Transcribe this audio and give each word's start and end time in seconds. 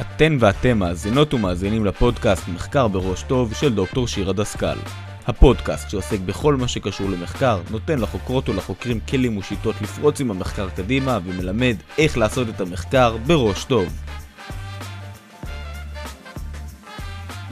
אתן 0.00 0.36
ואתם 0.40 0.78
מאזינות 0.78 1.34
ומאזינים 1.34 1.84
לפודקאסט 1.84 2.48
מחקר 2.48 2.88
בראש 2.88 3.22
טוב 3.22 3.54
של 3.54 3.74
דוקטור 3.74 4.08
שירה 4.08 4.32
דסקל. 4.32 4.78
הפודקאסט 5.26 5.90
שעוסק 5.90 6.20
בכל 6.20 6.56
מה 6.56 6.68
שקשור 6.68 7.10
למחקר, 7.10 7.60
נותן 7.70 7.98
לחוקרות 7.98 8.48
ולחוקרים 8.48 9.00
כלים 9.00 9.36
ושיטות 9.36 9.74
לפרוץ 9.82 10.20
עם 10.20 10.30
המחקר 10.30 10.68
קדימה 10.70 11.18
ומלמד 11.24 11.76
איך 11.98 12.18
לעשות 12.18 12.48
את 12.48 12.60
המחקר 12.60 13.16
בראש 13.26 13.64
טוב. 13.64 13.88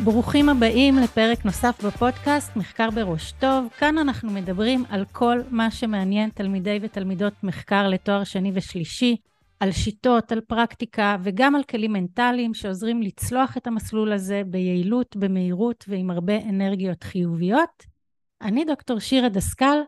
ברוכים 0.04 0.48
הבאים 0.48 0.98
לפרק 0.98 1.44
נוסף 1.44 1.84
בפודקאסט 1.84 2.56
מחקר 2.56 2.90
בראש 2.90 3.32
טוב. 3.32 3.66
כאן 3.78 3.98
אנחנו 3.98 4.30
מדברים 4.30 4.84
על 4.90 5.04
כל 5.12 5.38
מה 5.50 5.70
שמעניין 5.70 6.30
תלמידי 6.34 6.78
ותלמידות 6.82 7.32
מחקר 7.42 7.88
לתואר 7.88 8.24
שני 8.24 8.52
ושלישי, 8.54 9.16
על 9.60 9.72
שיטות, 9.72 10.32
על 10.32 10.40
פרקטיקה 10.40 11.16
וגם 11.22 11.54
על 11.54 11.62
כלים 11.62 11.92
מנטליים 11.92 12.54
שעוזרים 12.54 13.02
לצלוח 13.02 13.56
את 13.56 13.66
המסלול 13.66 14.12
הזה 14.12 14.42
ביעילות, 14.46 15.16
במהירות 15.16 15.84
ועם 15.88 16.10
הרבה 16.10 16.36
אנרגיות 16.36 17.02
חיוביות. 17.02 17.84
אני 18.42 18.64
דוקטור 18.64 18.98
שירה 18.98 19.28
דסקל, 19.28 19.78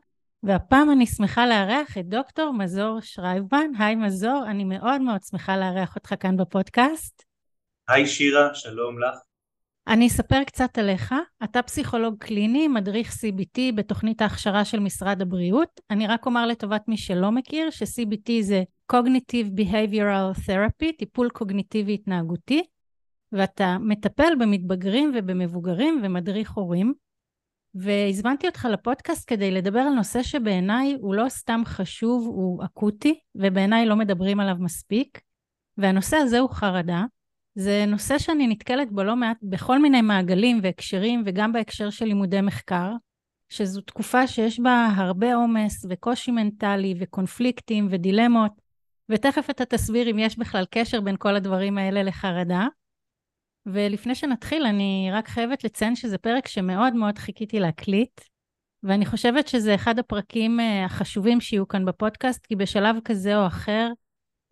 והפעם 0.42 0.90
אני 0.90 1.06
שמחה 1.06 1.46
לארח 1.46 1.98
את 1.98 2.08
דוקטור 2.08 2.52
מזור 2.52 2.98
שרייבמן. 3.00 3.70
היי 3.78 3.94
מזור, 3.94 4.44
אני 4.46 4.64
מאוד 4.64 5.00
מאוד 5.00 5.22
שמחה 5.22 5.56
לארח 5.56 5.96
אותך 5.96 6.14
כאן 6.20 6.36
בפודקאסט. 6.36 7.24
היי 7.88 8.06
שירה, 8.06 8.54
שלום 8.54 9.02
לך. 9.02 9.18
אני 9.86 10.06
אספר 10.06 10.44
קצת 10.44 10.78
עליך. 10.78 11.14
אתה 11.44 11.62
פסיכולוג 11.62 12.14
קליני, 12.18 12.68
מדריך 12.68 13.12
CBT 13.12 13.60
בתוכנית 13.74 14.22
ההכשרה 14.22 14.64
של 14.64 14.78
משרד 14.78 15.22
הבריאות. 15.22 15.80
אני 15.90 16.06
רק 16.06 16.26
אומר 16.26 16.46
לטובת 16.46 16.88
מי 16.88 16.96
שלא 16.96 17.32
מכיר, 17.32 17.70
ש-CBT 17.70 18.32
זה 18.40 18.62
Cognitive 18.92 19.60
Behavioral 19.60 20.46
Therapy, 20.46 20.96
טיפול 20.98 21.28
קוגניטיבי 21.30 21.94
התנהגותי, 21.94 22.62
ואתה 23.32 23.76
מטפל 23.80 24.32
במתבגרים 24.40 25.12
ובמבוגרים 25.14 26.00
ומדריך 26.04 26.50
הורים. 26.50 26.94
והזמנתי 27.74 28.46
אותך 28.46 28.64
לפודקאסט 28.64 29.24
כדי 29.26 29.50
לדבר 29.50 29.80
על 29.80 29.92
נושא 29.92 30.22
שבעיניי 30.22 30.96
הוא 31.00 31.14
לא 31.14 31.28
סתם 31.28 31.62
חשוב, 31.64 32.26
הוא 32.26 32.64
אקוטי, 32.64 33.20
ובעיניי 33.34 33.86
לא 33.86 33.96
מדברים 33.96 34.40
עליו 34.40 34.56
מספיק. 34.58 35.20
והנושא 35.78 36.16
הזה 36.16 36.38
הוא 36.38 36.50
חרדה. 36.50 37.04
זה 37.54 37.84
נושא 37.88 38.18
שאני 38.18 38.46
נתקלת 38.46 38.92
בו 38.92 39.02
לא 39.02 39.16
מעט 39.16 39.36
בכל 39.42 39.78
מיני 39.78 40.02
מעגלים 40.02 40.60
והקשרים, 40.62 41.22
וגם 41.26 41.52
בהקשר 41.52 41.90
של 41.90 42.04
לימודי 42.04 42.40
מחקר, 42.40 42.92
שזו 43.48 43.80
תקופה 43.80 44.26
שיש 44.26 44.60
בה 44.60 44.88
הרבה 44.96 45.34
עומס 45.34 45.86
וקושי 45.88 46.30
מנטלי 46.30 46.94
וקונפליקטים 46.98 47.88
ודילמות, 47.90 48.52
ותכף 49.08 49.50
אתה 49.50 49.64
תסביר 49.64 50.10
אם 50.10 50.18
יש 50.18 50.38
בכלל 50.38 50.64
קשר 50.70 51.00
בין 51.00 51.16
כל 51.18 51.36
הדברים 51.36 51.78
האלה 51.78 52.02
לחרדה. 52.02 52.66
ולפני 53.66 54.14
שנתחיל, 54.14 54.66
אני 54.66 55.08
רק 55.12 55.28
חייבת 55.28 55.64
לציין 55.64 55.96
שזה 55.96 56.18
פרק 56.18 56.48
שמאוד 56.48 56.94
מאוד 56.94 57.18
חיכיתי 57.18 57.60
להקליט, 57.60 58.20
ואני 58.82 59.06
חושבת 59.06 59.48
שזה 59.48 59.74
אחד 59.74 59.98
הפרקים 59.98 60.60
אה, 60.60 60.84
החשובים 60.84 61.40
שיהיו 61.40 61.68
כאן 61.68 61.84
בפודקאסט, 61.84 62.46
כי 62.46 62.56
בשלב 62.56 62.96
כזה 63.04 63.36
או 63.36 63.46
אחר, 63.46 63.88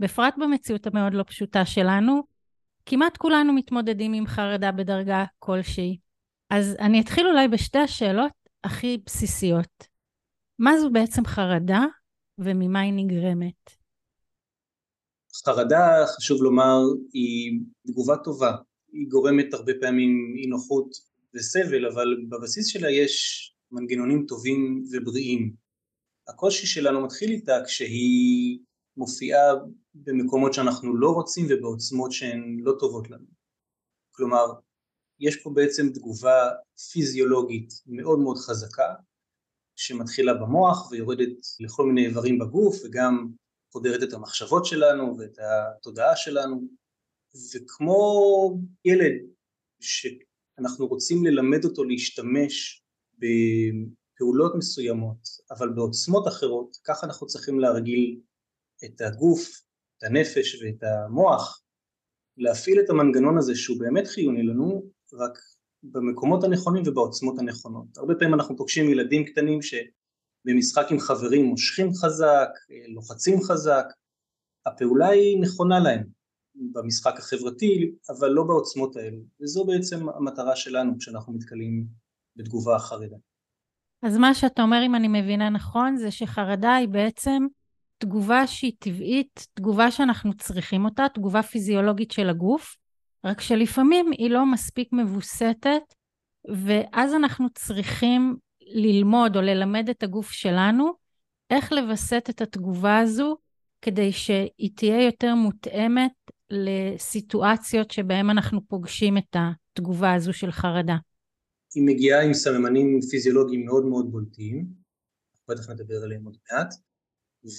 בפרט 0.01 0.35
במציאות 0.39 0.87
המאוד 0.87 1.15
לא 1.15 1.23
פשוטה 1.23 1.67
שלנו, 1.67 2.23
כמעט 2.87 3.17
כולנו 3.17 3.53
מתמודדים 3.53 4.13
עם 4.13 4.27
חרדה 4.27 4.73
בדרגה 4.73 5.25
כלשהי. 5.39 5.99
אז 6.51 6.77
אני 6.81 7.01
אתחיל 7.01 7.27
אולי 7.27 7.49
בשתי 7.49 7.79
השאלות 7.79 8.33
הכי 8.65 8.99
בסיסיות. 9.07 9.87
מה 10.59 10.79
זו 10.79 10.91
בעצם 10.91 11.25
חרדה 11.25 11.85
וממה 12.39 12.81
היא 12.81 12.93
נגרמת? 12.97 13.76
חרדה, 15.45 16.07
חשוב 16.17 16.43
לומר, 16.43 16.81
היא 17.13 17.61
תגובה 17.87 18.17
טובה. 18.17 18.57
היא 18.93 19.09
גורמת 19.09 19.55
הרבה 19.55 19.73
פעמים 19.81 20.35
אי 20.37 20.47
נוחות 20.47 20.89
וסבל, 21.35 21.87
אבל 21.87 22.17
בבסיס 22.29 22.67
שלה 22.67 22.91
יש 22.91 23.43
מנגנונים 23.71 24.25
טובים 24.29 24.85
ובריאים. 24.93 25.53
הקושי 26.29 26.67
שלנו 26.67 27.05
מתחיל 27.05 27.31
איתה 27.31 27.65
כשהיא 27.67 28.59
מופיעה 28.97 29.55
במקומות 29.95 30.55
שאנחנו 30.55 30.97
לא 30.97 31.11
רוצים 31.11 31.47
ובעוצמות 31.51 32.13
שהן 32.13 32.57
לא 32.61 32.73
טובות 32.79 33.11
לנו. 33.11 33.27
כלומר, 34.11 34.47
יש 35.21 35.37
פה 35.43 35.51
בעצם 35.55 35.89
תגובה 35.95 36.49
פיזיולוגית 36.93 37.69
מאוד 37.87 38.19
מאוד 38.19 38.37
חזקה, 38.37 38.95
שמתחילה 39.77 40.35
במוח 40.35 40.91
ויורדת 40.91 41.39
לכל 41.61 41.87
מיני 41.87 42.07
איברים 42.07 42.39
בגוף 42.39 42.77
וגם 42.85 43.29
חודרת 43.77 44.03
את 44.03 44.13
המחשבות 44.13 44.67
שלנו 44.67 45.19
ואת 45.19 45.39
התודעה 45.39 46.17
שלנו, 46.17 46.63
וכמו 47.55 48.59
ילד 48.85 49.15
שאנחנו 49.81 50.87
רוצים 50.87 51.27
ללמד 51.27 51.65
אותו 51.65 51.85
להשתמש 51.85 52.85
בפעולות 53.19 54.55
מסוימות, 54.55 55.19
אבל 55.51 55.69
בעוצמות 55.69 56.29
אחרות, 56.29 56.77
ככה 56.85 57.07
אנחנו 57.07 57.27
צריכים 57.27 57.61
להרגיל 57.61 58.21
את 58.85 59.01
הגוף, 59.01 59.61
את 59.99 60.03
הנפש 60.03 60.63
ואת 60.63 60.83
המוח, 60.83 61.63
להפעיל 62.37 62.81
את 62.81 62.91
המנגנון 62.91 63.39
הזה 63.39 63.55
שהוא 63.55 63.81
באמת 63.81 64.07
חיוני 64.07 64.43
לנו, 64.43 64.91
רק 65.13 65.39
במקומות 65.83 66.45
הנכונים 66.45 66.83
ובעוצמות 66.87 67.39
הנכונות. 67.39 67.99
הרבה 67.99 68.15
פעמים 68.15 68.35
אנחנו 68.35 68.57
פוגשים 68.57 68.91
ילדים 68.91 69.25
קטנים 69.25 69.63
שבמשחק 70.47 70.87
עם 70.91 70.99
חברים 70.99 71.45
מושכים 71.45 71.95
חזק, 71.95 72.49
לוחצים 72.89 73.43
חזק, 73.43 73.85
הפעולה 74.67 75.09
היא 75.09 75.41
נכונה 75.41 75.81
להם 75.81 76.05
במשחק 76.73 77.19
החברתי, 77.19 77.91
אבל 78.09 78.29
לא 78.29 78.45
בעוצמות 78.45 78.97
האלו, 78.97 79.19
וזו 79.43 79.65
בעצם 79.65 80.09
המטרה 80.09 80.57
שלנו 80.57 80.99
כשאנחנו 80.99 81.33
מתקלים 81.33 81.87
בתגובה 82.37 82.77
החרדה. 82.77 83.17
אז 84.03 84.17
מה 84.17 84.35
שאתה 84.35 84.63
אומר, 84.63 84.83
אם 84.87 84.95
אני 84.95 85.09
מבינה 85.09 85.51
נכון, 85.51 85.97
זה 85.97 86.11
שחרדה 86.11 86.75
היא 86.75 86.89
בעצם 86.89 87.47
תגובה 87.99 88.47
שהיא 88.47 88.73
טבעית, 88.79 89.47
תגובה 89.55 89.91
שאנחנו 89.91 90.37
צריכים 90.37 90.85
אותה, 90.85 91.07
תגובה 91.15 91.43
פיזיולוגית 91.43 92.11
של 92.11 92.29
הגוף, 92.29 92.77
רק 93.25 93.41
שלפעמים 93.41 94.11
היא 94.19 94.31
לא 94.31 94.47
מספיק 94.47 94.89
מבוסתת, 94.93 95.95
ואז 96.65 97.15
אנחנו 97.15 97.47
צריכים 97.55 98.37
ללמוד 98.67 99.37
או 99.37 99.41
ללמד 99.41 99.89
את 99.89 100.03
הגוף 100.03 100.31
שלנו 100.31 100.93
איך 101.51 101.73
לווסת 101.73 102.27
את 102.31 102.41
התגובה 102.41 102.99
הזו 102.99 103.37
כדי 103.83 104.13
שהיא 104.13 104.71
תהיה 104.77 105.05
יותר 105.05 105.35
מותאמת 105.35 106.13
לסיטואציות 106.51 107.91
שבהן 107.91 108.31
אנחנו 108.31 108.61
פוגשים 108.69 109.19
את 109.19 109.37
התגובה 109.37 110.15
הזו 110.15 110.33
של 110.33 110.51
חרדה. 110.51 110.97
היא 111.75 111.87
מגיעה 111.87 112.23
עם 112.23 112.35
סממנים 112.35 113.01
פיזיולוגיים 113.11 113.65
מאוד 113.65 113.85
מאוד 113.85 114.11
בולטים, 114.11 114.67
בטח 115.49 115.71
נדבר 115.71 116.03
עליהם 116.05 116.25
עוד 116.25 116.37
מעט, 116.53 116.75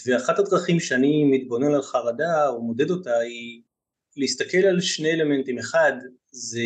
ואחת 0.06 0.40
הדרכים 0.40 0.80
שאני 0.80 1.24
מתבונן 1.24 1.74
על 1.74 1.82
חרדה 1.82 2.48
או 2.48 2.62
מודד 2.62 2.90
אותה 2.90 3.18
היא 3.18 3.62
להסתכל 4.18 4.58
על 4.58 4.82
שני 4.82 5.12
אלמנטים, 5.12 5.58
אחד 5.58 5.94
זה 6.32 6.62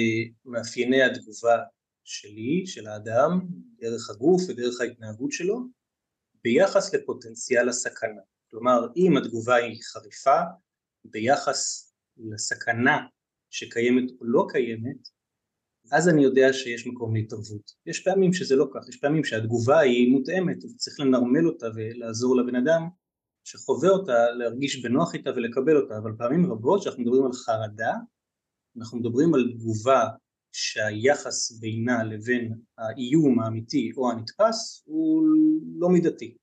מאפייני 0.45 1.03
התגובה 1.03 1.57
שלי, 2.03 2.63
של 2.65 2.87
האדם, 2.87 3.47
דרך 3.81 4.09
הגוף 4.09 4.41
ודרך 4.49 4.81
ההתנהגות 4.81 5.31
שלו, 5.31 5.59
ביחס 6.43 6.93
לפוטנציאל 6.93 7.69
הסכנה. 7.69 8.21
כלומר, 8.51 8.87
אם 8.95 9.17
התגובה 9.17 9.55
היא 9.55 9.81
חריפה, 9.83 10.39
ביחס 11.05 11.93
לסכנה 12.17 12.97
שקיימת 13.49 14.11
או 14.19 14.25
לא 14.25 14.47
קיימת, 14.49 15.09
אז 15.91 16.09
אני 16.09 16.23
יודע 16.23 16.53
שיש 16.53 16.87
מקום 16.87 17.15
להתערבות. 17.15 17.71
יש 17.85 17.99
פעמים 17.99 18.33
שזה 18.33 18.55
לא 18.55 18.67
כך, 18.73 18.89
יש 18.89 18.97
פעמים 18.97 19.23
שהתגובה 19.23 19.79
היא 19.79 20.11
מותאמת, 20.11 20.63
וצריך 20.63 20.99
לנרמל 20.99 21.47
אותה 21.47 21.67
ולעזור 21.75 22.35
לבן 22.35 22.55
אדם 22.55 22.89
שחווה 23.43 23.89
אותה 23.89 24.31
להרגיש 24.31 24.85
בנוח 24.85 25.13
איתה 25.13 25.29
ולקבל 25.29 25.77
אותה, 25.77 25.97
אבל 25.97 26.11
פעמים 26.17 26.51
רבות 26.51 26.81
כשאנחנו 26.81 27.03
מדברים 27.03 27.25
על 27.25 27.33
חרדה, 27.33 27.93
אנחנו 28.77 28.99
מדברים 28.99 29.33
על 29.33 29.53
תגובה 29.53 30.07
שהיחס 30.51 31.59
בינה 31.59 32.03
לבין 32.03 32.53
האיום 32.77 33.39
האמיתי 33.39 33.91
או 33.97 34.11
הנתפס 34.11 34.83
הוא 34.85 35.23
לא 35.79 35.89
מידתי. 35.89 36.35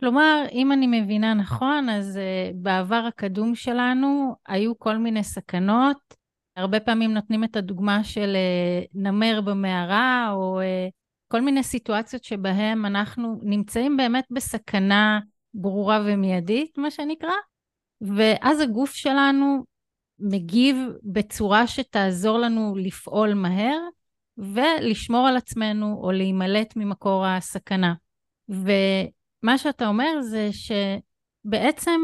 כלומר, 0.00 0.44
אם 0.52 0.72
אני 0.72 1.00
מבינה 1.00 1.34
נכון, 1.34 1.88
אז 1.88 2.16
uh, 2.16 2.54
בעבר 2.54 3.04
הקדום 3.08 3.54
שלנו 3.54 4.34
היו 4.46 4.78
כל 4.78 4.96
מיני 4.96 5.24
סכנות. 5.24 6.14
הרבה 6.56 6.80
פעמים 6.80 7.14
נותנים 7.14 7.44
את 7.44 7.56
הדוגמה 7.56 8.04
של 8.04 8.36
uh, 8.36 8.88
נמר 8.94 9.40
במערה, 9.40 10.30
או 10.32 10.60
uh, 10.60 10.90
כל 11.28 11.40
מיני 11.40 11.62
סיטואציות 11.62 12.24
שבהן 12.24 12.84
אנחנו 12.84 13.40
נמצאים 13.42 13.96
באמת 13.96 14.24
בסכנה 14.30 15.20
ברורה 15.54 16.02
ומיידית, 16.06 16.78
מה 16.78 16.90
שנקרא, 16.90 17.34
ואז 18.00 18.60
הגוף 18.60 18.94
שלנו 18.94 19.64
מגיב 20.18 20.76
בצורה 21.02 21.66
שתעזור 21.66 22.38
לנו 22.38 22.76
לפעול 22.76 23.34
מהר 23.34 23.78
ולשמור 24.38 25.28
על 25.28 25.36
עצמנו 25.36 26.00
או 26.02 26.12
להימלט 26.12 26.76
ממקור 26.76 27.26
הסכנה. 27.26 27.94
ומה 28.48 29.58
שאתה 29.58 29.88
אומר 29.88 30.20
זה 30.20 30.50
שבעצם 30.52 32.00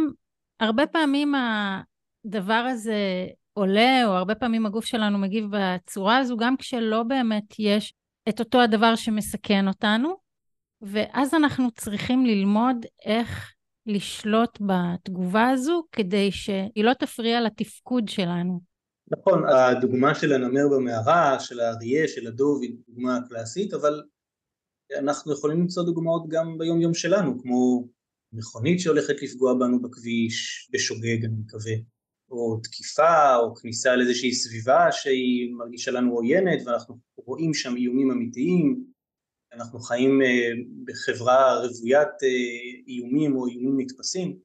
הרבה 0.60 0.86
פעמים 0.86 1.34
הדבר 1.34 2.52
הזה 2.70 3.26
עולה, 3.52 4.06
או 4.06 4.12
הרבה 4.12 4.34
פעמים 4.34 4.66
הגוף 4.66 4.84
שלנו 4.84 5.18
מגיב 5.18 5.44
בצורה 5.50 6.18
הזו, 6.18 6.36
גם 6.36 6.56
כשלא 6.56 7.02
באמת 7.02 7.54
יש 7.58 7.94
את 8.28 8.40
אותו 8.40 8.60
הדבר 8.60 8.96
שמסכן 8.96 9.68
אותנו, 9.68 10.16
ואז 10.82 11.34
אנחנו 11.34 11.70
צריכים 11.70 12.26
ללמוד 12.26 12.76
איך 13.04 13.52
לשלוט 13.92 14.58
בתגובה 14.60 15.48
הזו 15.48 15.84
כדי 15.92 16.30
שהיא 16.32 16.84
לא 16.84 16.92
תפריע 16.94 17.40
לתפקוד 17.40 18.08
שלנו. 18.08 18.60
נכון, 19.10 19.42
הדוגמה 19.48 20.14
של 20.14 20.32
הנמר 20.32 20.68
במערה, 20.76 21.40
של 21.40 21.60
האריה, 21.60 22.08
של 22.08 22.26
הדוב, 22.26 22.62
היא 22.62 22.74
דוגמה 22.88 23.18
קלאסית, 23.28 23.74
אבל 23.74 24.02
אנחנו 24.98 25.32
יכולים 25.32 25.60
למצוא 25.60 25.84
דוגמאות 25.84 26.28
גם 26.28 26.58
ביום 26.58 26.80
יום 26.80 26.94
שלנו, 26.94 27.42
כמו 27.42 27.88
מכונית 28.32 28.80
שהולכת 28.80 29.22
לפגוע 29.22 29.54
בנו 29.54 29.82
בכביש, 29.82 30.68
בשוגג 30.72 31.24
אני 31.24 31.34
מקווה, 31.44 31.72
או 32.30 32.60
תקיפה, 32.62 33.36
או 33.36 33.54
כניסה 33.54 33.96
לאיזושהי 33.96 34.32
סביבה 34.32 34.92
שהיא 34.92 35.54
מרגישה 35.54 35.90
לנו 35.90 36.12
עוינת, 36.12 36.66
ואנחנו 36.66 36.98
רואים 37.16 37.54
שם 37.54 37.76
איומים 37.76 38.10
אמיתיים, 38.10 38.84
אנחנו 39.52 39.80
חיים 39.80 40.22
אה, 40.22 40.50
בחברה 40.84 41.58
רוויית 41.58 42.22
אה, 42.22 42.28
איומים 42.86 43.36
או 43.36 43.46
איומים 43.46 43.80
נתפסים, 43.80 44.38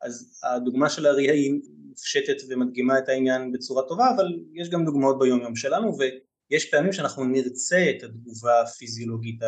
אז 0.00 0.40
הדוגמה 0.44 0.90
של 0.90 1.06
האריה 1.06 1.32
היא 1.32 1.60
מופשטת 1.88 2.36
ומדגימה 2.48 2.98
את 2.98 3.08
העניין 3.08 3.52
בצורה 3.52 3.82
טובה, 3.88 4.10
אבל 4.16 4.26
יש 4.54 4.70
גם 4.70 4.84
דוגמאות 4.84 5.18
ביום 5.18 5.40
יום 5.40 5.56
שלנו, 5.56 5.96
ויש 5.98 6.70
פעמים 6.70 6.92
שאנחנו 6.92 7.24
נרצה 7.24 7.90
את 7.90 8.02
התגובה 8.02 8.62
הפיזיולוגית 8.62 9.40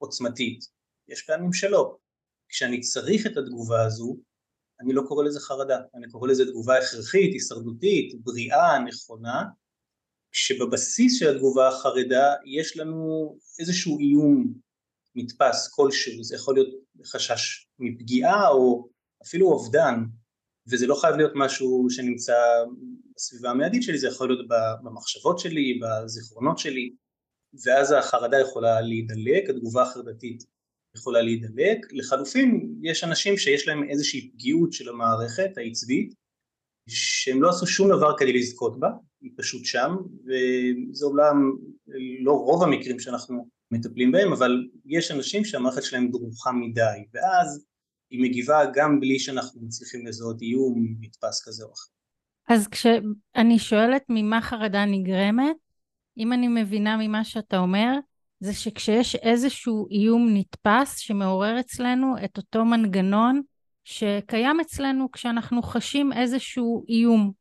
העוצמתית, 0.00 0.64
יש 1.08 1.22
פעמים 1.22 1.52
שלא. 1.52 1.96
כשאני 2.48 2.80
צריך 2.80 3.26
את 3.26 3.36
התגובה 3.36 3.84
הזו, 3.84 4.16
אני 4.80 4.92
לא 4.92 5.02
קורא 5.08 5.24
לזה 5.24 5.40
חרדה, 5.40 5.78
אני 5.94 6.08
קורא 6.10 6.28
לזה 6.28 6.46
תגובה 6.46 6.78
הכרחית, 6.78 7.32
הישרדותית, 7.32 8.14
בריאה, 8.24 8.78
נכונה, 8.78 9.44
כשבבסיס 10.36 11.18
של 11.18 11.36
התגובה 11.36 11.68
החרדה 11.68 12.34
יש 12.44 12.76
לנו 12.76 13.36
איזשהו 13.58 13.98
איום 13.98 14.52
נתפס 15.14 15.68
כלשהו, 15.68 16.24
זה 16.24 16.36
יכול 16.36 16.54
להיות 16.54 16.68
חשש 17.06 17.66
מפגיעה 17.78 18.48
או 18.48 18.88
אפילו 19.22 19.46
אובדן, 19.46 19.94
וזה 20.70 20.86
לא 20.86 20.94
חייב 20.94 21.16
להיות 21.16 21.32
משהו 21.34 21.86
שנמצא 21.90 22.34
בסביבה 23.16 23.50
המיידית 23.50 23.82
שלי, 23.82 23.98
זה 23.98 24.08
יכול 24.08 24.28
להיות 24.28 24.46
במחשבות 24.82 25.38
שלי, 25.38 25.80
בזיכרונות 25.82 26.58
שלי, 26.58 26.92
ואז 27.64 27.92
החרדה 27.92 28.40
יכולה 28.40 28.80
להידלק, 28.80 29.50
התגובה 29.50 29.82
החרדתית 29.82 30.44
יכולה 30.96 31.22
להידלק. 31.22 31.78
לחלופין, 31.92 32.74
יש 32.82 33.04
אנשים 33.04 33.38
שיש 33.38 33.68
להם 33.68 33.88
איזושהי 33.90 34.30
פגיעות 34.30 34.72
של 34.72 34.88
המערכת 34.88 35.50
העצבית, 35.56 36.14
שהם 36.88 37.42
לא 37.42 37.48
עשו 37.48 37.66
שום 37.66 37.88
דבר 37.88 38.18
כדי 38.18 38.32
לזכות 38.32 38.80
בה, 38.80 38.88
היא 39.20 39.30
פשוט 39.36 39.64
שם, 39.64 39.96
וזה 40.24 41.06
אומנם 41.06 41.52
לא 42.20 42.32
רוב 42.32 42.62
המקרים 42.62 42.98
שאנחנו 42.98 43.48
מטפלים 43.70 44.12
בהם, 44.12 44.32
אבל 44.32 44.66
יש 44.86 45.10
אנשים 45.10 45.44
שהמערכת 45.44 45.82
שלהם 45.82 46.10
דרוכה 46.10 46.52
מדי, 46.52 47.04
ואז 47.14 47.66
היא 48.10 48.22
מגיבה 48.22 48.62
גם 48.74 49.00
בלי 49.00 49.18
שאנחנו 49.18 49.60
מצליחים 49.62 50.06
לזהות 50.06 50.42
איום 50.42 50.96
נתפס 51.00 51.48
כזה 51.48 51.64
או 51.64 51.72
אחר. 51.72 51.90
אז 52.48 52.68
כשאני 52.68 53.58
שואלת 53.58 54.02
ממה 54.08 54.40
חרדה 54.42 54.84
נגרמת, 54.84 55.56
אם 56.18 56.32
אני 56.32 56.48
מבינה 56.48 56.96
ממה 57.00 57.24
שאתה 57.24 57.58
אומר, 57.58 57.98
זה 58.40 58.52
שכשיש 58.52 59.16
איזשהו 59.16 59.88
איום 59.90 60.28
נתפס 60.34 60.98
שמעורר 60.98 61.60
אצלנו 61.60 62.14
את 62.24 62.36
אותו 62.36 62.64
מנגנון 62.64 63.42
שקיים 63.84 64.60
אצלנו 64.60 65.10
כשאנחנו 65.12 65.62
חשים 65.62 66.12
איזשהו 66.12 66.84
איום. 66.88 67.32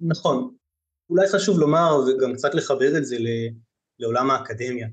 נכון. 0.00 0.54
אולי 1.10 1.28
חשוב 1.28 1.58
לומר 1.58 1.96
וגם 2.06 2.34
קצת 2.34 2.54
לחבר 2.54 2.98
את 2.98 3.04
זה 3.06 3.16
לעולם 3.98 4.30
האקדמיה. 4.30 4.88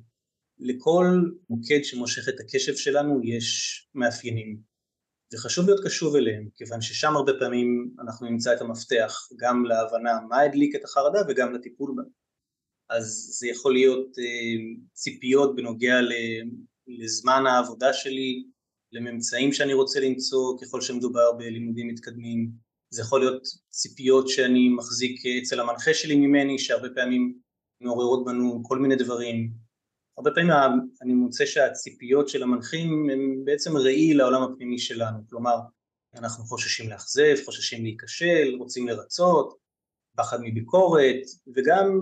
לכל 0.59 1.05
מוקד 1.49 1.79
שמושך 1.83 2.29
את 2.29 2.39
הקשב 2.39 2.75
שלנו 2.75 3.21
יש 3.23 3.87
מאפיינים. 3.95 4.57
וחשוב 5.33 5.65
להיות 5.65 5.85
קשוב 5.85 6.15
אליהם, 6.15 6.47
כיוון 6.55 6.81
ששם 6.81 7.15
הרבה 7.15 7.31
פעמים 7.39 7.93
אנחנו 8.01 8.27
נמצא 8.29 8.53
את 8.53 8.61
המפתח 8.61 9.27
גם 9.39 9.65
להבנה 9.65 10.19
מה 10.29 10.39
הדליק 10.39 10.75
את 10.75 10.83
החרדה 10.83 11.19
וגם 11.27 11.53
לטיפול 11.53 11.93
בה. 11.95 12.03
אז 12.89 13.35
זה 13.39 13.47
יכול 13.47 13.73
להיות 13.73 14.19
אה, 14.19 14.73
ציפיות 14.93 15.55
בנוגע 15.55 15.99
לזמן 16.87 17.43
העבודה 17.47 17.93
שלי, 17.93 18.43
לממצאים 18.91 19.53
שאני 19.53 19.73
רוצה 19.73 19.99
למצוא 19.99 20.57
ככל 20.61 20.81
שמדובר 20.81 21.31
בלימודים 21.31 21.87
מתקדמים, 21.87 22.51
זה 22.89 23.01
יכול 23.01 23.19
להיות 23.19 23.41
ציפיות 23.69 24.29
שאני 24.29 24.69
מחזיק 24.69 25.21
אצל 25.41 25.59
המנחה 25.59 25.93
שלי 25.93 26.15
ממני, 26.15 26.59
שהרבה 26.59 26.87
פעמים 26.95 27.39
מעוררות 27.81 28.25
בנו 28.25 28.61
כל 28.63 28.79
מיני 28.79 28.95
דברים. 28.95 29.51
הרבה 30.17 30.31
פעמים 30.31 30.51
אני 31.01 31.13
מוצא 31.13 31.45
שהציפיות 31.45 32.29
של 32.29 32.43
המנחים 32.43 33.09
הם 33.09 33.45
בעצם 33.45 33.77
ראי 33.77 34.13
לעולם 34.13 34.43
הפנימי 34.43 34.79
שלנו, 34.79 35.19
כלומר 35.29 35.55
אנחנו 36.15 36.43
חוששים 36.43 36.89
לאכזב, 36.89 37.35
חוששים 37.45 37.83
להיכשל, 37.83 38.55
רוצים 38.57 38.87
לרצות, 38.87 39.57
פחד 40.17 40.37
מביקורת, 40.41 41.21
וגם 41.55 42.01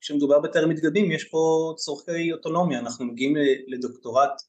כשמדובר 0.00 0.40
בתארים 0.40 0.68
מתקדמים 0.68 1.10
יש 1.10 1.24
פה 1.24 1.74
צורכי 1.76 2.32
אוטונומיה, 2.32 2.78
אנחנו 2.78 3.04
מגיעים 3.04 3.34
לדוקטורט 3.66 4.42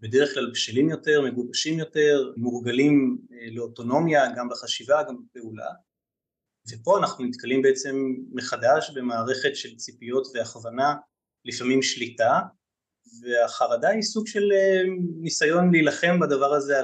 בדרך 0.00 0.34
כלל 0.34 0.50
בשלים 0.50 0.90
יותר, 0.90 1.22
מגובשים 1.22 1.78
יותר, 1.78 2.32
מורגלים 2.36 3.18
אה, 3.32 3.50
לאוטונומיה 3.50 4.24
גם 4.36 4.48
בחשיבה, 4.48 5.02
גם 5.02 5.16
בפעולה 5.22 5.70
ופה 6.72 6.98
אנחנו 6.98 7.24
נתקלים 7.24 7.62
בעצם 7.62 7.96
מחדש 8.32 8.90
במערכת 8.94 9.56
של 9.56 9.76
ציפיות 9.76 10.26
והכוונה, 10.34 10.94
לפעמים 11.44 11.82
שליטה 11.82 12.40
והחרדה 13.22 13.88
היא 13.88 14.02
סוג 14.02 14.26
של 14.26 14.52
אה, 14.52 14.82
ניסיון 15.20 15.70
להילחם 15.72 16.20
בדבר 16.20 16.54
הזה 16.54 16.74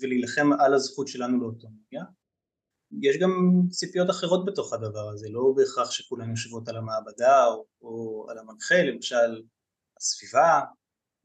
ולהילחם 0.00 0.50
על 0.60 0.74
הזכות 0.74 1.08
שלנו 1.08 1.40
לאוטונומיה. 1.40 2.04
יש 3.02 3.16
גם 3.16 3.62
ציפיות 3.70 4.10
אחרות 4.10 4.44
בתוך 4.44 4.72
הדבר 4.72 5.08
הזה, 5.08 5.28
לא 5.30 5.52
בהכרח 5.56 5.90
שכולן 5.90 6.30
יושבות 6.30 6.68
על 6.68 6.76
המעבדה 6.76 7.46
או, 7.46 7.66
או 7.82 8.26
על 8.30 8.38
המנחה, 8.38 8.82
למשל 8.82 9.42
הסביבה, 9.96 10.60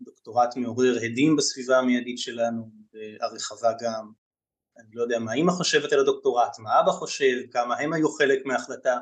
דוקטורט 0.02 0.56
מעורר 0.56 0.96
הדים 1.04 1.36
בסביבה 1.36 1.78
המיידית 1.78 2.18
שלנו, 2.18 2.70
והרחבה 2.94 3.72
גם, 3.82 4.12
אני 4.78 4.88
לא 4.94 5.04
יודע 5.04 5.20
מה 5.20 5.34
אימא 5.34 5.52
חושבת 5.52 5.94
על 5.94 6.00
הדוקטורט, 6.00 6.60
מה 6.60 6.80
אבא 6.80 6.92
חושב, 6.92 7.52
כמה 7.52 7.78
הם 7.78 7.94
היו 7.94 8.12
חלק 8.12 8.46
מההחלטה 8.46 8.98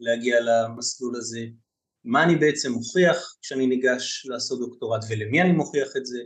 להגיע 0.00 0.36
למסלול 0.40 1.16
הזה, 1.16 1.40
מה 2.04 2.24
אני 2.24 2.36
בעצם 2.36 2.72
מוכיח 2.72 3.36
כשאני 3.42 3.66
ניגש 3.66 4.26
לעשות 4.26 4.60
דוקטורט 4.60 5.00
ולמי 5.10 5.42
אני 5.42 5.52
מוכיח 5.52 5.88
את 5.96 6.06
זה, 6.06 6.18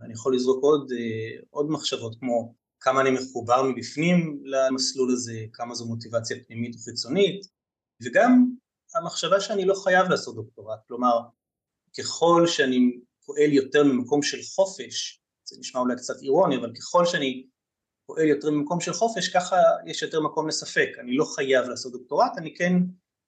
ואני 0.00 0.12
יכול 0.12 0.34
לזרוק 0.34 0.62
עוד, 0.62 0.92
אה, 0.92 1.42
עוד 1.50 1.70
מחשבות 1.70 2.16
כמו 2.20 2.54
כמה 2.80 3.00
אני 3.00 3.10
מחובר 3.10 3.62
מבפנים 3.62 4.42
למסלול 4.44 5.12
הזה, 5.12 5.44
כמה 5.52 5.74
זו 5.74 5.86
מוטיבציה 5.86 6.36
פנימית 6.46 6.76
וחיצונית, 6.76 7.46
וגם 8.02 8.54
המחשבה 8.94 9.40
שאני 9.40 9.64
לא 9.64 9.74
חייב 9.74 10.08
לעשות 10.08 10.34
דוקטורט, 10.34 10.78
כלומר 10.88 11.18
ככל 11.98 12.46
שאני 12.46 12.98
פועל 13.30 13.52
יותר 13.52 13.84
ממקום 13.84 14.22
של 14.22 14.42
חופש, 14.42 15.22
זה 15.48 15.56
נשמע 15.60 15.80
אולי 15.80 15.96
קצת 15.96 16.14
אירוני, 16.22 16.56
אבל 16.56 16.72
ככל 16.74 17.06
שאני 17.06 17.46
פועל 18.06 18.26
יותר 18.26 18.50
ממקום 18.50 18.80
של 18.80 18.92
חופש, 18.92 19.28
ככה 19.28 19.56
יש 19.86 20.02
יותר 20.02 20.20
מקום 20.20 20.48
לספק, 20.48 20.88
אני 21.00 21.16
לא 21.16 21.24
חייב 21.24 21.68
לעשות 21.68 21.92
דוקטורט, 21.92 22.32
אני 22.38 22.54
כן 22.54 22.72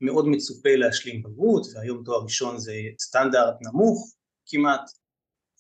מאוד 0.01 0.29
מצופה 0.29 0.69
להשלים 0.77 1.23
בגרות, 1.23 1.67
והיום 1.75 2.03
תואר 2.05 2.23
ראשון 2.23 2.59
זה 2.59 2.75
סטנדרט 3.01 3.55
נמוך 3.61 4.15
כמעט, 4.47 4.91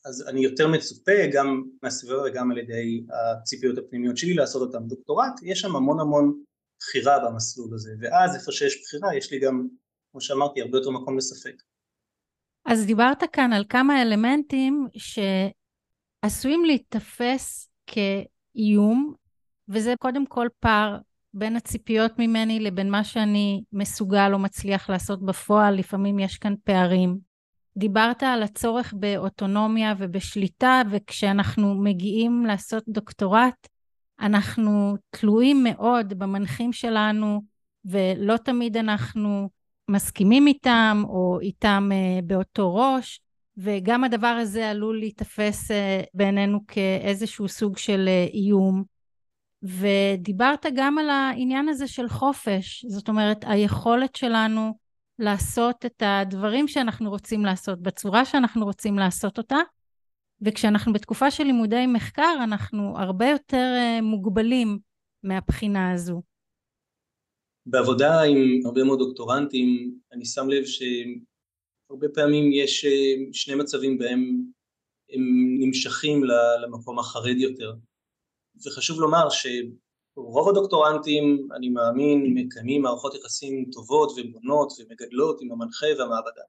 אז 0.05 0.29
אני 0.29 0.45
יותר 0.45 0.69
מצופה 0.69 1.27
גם 1.33 1.63
מהסביבה 1.83 2.23
וגם 2.23 2.51
על 2.51 2.59
ידי 2.59 3.07
הציפיות 3.13 3.79
הפנימיות 3.79 4.17
שלי 4.17 4.35
לעשות 4.35 4.63
אותם 4.63 4.87
דוקטורט, 4.87 5.33
יש 5.43 5.61
שם 5.61 5.77
המון 5.77 6.01
המון 6.01 6.43
בחירה 6.81 7.19
במסלול 7.25 7.75
הזה, 7.75 7.91
ואז 8.01 8.35
איפה 8.35 8.53
שיש 8.53 8.83
בחירה 8.83 9.17
יש 9.17 9.33
לי 9.33 9.41
גם, 9.41 9.69
כמו 10.13 10.21
שאמרתי, 10.21 10.61
הרבה 10.61 10.79
יותר 10.79 10.91
מקום 10.91 11.19
לספק. 11.19 11.55
אז 12.65 12.87
דיברת 12.87 13.23
כאן 13.33 13.53
על 13.53 13.65
כמה 13.69 14.03
אלמנטים 14.03 14.89
שעשויים 14.97 16.65
להיתפס 16.65 17.71
כאיום, 17.87 19.15
וזה 19.69 19.95
קודם 19.99 20.27
כל 20.27 20.49
פער 20.61 20.99
בין 21.35 21.57
הציפיות 21.57 22.19
ממני 22.19 22.61
לבין 22.61 22.91
מה 22.91 23.05
שאני 23.05 23.63
מסוגל 23.73 24.31
או 24.33 24.39
מצליח 24.39 24.91
לעשות 24.91 25.27
בפועל, 25.27 25.75
לפעמים 25.75 26.19
יש 26.19 26.39
כאן 26.39 26.55
פערים. 26.65 27.19
דיברת 27.77 28.23
על 28.23 28.43
הצורך 28.43 28.95
באוטונומיה 28.97 29.95
ובשליטה, 29.99 30.83
וכשאנחנו 30.91 31.83
מגיעים 31.83 32.47
לעשות 32.47 32.85
דוקטורט, 32.89 33.69
אנחנו 34.21 34.97
תלויים 35.11 35.65
מאוד 35.65 36.15
במנחים 36.19 36.73
שלנו, 36.73 37.43
ולא 37.85 38.37
תמיד 38.37 38.77
אנחנו 38.77 39.51
מסכימים 39.89 40.47
איתם, 40.47 41.03
או 41.09 41.39
איתם 41.43 41.89
uh, 41.93 42.25
באותו 42.25 42.75
ראש, 42.75 43.21
וגם 43.57 44.05
הדבר 44.05 44.27
הזה 44.27 44.71
עלול 44.71 44.99
להיתפס 44.99 45.71
uh, 45.71 45.75
בעינינו 46.15 46.61
כאיזשהו 46.69 47.49
סוג 47.49 47.79
של 47.79 48.09
uh, 48.09 48.35
איום. 48.35 48.85
ודיברת 49.63 50.67
גם 50.77 50.99
על 50.99 51.11
העניין 51.11 51.69
הזה 51.69 51.89
של 51.89 52.09
חופש, 52.09 52.85
זאת 52.89 53.09
אומרת, 53.09 53.45
היכולת 53.47 54.17
שלנו 54.17 54.79
לעשות 55.19 55.87
את 55.87 56.03
הדברים 56.07 56.69
שאנחנו 56.69 57.11
רוצים 57.11 57.45
לעשות, 57.45 57.83
בצורה 57.83 58.25
שאנחנו 58.25 58.65
רוצים 58.65 58.99
לעשות 58.99 59.39
אותה, 59.39 59.59
וכשאנחנו 60.41 60.93
בתקופה 60.93 61.31
של 61.31 61.45
לימודי 61.45 61.87
מחקר, 61.87 62.35
אנחנו 62.43 62.99
הרבה 62.99 63.29
יותר 63.29 63.75
אה, 63.77 64.01
מוגבלים 64.03 64.79
מהבחינה 65.23 65.93
הזו. 65.93 66.23
בעבודה 67.67 68.23
עם 68.23 68.61
הרבה 68.67 68.85
מאוד 68.85 68.99
דוקטורנטים, 68.99 69.99
אני 70.13 70.25
שם 70.25 70.49
לב 70.49 70.65
שהרבה 70.65 72.09
פעמים 72.15 72.53
יש 72.53 72.85
אה, 72.85 73.15
שני 73.33 73.55
מצבים 73.55 73.99
בהם 73.99 74.45
הם 75.11 75.23
נמשכים 75.59 76.25
למקום 76.63 76.99
החרד 76.99 77.37
יותר. 77.37 77.73
וחשוב 78.67 79.01
לומר 79.01 79.29
שרוב 79.31 80.49
הדוקטורנטים, 80.49 81.49
אני 81.57 81.69
מאמין, 81.69 82.35
מקיימים 82.35 82.83
מערכות 82.83 83.15
יחסים 83.15 83.65
טובות 83.73 84.13
ובונות 84.17 84.73
ומגדלות 84.79 85.41
עם 85.41 85.53
המנחה 85.53 85.87
והמעבדה. 85.99 86.43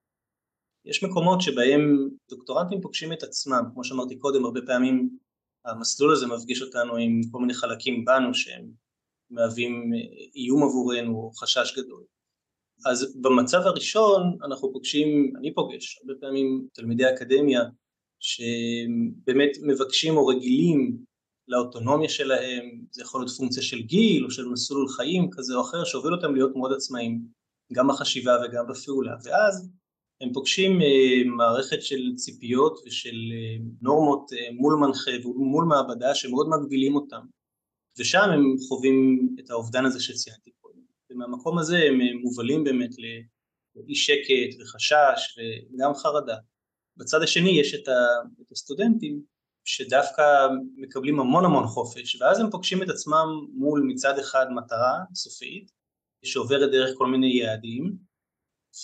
יש 0.85 1.03
מקומות 1.03 1.41
שבהם 1.41 2.09
דוקטורנטים 2.29 2.81
פוגשים 2.81 3.13
את 3.13 3.23
עצמם, 3.23 3.63
כמו 3.73 3.83
שאמרתי 3.83 4.19
קודם, 4.19 4.45
הרבה 4.45 4.59
פעמים 4.65 5.17
המסלול 5.65 6.13
הזה 6.13 6.27
מפגיש 6.27 6.61
אותנו 6.61 6.95
עם 6.95 7.21
כל 7.31 7.39
מיני 7.39 7.53
חלקים 7.53 8.05
בנו 8.05 8.33
שהם 8.33 8.71
מהווים 9.33 9.91
איום 10.35 10.63
עבורנו 10.63 11.31
חשש 11.35 11.73
גדול. 11.77 12.03
אז 12.85 13.17
במצב 13.21 13.61
הראשון 13.61 14.37
אנחנו 14.45 14.73
פוגשים, 14.73 15.33
אני 15.39 15.53
פוגש 15.53 15.99
הרבה 16.01 16.13
פעמים 16.19 16.67
תלמידי 16.73 17.09
אקדמיה 17.09 17.61
שבאמת 18.19 19.51
מבקשים 19.61 20.17
או 20.17 20.27
רגילים 20.27 20.97
לאוטונומיה 21.47 22.09
שלהם, 22.09 22.81
זה 22.91 23.01
יכול 23.01 23.21
להיות 23.21 23.31
פונקציה 23.31 23.63
של 23.63 23.81
גיל 23.81 24.25
או 24.25 24.31
של 24.31 24.45
מסלול 24.45 24.87
חיים 24.89 25.29
כזה 25.31 25.55
או 25.55 25.61
אחר 25.61 25.83
שהוביל 25.83 26.13
אותם 26.13 26.35
להיות 26.35 26.55
מאוד 26.55 26.73
עצמאיים, 26.73 27.21
גם 27.73 27.87
בחשיבה 27.87 28.37
וגם 28.43 28.67
בפעולה, 28.67 29.15
ואז 29.23 29.69
הם 30.21 30.33
פוגשים 30.33 30.81
אה, 30.81 31.23
מערכת 31.37 31.81
של 31.81 32.15
ציפיות 32.15 32.79
ושל 32.85 33.15
אה, 33.33 33.63
נורמות 33.81 34.33
אה, 34.33 34.47
מול 34.53 34.75
מנחה 34.75 35.11
ומול 35.25 35.65
מעבדה 35.65 36.15
שמאוד 36.15 36.47
מגבילים 36.49 36.95
אותם, 36.95 37.25
ושם 37.99 38.29
הם 38.33 38.55
חווים 38.67 39.29
את 39.39 39.49
האובדן 39.49 39.85
הזה 39.85 39.99
שציינתי 40.03 40.51
קודם, 40.61 40.81
ומהמקום 41.09 41.59
הזה 41.59 41.77
הם 41.77 41.99
מובלים 42.21 42.63
באמת 42.63 42.89
לאי 43.75 43.95
שקט 43.95 44.61
וחשש 44.61 45.37
וגם 45.73 45.93
חרדה. 45.93 46.37
בצד 46.97 47.21
השני 47.21 47.59
יש 47.59 47.73
את, 47.73 47.87
הסטודנטים 48.51 49.21
שדווקא 49.65 50.47
מקבלים 50.75 51.19
המון 51.19 51.45
המון 51.45 51.67
חופש, 51.67 52.21
ואז 52.21 52.39
הם 52.39 52.49
פוגשים 52.51 52.83
את 52.83 52.89
עצמם 52.89 53.27
מול 53.53 53.83
מצד 53.87 54.19
אחד 54.19 54.45
מטרה 54.51 54.99
סופית, 55.13 55.71
שעוברת 56.25 56.71
דרך 56.71 56.97
כל 56.97 57.07
מיני 57.07 57.39
יעדים, 57.39 57.97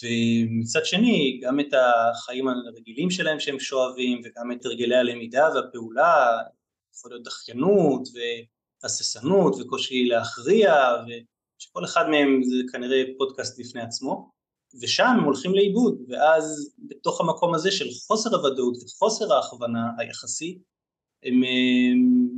ומצד 0.04 0.86
שני 0.86 1.40
גם 1.44 1.60
את 1.60 1.74
החיים 1.74 2.48
הרגילים 2.48 3.12
שלהם 3.12 3.40
שהם 3.40 3.60
שואבים, 3.60 4.22
וגם 4.24 4.52
את 4.52 4.66
הרגלי 4.66 4.96
הלמידה 4.96 5.50
והפעולה, 5.56 6.38
יכול 6.96 7.12
להיות 7.12 7.24
דחיינות 7.24 8.08
והססנות 8.84 9.56
וקושי 9.60 10.06
להכריע, 10.06 10.74
ושכל 11.06 11.86
אחד 11.86 12.10
מהם 12.10 12.44
זה 12.44 12.56
כנראה 12.72 13.04
פודקאסט 13.18 13.60
בפני 13.60 13.82
עצמו. 13.82 14.32
ושם 14.82 15.06
הם 15.06 15.24
הולכים 15.24 15.54
לאיבוד, 15.54 16.02
ואז 16.10 16.76
בתוך 16.78 17.22
המקום 17.22 17.54
הזה 17.54 17.72
של 17.72 17.86
חוסר 18.08 18.36
הוודאות 18.36 18.78
וחוסר 18.84 19.34
ההכוונה 19.34 19.92
היחסי, 19.98 20.60
הם 21.24 21.42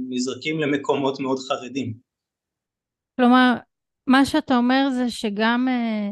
נזרקים 0.10 0.60
למקומות 0.60 1.20
מאוד 1.20 1.40
חרדים. 1.40 1.94
כלומר, 3.16 3.54
מה 4.08 4.26
שאתה 4.26 4.58
אומר 4.58 4.90
זה 4.98 5.10
שגם 5.10 5.68
אה, 5.70 6.10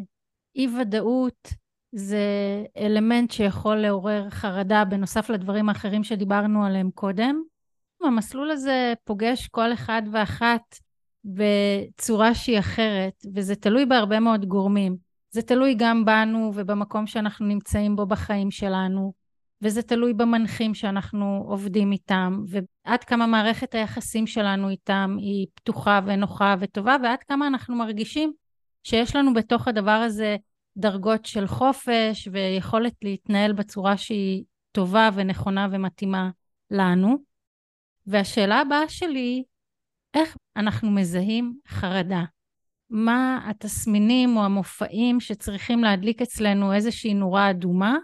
אי 0.56 0.68
ודאות 0.68 1.48
זה 1.96 2.24
אלמנט 2.78 3.32
שיכול 3.32 3.76
לעורר 3.76 4.30
חרדה 4.30 4.86
בנוסף 4.86 5.30
לדברים 5.30 5.70
האחרים 5.70 6.04
שדיברנו 6.04 6.66
עליהם 6.66 6.92
קודם. 6.92 7.42
המסלול 8.08 8.52
הזה 8.52 8.94
פוגש 9.04 9.48
כל 9.48 9.74
אחד 9.74 10.02
ואחת 10.12 10.76
בצורה 11.26 12.36
שהיא 12.36 12.60
אחרת, 12.60 13.14
וזה 13.36 13.56
תלוי 13.56 13.86
בהרבה 13.86 14.20
מאוד 14.20 14.46
גורמים. 14.46 14.96
זה 15.32 15.42
תלוי 15.42 15.76
גם 15.78 16.06
בנו 16.06 16.52
ובמקום 16.56 17.08
שאנחנו 17.08 17.46
נמצאים 17.46 17.96
בו 17.96 18.06
בחיים 18.06 18.52
שלנו, 18.52 19.14
וזה 19.62 19.82
תלוי 19.82 20.14
במנחים 20.14 20.74
שאנחנו 20.74 21.44
עובדים 21.48 21.92
איתם, 21.92 22.44
ועד 22.48 23.04
כמה 23.04 23.28
מערכת 23.28 23.76
היחסים 23.76 24.28
שלנו 24.28 24.70
איתם 24.70 25.16
היא 25.20 25.48
פתוחה 25.54 26.00
ונוחה 26.06 26.56
וטובה, 26.60 26.96
ועד 27.04 27.24
כמה 27.24 27.48
אנחנו 27.48 27.76
מרגישים 27.76 28.34
שיש 28.84 29.16
לנו 29.16 29.34
בתוך 29.34 29.68
הדבר 29.68 29.92
הזה 29.92 30.38
דרגות 30.78 31.26
של 31.26 31.48
חופש 31.48 32.28
ויכולת 32.32 32.94
להתנהל 33.02 33.54
בצורה 33.54 33.98
שהיא 33.98 34.44
טובה 34.72 35.10
ונכונה 35.14 35.68
ומתאימה 35.72 36.30
לנו. 36.72 37.29
והשאלה 38.08 38.60
הבאה 38.60 38.90
שלי, 38.90 39.44
איך 40.14 40.38
אנחנו 40.58 40.92
מזהים 40.92 41.54
חרדה? 41.68 42.24
מה 42.90 43.40
התסמינים 43.50 44.38
או 44.38 44.44
המופעים 44.44 45.20
שצריכים 45.20 45.84
להדליק 45.84 46.22
אצלנו 46.22 46.74
איזושהי 46.74 47.14
נורה 47.14 47.50
אדומה 47.50 47.98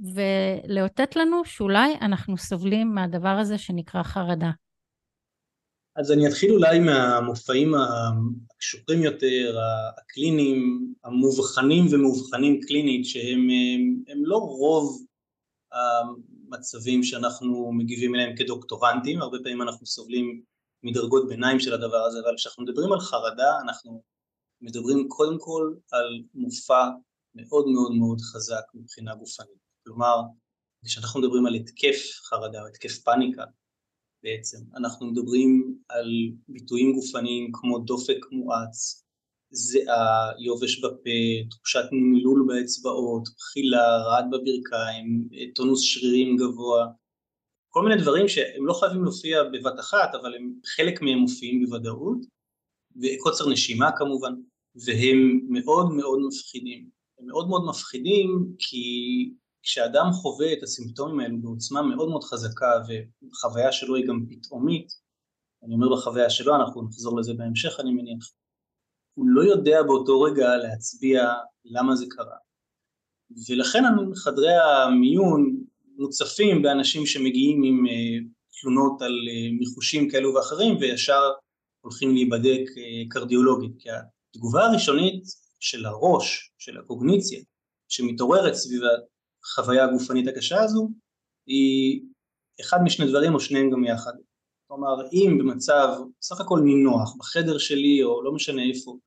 ולאותת 0.00 1.16
לנו 1.16 1.44
שאולי 1.44 1.94
אנחנו 2.00 2.38
סובלים 2.38 2.94
מהדבר 2.94 3.28
הזה 3.28 3.58
שנקרא 3.58 4.02
חרדה. 4.02 4.50
אז 5.96 6.12
אני 6.12 6.28
אתחיל 6.28 6.50
אולי 6.50 6.78
מהמופעים 6.78 7.72
הקשורים 7.74 9.02
יותר, 9.02 9.58
הקליניים, 9.98 10.92
המובחנים 11.04 11.86
ומאובחנים 11.90 12.60
קלינית, 12.60 13.06
שהם 13.06 13.38
הם, 13.38 14.02
הם 14.08 14.24
לא 14.24 14.36
רוב 14.36 15.04
המצבים 16.54 17.02
שאנחנו 17.02 17.72
מגיבים 17.72 18.14
אליהם 18.14 18.36
כדוקטורנטים, 18.36 19.22
הרבה 19.22 19.38
פעמים 19.42 19.62
אנחנו 19.62 19.86
סובלים 19.86 20.42
מדרגות 20.82 21.28
ביניים 21.28 21.60
של 21.60 21.74
הדבר 21.74 21.96
הזה, 21.96 22.18
אבל 22.20 22.34
כשאנחנו 22.36 22.62
מדברים 22.62 22.92
על 22.92 23.00
חרדה 23.00 23.58
אנחנו 23.64 24.02
מדברים 24.60 25.08
קודם 25.08 25.38
כל 25.38 25.74
על 25.92 26.22
מופע 26.34 26.88
מאוד 27.34 27.66
מאוד 27.68 27.92
מאוד 27.92 28.20
חזק 28.20 28.64
מבחינה 28.74 29.14
גופנית. 29.14 29.58
כלומר, 29.84 30.16
כשאנחנו 30.84 31.20
מדברים 31.20 31.46
על 31.46 31.54
התקף 31.54 31.96
חרדה 32.28 32.62
או 32.62 32.66
התקף 32.66 32.98
פאניקה 32.98 33.44
בעצם, 34.22 34.58
אנחנו 34.76 35.06
מדברים 35.06 35.78
על 35.88 36.08
ביטויים 36.48 36.92
גופניים 36.92 37.50
כמו 37.52 37.78
דופק 37.78 38.26
מואץ, 38.32 39.03
זיעה, 39.54 40.30
יובש 40.38 40.80
בפה, 40.80 41.10
תחושת 41.50 41.84
נמלול 41.92 42.44
באצבעות, 42.48 43.28
בחילה, 43.36 43.96
רעד 43.96 44.24
בברכיים, 44.30 45.28
טונוס 45.54 45.80
שרירים 45.82 46.36
גבוה, 46.36 46.86
כל 47.68 47.82
מיני 47.82 48.02
דברים 48.02 48.28
שהם 48.28 48.66
לא 48.66 48.72
חייבים 48.72 49.04
להופיע 49.04 49.42
בבת 49.52 49.80
אחת, 49.80 50.14
אבל 50.14 50.34
הם, 50.34 50.52
חלק 50.76 51.02
מהם 51.02 51.18
מופיעים 51.18 51.64
בוודאות, 51.64 52.18
וקוצר 53.02 53.48
נשימה 53.50 53.90
כמובן, 53.96 54.32
והם 54.86 55.40
מאוד 55.48 55.92
מאוד 55.92 56.18
מפחידים. 56.28 56.88
הם 57.18 57.26
מאוד 57.26 57.48
מאוד 57.48 57.64
מפחידים 57.68 58.54
כי 58.58 58.84
כשאדם 59.62 60.12
חווה 60.12 60.52
את 60.52 60.62
הסימפטומים 60.62 61.20
האלו 61.20 61.42
בעוצמה 61.42 61.82
מאוד 61.82 62.08
מאוד 62.08 62.24
חזקה 62.24 62.72
וחוויה 62.88 63.72
שלו 63.72 63.96
היא 63.96 64.06
גם 64.06 64.24
פתאומית, 64.28 64.88
אני 65.64 65.74
אומר 65.74 65.96
בחוויה 65.96 66.30
שלו, 66.30 66.56
אנחנו 66.56 66.82
נחזור 66.82 67.18
לזה 67.18 67.34
בהמשך 67.34 67.80
אני 67.80 67.90
מניח, 67.90 68.32
הוא 69.14 69.26
לא 69.28 69.42
יודע 69.42 69.82
באותו 69.82 70.20
רגע 70.20 70.56
להצביע 70.56 71.32
למה 71.64 71.96
זה 71.96 72.04
קרה. 72.08 72.36
ולכן 73.48 73.82
חדרי 74.24 74.52
המיון 74.54 75.64
מוצפים 75.96 76.62
באנשים 76.62 77.06
שמגיעים 77.06 77.62
עם 77.62 77.86
אה, 77.86 78.26
תלונות 78.60 79.02
על 79.02 79.12
אה, 79.12 79.52
מיחושים 79.58 80.10
כאלו 80.10 80.34
ואחרים 80.34 80.76
וישר 80.76 81.22
הולכים 81.80 82.14
להיבדק 82.14 82.64
אה, 82.76 83.10
קרדיולוגית, 83.10 83.72
כי 83.78 83.88
התגובה 83.90 84.64
הראשונית 84.64 85.22
של 85.60 85.86
הראש, 85.86 86.52
של 86.58 86.78
הקוגניציה, 86.78 87.40
שמתעוררת 87.88 88.54
סביב 88.54 88.82
החוויה 89.44 89.84
הגופנית 89.84 90.28
הקשה 90.28 90.62
הזו, 90.62 90.90
היא 91.46 92.02
אחד 92.60 92.78
משני 92.84 93.08
דברים 93.08 93.34
או 93.34 93.40
שניהם 93.40 93.70
גם 93.70 93.84
יחד. 93.84 94.12
כלומר, 94.74 95.08
אם 95.12 95.38
במצב 95.38 95.88
סך 96.22 96.40
הכל 96.40 96.60
נינוח, 96.64 97.16
בחדר 97.18 97.58
שלי 97.58 98.02
או 98.02 98.22
לא 98.22 98.32
משנה 98.32 98.62
איפה, 98.62 98.98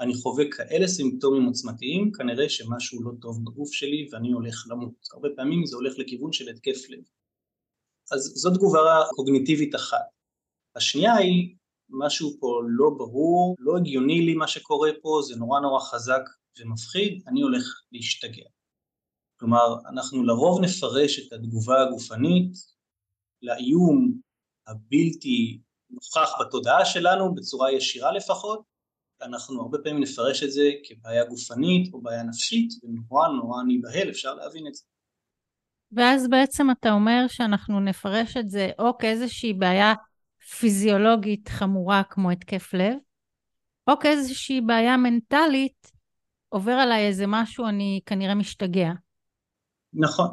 אני 0.00 0.14
חווה 0.14 0.44
כאלה 0.50 0.88
סימפטומים 0.88 1.44
עוצמתיים, 1.44 2.12
כנראה 2.12 2.48
שמשהו 2.48 3.02
לא 3.02 3.10
טוב 3.20 3.44
בגוף 3.44 3.72
שלי 3.72 4.08
ואני 4.12 4.32
הולך 4.32 4.66
למות. 4.70 4.94
הרבה 5.12 5.28
פעמים 5.36 5.66
זה 5.66 5.76
הולך 5.76 5.98
לכיוון 5.98 6.32
של 6.32 6.48
התקף 6.48 6.90
לב. 6.90 7.02
אז 8.12 8.32
זו 8.34 8.50
תגובה 8.50 9.02
קוגניטיבית 9.16 9.74
אחת. 9.74 10.06
השנייה 10.76 11.14
היא 11.14 11.54
משהו 11.90 12.30
פה 12.40 12.60
לא 12.68 12.90
ברור, 12.98 13.56
לא 13.58 13.76
הגיוני 13.76 14.22
לי 14.22 14.34
מה 14.34 14.48
שקורה 14.48 14.90
פה, 15.02 15.20
זה 15.28 15.36
נורא 15.36 15.60
נורא 15.60 15.80
חזק 15.80 16.22
ומפחיד, 16.60 17.22
אני 17.28 17.42
הולך 17.42 17.64
להשתגע. 17.92 18.44
כלומר, 19.40 19.76
אנחנו 19.92 20.24
לרוב 20.24 20.60
נפרש 20.60 21.18
את 21.18 21.32
התגובה 21.32 21.82
הגופנית 21.82 22.52
לאיום 23.42 24.21
הבלתי 24.66 25.60
נוכח 25.90 26.30
בתודעה 26.40 26.84
שלנו 26.84 27.34
בצורה 27.34 27.72
ישירה 27.72 28.12
לפחות, 28.12 28.62
אנחנו 29.22 29.60
הרבה 29.60 29.78
פעמים 29.84 30.02
נפרש 30.02 30.42
את 30.42 30.52
זה 30.52 30.70
כבעיה 30.84 31.24
גופנית 31.24 31.94
או 31.94 32.00
בעיה 32.00 32.22
נפשית, 32.22 32.70
ונורא 32.82 33.28
נורא 33.28 33.62
ניבהל, 33.62 34.10
אפשר 34.10 34.34
להבין 34.34 34.66
את 34.66 34.74
זה. 34.74 34.82
ואז 35.92 36.28
בעצם 36.28 36.70
אתה 36.70 36.92
אומר 36.92 37.24
שאנחנו 37.28 37.80
נפרש 37.80 38.36
את 38.36 38.50
זה 38.50 38.70
או 38.78 38.98
כאיזושהי 38.98 39.52
בעיה 39.52 39.94
פיזיולוגית 40.58 41.48
חמורה 41.48 42.02
כמו 42.10 42.30
התקף 42.30 42.74
לב, 42.74 42.94
או 43.90 43.98
כאיזושהי 44.00 44.60
בעיה 44.60 44.96
מנטלית, 44.96 45.92
עובר 46.48 46.72
עליי 46.72 47.06
איזה 47.06 47.24
משהו, 47.28 47.66
אני 47.66 48.00
כנראה 48.06 48.34
משתגע. 48.34 48.90
נכון. 49.94 50.28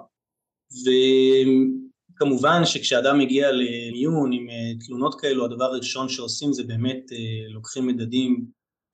וכמובן 2.19 2.65
שכשאדם 2.65 3.19
מגיע 3.19 3.51
למיון 3.51 4.33
עם 4.33 4.49
אה, 4.49 4.85
תלונות 4.85 5.21
כאלו, 5.21 5.45
הדבר 5.45 5.63
הראשון 5.63 6.09
שעושים 6.09 6.53
זה 6.53 6.63
באמת 6.63 7.11
אה, 7.11 7.49
לוקחים 7.49 7.87
מדדים 7.87 8.45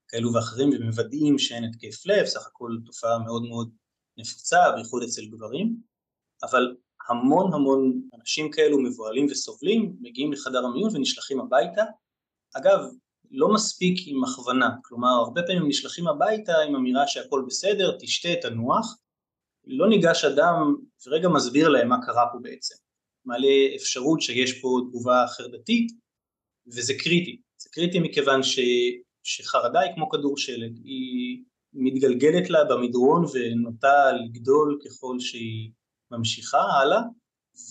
כאלו 0.08 0.34
ואחרים 0.34 0.70
ומוודאים 0.74 1.40
שאין 1.40 1.64
התקף 1.64 2.06
לב, 2.06 2.26
סך 2.26 2.48
הכל 2.48 2.78
תופעה 2.86 3.20
מאוד 3.20 3.44
מאוד 3.44 3.72
נפוצה, 4.18 4.58
בייחוד 4.76 5.04
אצל 5.04 5.26
גברים, 5.26 5.76
אבל 6.44 6.76
המון 7.10 7.54
המון 7.54 8.02
אנשים 8.20 8.52
כאלו 8.52 8.84
מבוהלים 8.84 9.26
וסובלים, 9.32 9.96
מגיעים 10.02 10.34
לחדר 10.34 10.66
המיון 10.66 10.96
ונשלחים 10.96 11.40
הביתה. 11.40 11.84
אגב, 12.56 12.80
לא 13.32 13.54
מספיק 13.54 13.98
עם 14.08 14.24
הכוונה, 14.24 14.70
כלומר 14.84 15.10
הרבה 15.10 15.42
פעמים 15.48 15.68
נשלחים 15.68 16.08
הביתה 16.08 16.54
עם 16.68 16.76
אמירה 16.76 17.08
שהכל 17.08 17.44
בסדר, 17.48 17.98
תשתה, 18.00 18.30
תנוח, 18.42 18.98
לא 19.68 19.90
ניגש 19.90 20.26
אדם 20.26 20.76
ורגע 21.08 21.30
מסביר 21.30 21.70
להם 21.70 21.90
מה 21.90 22.06
קרה 22.06 22.26
פה 22.32 22.38
בעצם, 22.42 22.76
מעלה 23.26 23.76
אפשרות 23.76 24.22
שיש 24.22 24.62
פה 24.62 24.80
תגובה 24.90 25.26
חרדתית 25.28 25.92
וזה 26.68 26.94
קריטי, 27.00 27.42
זה 27.58 27.70
קריטי 27.72 28.00
מכיוון 28.00 28.44
ש, 28.44 28.60
שחרדה 29.24 29.80
היא 29.80 29.96
כמו 29.96 30.10
כדור 30.10 30.38
שלג, 30.38 30.78
היא 30.84 31.44
מתגלגלת 31.74 32.50
לה 32.50 32.64
במדרון 32.64 33.26
ונוטה 33.34 34.12
לגדול 34.12 34.80
ככל 34.86 35.20
שהיא 35.20 35.72
ממשיכה 36.12 36.62
הלאה, 36.62 37.02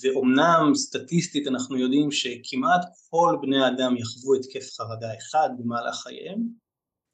ואומנם 0.02 0.74
סטטיסטית 0.74 1.46
אנחנו 1.46 1.76
יודעים 1.76 2.10
שכמעט 2.10 2.80
כל 3.10 3.36
בני 3.42 3.64
האדם 3.64 3.96
יחוו 3.96 4.34
התקף 4.34 4.70
חרדה 4.76 5.18
אחד 5.18 5.48
במהלך 5.58 5.94
חייהם, 5.94 6.48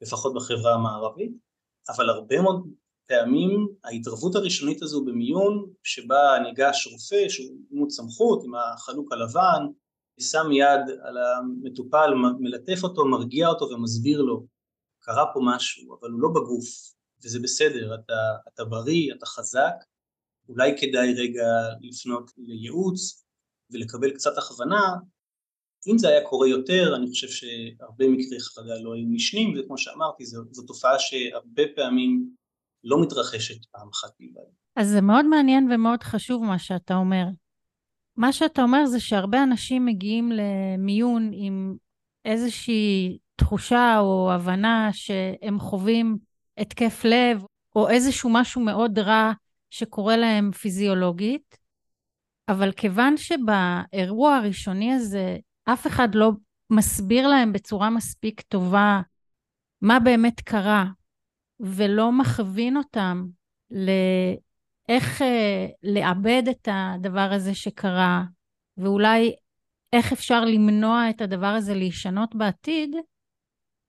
לפחות 0.01 0.33
בחברה 0.35 0.73
המערבית, 0.73 1.31
אבל 1.89 2.09
הרבה 2.09 2.41
מאוד 2.41 2.67
פעמים 3.11 3.67
ההתערבות 3.83 4.35
הראשונית 4.35 4.81
הזו 4.81 5.05
במיון, 5.05 5.65
שבה 5.83 6.37
ניגש 6.43 6.87
רופא 6.87 7.29
שהוא 7.29 7.57
דמות 7.71 7.91
סמכות 7.91 8.43
עם 8.43 8.51
החלוק 8.55 9.11
הלבן, 9.11 9.65
שם 10.19 10.51
יד 10.51 10.99
על 11.03 11.17
המטופל, 11.17 12.13
מלטף 12.39 12.83
אותו, 12.83 13.05
מרגיע 13.05 13.47
אותו 13.47 13.65
ומסביר 13.69 14.21
לו, 14.21 14.45
קרה 14.99 15.25
פה 15.33 15.39
משהו, 15.43 15.97
אבל 15.99 16.09
הוא 16.09 16.21
לא 16.21 16.29
בגוף, 16.29 16.67
וזה 17.23 17.39
בסדר, 17.39 17.95
אתה, 17.95 18.13
אתה 18.53 18.65
בריא, 18.65 19.13
אתה 19.13 19.25
חזק, 19.25 19.73
אולי 20.49 20.71
כדאי 20.77 21.13
רגע 21.13 21.47
לפנות 21.81 22.31
לייעוץ 22.37 23.25
ולקבל 23.71 24.11
קצת 24.11 24.37
הכוונה, 24.37 24.95
אם 25.87 25.97
זה 25.97 26.07
היה 26.07 26.29
קורה 26.29 26.47
יותר, 26.47 26.95
אני 26.95 27.09
חושב 27.09 27.27
שהרבה 27.27 28.07
מקרי 28.07 28.39
חרדה 28.39 28.75
לא 28.81 28.93
היו 28.93 29.05
נשנים, 29.09 29.59
וכמו 29.59 29.77
שאמרתי, 29.77 30.25
זו, 30.25 30.41
זו 30.51 30.63
תופעה 30.63 30.99
שהרבה 30.99 31.63
פעמים 31.75 32.40
לא 32.83 33.01
מתרחשת 33.01 33.65
פעם 33.65 33.87
אחת 33.93 34.09
בלבד. 34.19 34.49
אז 34.75 34.89
זה 34.89 35.01
מאוד 35.01 35.25
מעניין 35.25 35.71
ומאוד 35.71 36.03
חשוב 36.03 36.43
מה 36.43 36.59
שאתה 36.59 36.95
אומר. 36.95 37.25
מה 38.17 38.33
שאתה 38.33 38.61
אומר 38.61 38.85
זה 38.85 38.99
שהרבה 38.99 39.43
אנשים 39.43 39.85
מגיעים 39.85 40.31
למיון 40.31 41.31
עם 41.33 41.75
איזושהי 42.25 43.17
תחושה 43.35 43.99
או 43.99 44.31
הבנה 44.31 44.89
שהם 44.91 45.59
חווים 45.59 46.17
התקף 46.57 47.05
לב, 47.05 47.43
או 47.75 47.89
איזשהו 47.89 48.29
משהו 48.33 48.61
מאוד 48.61 48.99
רע 48.99 49.31
שקורה 49.69 50.17
להם 50.17 50.51
פיזיולוגית, 50.51 51.57
אבל 52.49 52.71
כיוון 52.71 53.15
שבאירוע 53.17 54.35
הראשוני 54.35 54.93
הזה 54.93 55.37
אף 55.65 55.87
אחד 55.87 56.15
לא 56.15 56.31
מסביר 56.69 57.27
להם 57.27 57.53
בצורה 57.53 57.89
מספיק 57.89 58.41
טובה 58.41 59.01
מה 59.81 59.99
באמת 59.99 60.41
קרה, 60.41 60.85
ולא 61.61 62.11
מכווין 62.11 62.77
אותם 62.77 63.25
לאיך 63.71 65.21
אה, 65.21 65.67
לעבד 65.83 66.43
את 66.51 66.67
הדבר 66.71 67.29
הזה 67.31 67.55
שקרה, 67.55 68.23
ואולי 68.77 69.35
איך 69.93 70.11
אפשר 70.11 70.45
למנוע 70.45 71.09
את 71.09 71.21
הדבר 71.21 71.47
הזה 71.47 71.73
להישנות 71.73 72.35
בעתיד, 72.35 72.95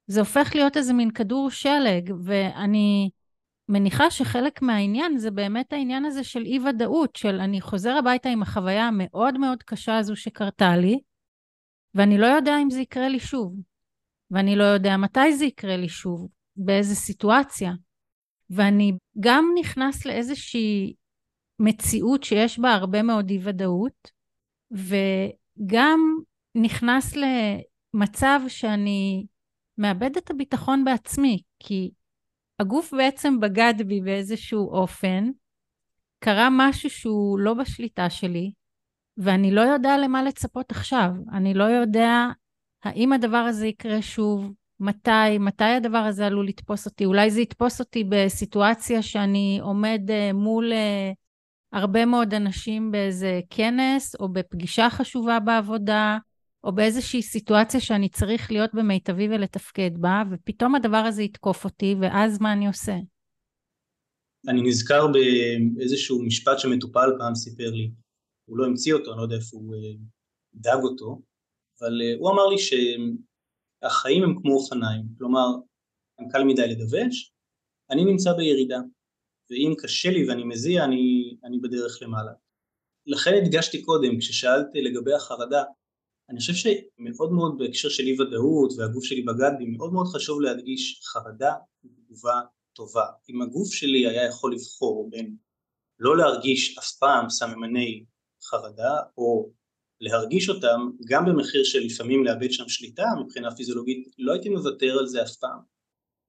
זה 0.06 0.20
הופך 0.20 0.54
להיות 0.54 0.76
איזה 0.76 0.92
מין 0.92 1.11
כדור 1.11 1.50
שלג, 1.50 2.12
ואני 2.24 3.11
מניחה 3.68 4.11
שחלק 4.11 4.62
מהעניין 4.62 5.18
זה 5.18 5.30
באמת 5.30 5.72
העניין 5.72 6.04
הזה 6.04 6.24
של 6.24 6.42
אי-ודאות, 6.42 7.16
של 7.16 7.40
אני 7.40 7.61
חוזר 7.61 7.96
הביתה 7.96 8.28
עם 8.28 8.42
החוויה 8.42 8.88
המאוד 8.88 9.38
מאוד 9.38 9.62
קשה 9.62 9.98
הזו 9.98 10.16
שקרתה 10.16 10.76
לי, 10.76 11.00
ואני 11.94 12.18
לא 12.18 12.26
יודע 12.26 12.52
אם 12.62 12.70
זה 12.70 12.80
יקרה 12.80 13.08
לי 13.08 13.20
שוב, 13.20 13.56
ואני 14.30 14.56
לא 14.56 14.64
יודע 14.64 14.96
מתי 14.96 15.32
זה 15.32 15.44
יקרה 15.44 15.76
לי 15.76 15.88
שוב, 15.88 16.28
באיזה 16.64 16.94
סיטואציה. 16.94 17.72
ואני 18.51 18.92
גם 19.20 19.44
נכנס 19.61 20.07
לאיזושהי 20.07 20.94
מציאות 21.59 22.25
שיש 22.25 22.59
בה 22.59 22.75
הרבה 22.75 23.03
מאוד 23.03 23.31
אי-ודאות, 23.31 24.11
וגם 24.70 26.01
נכנס 26.55 27.14
למצב 27.16 28.40
שאני 28.48 29.27
מאבד 29.79 30.16
את 30.16 30.31
הביטחון 30.31 30.85
בעצמי, 30.85 31.42
כי 31.59 31.90
הגוף 32.59 32.94
בעצם 32.94 33.40
בגד 33.40 33.75
בי 33.87 34.01
באיזשהו 34.01 34.70
אופן, 34.70 35.25
קרה 36.25 36.48
משהו 36.51 36.90
שהוא 36.90 37.38
לא 37.38 37.55
בשליטה 37.55 38.11
שלי, 38.11 38.53
ואני 39.16 39.55
לא 39.55 39.61
יודע 39.61 39.98
למה 39.98 40.22
לצפות 40.22 40.70
עכשיו. 40.70 41.11
אני 41.33 41.55
לא 41.55 41.64
יודע 41.64 42.27
האם 42.85 43.12
הדבר 43.12 43.37
הזה 43.37 43.66
יקרה 43.66 44.03
שוב, 44.03 44.53
מתי, 44.82 45.38
מתי 45.40 45.64
הדבר 45.64 45.98
הזה 45.98 46.26
עלול 46.26 46.48
לתפוס 46.48 46.86
אותי. 46.86 47.04
אולי 47.04 47.30
זה 47.30 47.40
יתפוס 47.40 47.80
אותי 47.80 48.04
בסיטואציה 48.08 49.02
שאני 49.02 49.58
עומד 49.62 50.00
uh, 50.08 50.32
מול 50.32 50.72
uh, 50.72 51.14
הרבה 51.72 52.06
מאוד 52.06 52.34
אנשים 52.34 52.90
באיזה 52.90 53.40
כנס, 53.50 54.14
או 54.20 54.28
בפגישה 54.28 54.90
חשובה 54.90 55.40
בעבודה, 55.40 56.18
או 56.64 56.72
באיזושהי 56.72 57.22
סיטואציה 57.22 57.80
שאני 57.80 58.08
צריך 58.08 58.52
להיות 58.52 58.70
במיטבי 58.74 59.28
ולתפקד 59.28 59.90
בה, 59.98 60.22
ופתאום 60.30 60.74
הדבר 60.74 60.96
הזה 60.96 61.22
יתקוף 61.22 61.64
אותי, 61.64 61.94
ואז 62.00 62.40
מה 62.40 62.52
אני 62.52 62.66
עושה? 62.66 62.96
אני 64.48 64.62
נזכר 64.62 65.06
באיזשהו 65.06 66.22
משפט 66.22 66.58
שמטופל 66.58 67.10
פעם 67.18 67.34
סיפר 67.34 67.70
לי, 67.70 67.90
הוא 68.44 68.58
לא 68.58 68.66
המציא 68.66 68.94
אותו, 68.94 69.10
אני 69.10 69.18
לא 69.18 69.22
יודע 69.22 69.36
איפה 69.36 69.56
הוא 69.56 69.74
אה, 69.74 69.94
דג 70.54 70.82
אותו, 70.82 71.20
אבל 71.80 72.02
אה, 72.02 72.14
הוא 72.18 72.30
אמר 72.30 72.46
לי 72.46 72.56
שהחיים 73.82 74.22
הם 74.22 74.34
כמו 74.42 74.54
אופניים, 74.54 75.02
כלומר, 75.18 75.46
הם 76.18 76.28
קל 76.28 76.44
מדי 76.44 76.68
לדווש, 76.68 77.32
אני 77.90 78.04
נמצא 78.04 78.32
בירידה, 78.32 78.78
ואם 79.50 79.74
קשה 79.78 80.10
לי 80.10 80.28
ואני 80.28 80.44
מזיע, 80.44 80.84
אני, 80.84 81.36
אני 81.44 81.58
בדרך 81.58 81.98
למעלה. 82.02 82.32
לכן 83.06 83.30
הדגשתי 83.34 83.82
קודם, 83.82 84.18
כששאלת 84.18 84.66
לגבי 84.74 85.14
החרדה, 85.14 85.62
אני 86.30 86.38
חושב 86.38 86.52
שמאוד 86.52 87.32
מאוד 87.32 87.58
בהקשר 87.58 87.88
של 87.88 88.02
אי 88.02 88.20
ודאות 88.20 88.72
והגוף 88.78 89.04
שלי 89.04 89.22
בגד 89.22 89.50
בי 89.58 89.66
מאוד 89.66 89.92
מאוד 89.92 90.06
חשוב 90.06 90.40
להדגיש 90.40 91.00
חרדה 91.04 91.52
ותגובה 91.84 92.40
טובה. 92.72 93.06
אם 93.30 93.42
הגוף 93.42 93.72
שלי 93.72 94.06
היה 94.08 94.26
יכול 94.28 94.54
לבחור 94.54 95.10
בין 95.10 95.36
לא 95.98 96.16
להרגיש 96.16 96.78
אף 96.78 96.90
פעם 96.98 97.30
סממני 97.30 98.04
חרדה 98.44 98.96
או 99.18 99.50
להרגיש 100.02 100.48
אותם 100.48 100.90
גם 101.08 101.24
במחיר 101.26 101.64
של 101.64 101.78
לפעמים 101.78 102.24
לאבד 102.24 102.52
שם 102.52 102.68
שליטה 102.68 103.06
מבחינה 103.24 103.56
פיזיולוגית 103.56 104.08
לא 104.18 104.32
הייתי 104.32 104.48
מוותר 104.48 104.98
על 104.98 105.06
זה 105.06 105.22
אף 105.22 105.36
פעם. 105.36 105.58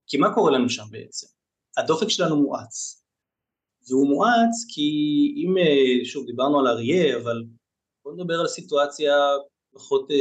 כי 0.08 0.18
מה 0.18 0.34
קורה 0.34 0.52
לנו 0.52 0.70
שם 0.70 0.84
בעצם? 0.92 1.28
הדופק 1.78 2.10
שלנו 2.10 2.42
מואץ 2.42 3.04
והוא 3.90 4.10
מואץ 4.10 4.56
כי 4.74 4.90
אם 5.38 5.58
אה, 5.58 6.06
שוב 6.06 6.26
דיברנו 6.26 6.60
על 6.60 6.68
אריה 6.68 7.18
אבל 7.18 7.44
בואו 8.04 8.16
נדבר 8.16 8.40
על 8.40 8.48
סיטואציה 8.48 9.14
פחות 9.74 10.12
אה, 10.12 10.18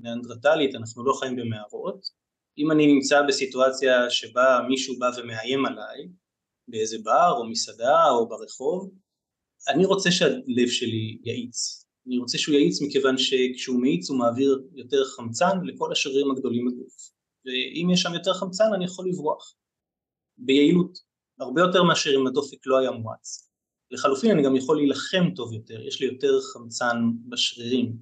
ניאנדרטלית, 0.00 0.74
אנחנו 0.74 1.04
לא 1.04 1.12
חיים 1.12 1.36
במערות. 1.36 2.24
אם 2.58 2.70
אני 2.70 2.86
נמצא 2.86 3.22
בסיטואציה 3.28 4.10
שבה 4.10 4.60
מישהו 4.68 4.98
בא 4.98 5.10
ומאיים 5.16 5.66
עליי, 5.66 6.08
באיזה 6.68 6.96
בר 7.04 7.34
או 7.38 7.50
מסעדה 7.50 8.10
או 8.10 8.28
ברחוב, 8.28 8.90
אני 9.68 9.84
רוצה 9.84 10.10
שהלב 10.10 10.68
שלי 10.68 11.18
יאיץ. 11.24 11.83
אני 12.06 12.18
רוצה 12.18 12.38
שהוא 12.38 12.54
יאיץ 12.54 12.82
מכיוון 12.82 13.18
שכשהוא 13.18 13.80
מאיץ 13.80 14.10
הוא 14.10 14.18
מעביר 14.18 14.62
יותר 14.74 15.04
חמצן 15.04 15.64
לכל 15.64 15.92
השרירים 15.92 16.30
הגדולים 16.30 16.66
בגוף. 16.66 17.10
ואם 17.44 17.90
יש 17.90 18.00
שם 18.02 18.14
יותר 18.14 18.34
חמצן 18.34 18.64
אני 18.74 18.84
יכול 18.84 19.08
לברוח. 19.08 19.54
ביעילות. 20.38 20.98
הרבה 21.40 21.60
יותר 21.60 21.82
מאשר 21.82 22.10
אם 22.20 22.26
הדופק 22.26 22.66
לא 22.66 22.78
היה 22.78 22.90
מואץ. 22.90 23.50
לחלופין 23.90 24.30
אני 24.30 24.42
גם 24.42 24.56
יכול 24.56 24.76
להילחם 24.76 25.34
טוב 25.36 25.52
יותר, 25.52 25.80
יש 25.80 26.00
לי 26.00 26.06
יותר 26.06 26.40
חמצן 26.40 26.96
בשרירים, 27.28 27.96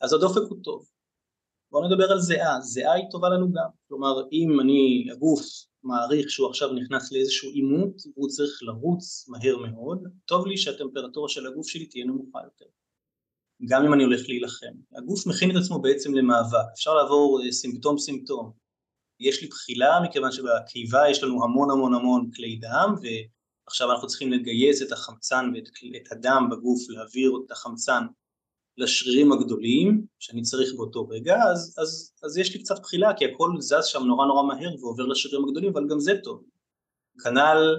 אז 0.00 0.12
הדופק 0.12 0.42
הוא 0.48 0.58
טוב. 0.62 0.88
בואו 1.70 1.88
נדבר 1.88 2.12
על 2.12 2.20
זיעה, 2.20 2.60
זיעה 2.60 2.92
היא 2.92 3.04
טובה 3.10 3.28
לנו 3.28 3.52
גם, 3.52 3.68
כלומר 3.88 4.28
אם 4.32 4.60
אני, 4.60 5.06
הגוף 5.12 5.42
מעריך 5.82 6.30
שהוא 6.30 6.48
עכשיו 6.48 6.72
נכנס 6.72 7.12
לאיזשהו 7.12 7.50
עימות 7.50 8.02
והוא 8.14 8.28
צריך 8.28 8.62
לרוץ 8.62 9.28
מהר 9.28 9.56
מאוד, 9.56 10.02
טוב 10.24 10.46
לי 10.46 10.56
שהטמפרטורה 10.56 11.28
של 11.28 11.46
הגוף 11.46 11.68
שלי 11.68 11.86
תהיה 11.86 12.04
נמוכה 12.04 12.38
יותר, 12.44 12.64
גם 13.66 13.84
אם 13.84 13.94
אני 13.94 14.04
הולך 14.04 14.20
להילחם. 14.28 14.72
הגוף 14.96 15.26
מכין 15.26 15.50
את 15.50 15.56
עצמו 15.56 15.78
בעצם 15.78 16.14
למאבק, 16.14 16.66
אפשר 16.74 16.94
לעבור 16.94 17.40
אה, 17.44 17.52
סימפטום 17.52 17.98
סימפטום. 17.98 18.52
יש 19.20 19.42
לי 19.42 19.48
בחילה 19.48 20.00
מכיוון 20.04 20.32
שבקיבה 20.32 21.10
יש 21.10 21.22
לנו 21.22 21.44
המון 21.44 21.70
המון 21.70 21.94
המון 21.94 22.30
כלי 22.34 22.56
דם 22.56 22.94
ועכשיו 23.02 23.92
אנחנו 23.92 24.06
צריכים 24.08 24.32
לגייס 24.32 24.82
את 24.82 24.92
החמצן 24.92 25.52
ואת 25.54 26.12
הדם 26.12 26.48
בגוף, 26.50 26.90
להעביר 26.90 27.32
את 27.46 27.50
החמצן 27.50 28.02
לשרירים 28.76 29.32
הגדולים 29.32 30.06
שאני 30.18 30.42
צריך 30.42 30.74
באותו 30.76 31.08
רגע, 31.08 31.36
אז, 31.52 31.74
אז, 31.78 32.12
אז 32.22 32.38
יש 32.38 32.54
לי 32.54 32.62
קצת 32.62 32.80
בחילה 32.80 33.14
כי 33.14 33.24
הכל 33.24 33.50
זז 33.60 33.84
שם 33.84 34.02
נורא 34.02 34.26
נורא 34.26 34.42
מהר 34.42 34.74
ועובר 34.80 35.06
לשרירים 35.06 35.48
הגדולים, 35.48 35.70
אבל 35.70 35.88
גם 35.90 36.00
זה 36.00 36.12
טוב. 36.24 36.42
כנ"ל 37.24 37.76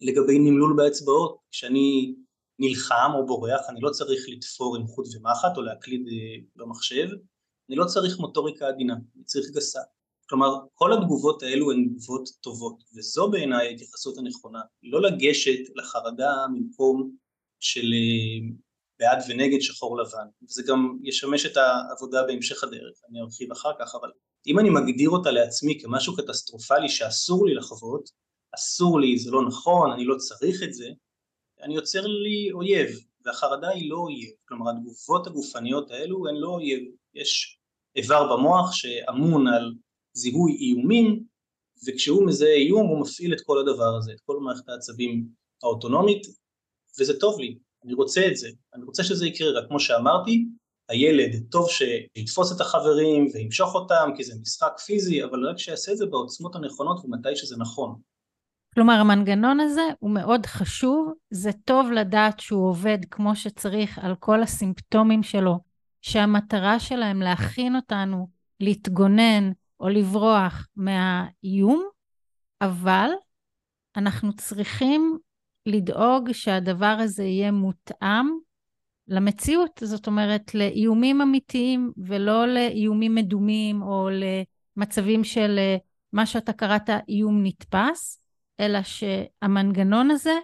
לגבי 0.00 0.38
נמלול 0.38 0.74
באצבעות, 0.76 1.36
כשאני 1.50 2.14
נלחם 2.62 3.10
או 3.14 3.26
בורח, 3.26 3.60
אני 3.68 3.80
לא 3.80 3.90
צריך 3.90 4.24
לתפור 4.28 4.76
עם 4.76 4.86
חוט 4.86 5.06
ומחט 5.14 5.56
או 5.56 5.62
להקליד 5.62 6.06
אה, 6.08 6.36
במחשב, 6.56 7.08
אני 7.68 7.76
לא 7.76 7.84
צריך 7.84 8.18
מוטוריקה 8.18 8.68
עדינה, 8.68 8.94
אני 9.16 9.24
צריך 9.24 9.46
גסה. 9.50 9.80
כלומר, 10.28 10.48
כל 10.74 10.92
התגובות 10.92 11.42
האלו 11.42 11.72
הן 11.72 11.88
תגובות 11.88 12.28
טובות, 12.40 12.82
וזו 12.96 13.30
בעיניי 13.30 13.68
ההתייחסות 13.68 14.18
הנכונה, 14.18 14.60
לא 14.82 15.02
לגשת 15.02 15.76
לחרדה 15.76 16.46
ממקום 16.52 17.10
של 17.60 17.92
אה, 17.92 18.54
בעד 18.98 19.24
ונגד 19.28 19.60
שחור 19.60 19.98
לבן, 19.98 20.26
וזה 20.42 20.62
גם 20.66 20.98
ישמש 21.02 21.46
את 21.46 21.56
העבודה 21.56 22.22
בהמשך 22.26 22.64
הדרך, 22.64 23.00
אני 23.10 23.20
ארחיב 23.20 23.52
אחר 23.52 23.72
כך, 23.80 23.94
אבל 24.00 24.10
אם 24.46 24.58
אני 24.58 24.70
מגדיר 24.70 25.10
אותה 25.10 25.30
לעצמי 25.30 25.80
כמשהו 25.80 26.16
קטסטרופלי 26.16 26.88
שאסור 26.88 27.46
לי 27.46 27.54
לחוות, 27.54 28.10
אסור 28.54 29.00
לי, 29.00 29.18
זה 29.18 29.30
לא 29.30 29.46
נכון, 29.46 29.92
אני 29.92 30.04
לא 30.04 30.16
צריך 30.16 30.62
את 30.62 30.74
זה, 30.74 30.88
אני 31.62 31.74
יוצר 31.74 32.06
לי 32.06 32.52
אויב, 32.52 32.88
והחרדה 33.24 33.68
היא 33.68 33.90
לא 33.90 33.96
אויב, 33.96 34.30
כלומר 34.48 34.70
התגובות 34.70 35.26
הגופניות 35.26 35.90
האלו 35.90 36.28
הן 36.28 36.34
לא 36.34 36.48
אויב, 36.48 36.82
יש 37.14 37.58
איבר 37.96 38.36
במוח 38.36 38.72
שאמון 38.72 39.48
על 39.48 39.72
זיהוי 40.12 40.56
איומים, 40.60 41.24
וכשהוא 41.86 42.26
מזהה 42.26 42.54
איום 42.54 42.86
הוא 42.86 43.00
מפעיל 43.00 43.32
את 43.34 43.40
כל 43.40 43.58
הדבר 43.58 43.96
הזה, 43.98 44.12
את 44.12 44.20
כל 44.20 44.38
מערכת 44.40 44.68
העצבים 44.68 45.26
האוטונומית, 45.62 46.26
וזה 47.00 47.20
טוב 47.20 47.40
לי, 47.40 47.58
אני 47.84 47.94
רוצה 47.94 48.26
את 48.26 48.36
זה, 48.36 48.48
אני 48.74 48.84
רוצה 48.84 49.04
שזה 49.04 49.26
יקרה, 49.26 49.50
רק 49.50 49.68
כמו 49.68 49.80
שאמרתי, 49.80 50.44
הילד 50.88 51.30
טוב 51.50 51.68
שיתפוס 51.70 52.56
את 52.56 52.60
החברים 52.60 53.26
וימשוך 53.34 53.74
אותם 53.74 54.10
כי 54.16 54.24
זה 54.24 54.34
משחק 54.40 54.78
פיזי, 54.86 55.24
אבל 55.24 55.48
רק 55.48 55.58
שיעשה 55.58 55.92
את 55.92 55.96
זה 55.96 56.06
בעוצמות 56.06 56.54
הנכונות 56.54 57.04
ומתי 57.04 57.36
שזה 57.36 57.56
נכון. 57.58 58.00
כלומר, 58.74 58.92
המנגנון 58.92 59.60
הזה 59.60 59.82
הוא 59.98 60.10
מאוד 60.10 60.46
חשוב, 60.46 61.12
זה 61.30 61.50
טוב 61.64 61.90
לדעת 61.90 62.40
שהוא 62.40 62.68
עובד 62.68 62.98
כמו 63.10 63.36
שצריך 63.36 63.98
על 63.98 64.14
כל 64.14 64.42
הסימפטומים 64.42 65.22
שלו, 65.22 65.58
שהמטרה 66.02 66.80
שלהם 66.80 67.22
להכין 67.22 67.76
אותנו 67.76 68.28
להתגונן 68.60 69.52
או 69.80 69.88
לברוח 69.88 70.66
מהאיום, 70.76 71.88
אבל 72.60 73.08
אנחנו 73.96 74.32
צריכים 74.32 75.18
לדאוג 75.66 76.32
שהדבר 76.32 76.96
הזה 77.00 77.24
יהיה 77.24 77.50
מותאם 77.50 78.26
למציאות, 79.08 79.82
זאת 79.84 80.06
אומרת, 80.06 80.54
לאיומים 80.54 81.20
אמיתיים 81.20 81.92
ולא 81.96 82.46
לאיומים 82.46 83.14
מדומים 83.14 83.82
או 83.82 84.08
למצבים 84.76 85.24
של 85.24 85.58
אה, 85.58 85.76
מה 86.12 86.26
שאתה 86.26 86.52
קראת 86.52 86.90
איום 87.08 87.42
נתפס, 87.42 88.21
אלא 88.62 88.78
שהמנגנון 88.82 90.10
הזה, 90.10 90.34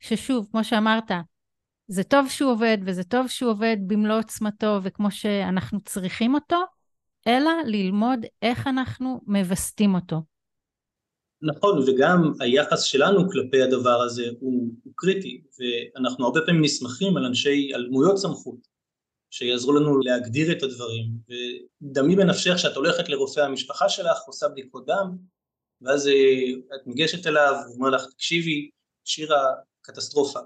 ששוב, 0.00 0.48
כמו 0.50 0.64
שאמרת, 0.64 1.10
זה 1.88 2.04
טוב 2.04 2.28
שהוא 2.28 2.52
עובד 2.52 2.78
וזה 2.86 3.04
טוב 3.04 3.28
שהוא 3.28 3.50
עובד 3.50 3.76
במלוא 3.86 4.18
עוצמתו 4.18 4.78
וכמו 4.82 5.10
שאנחנו 5.10 5.80
צריכים 5.80 6.34
אותו, 6.34 6.56
אלא 7.26 7.50
ללמוד 7.66 8.20
איך 8.42 8.66
אנחנו 8.66 9.20
מווסתים 9.26 9.94
אותו. 9.94 10.22
נכון, 11.42 11.78
וגם 11.78 12.32
היחס 12.40 12.82
שלנו 12.82 13.30
כלפי 13.30 13.62
הדבר 13.62 14.00
הזה 14.02 14.24
הוא, 14.40 14.74
הוא 14.84 14.92
קריטי, 14.96 15.42
ואנחנו 15.58 16.24
הרבה 16.24 16.40
פעמים 16.46 16.62
נסמכים 16.62 17.16
על 17.16 17.24
אנשי, 17.24 17.70
על 17.74 17.86
דמויות 17.86 18.16
סמכות, 18.16 18.68
שיעזרו 19.30 19.72
לנו 19.72 19.98
להגדיר 19.98 20.52
את 20.52 20.62
הדברים, 20.62 21.06
ודמי 21.82 22.16
בנפשך 22.16 22.58
שאת 22.58 22.76
הולכת 22.76 23.08
לרופא 23.08 23.40
המשפחה 23.40 23.88
שלך, 23.88 24.18
עושה 24.26 24.48
בדיקות 24.48 24.86
דם, 24.86 25.16
ואז 25.82 26.08
אה, 26.08 26.74
את 26.76 26.86
ניגשת 26.86 27.26
אליו, 27.26 27.54
הוא 27.66 27.74
אומר 27.74 27.90
לך, 27.90 28.02
תקשיבי, 28.14 28.70
שירה, 29.04 29.44
קטסטרופה. 29.80 30.40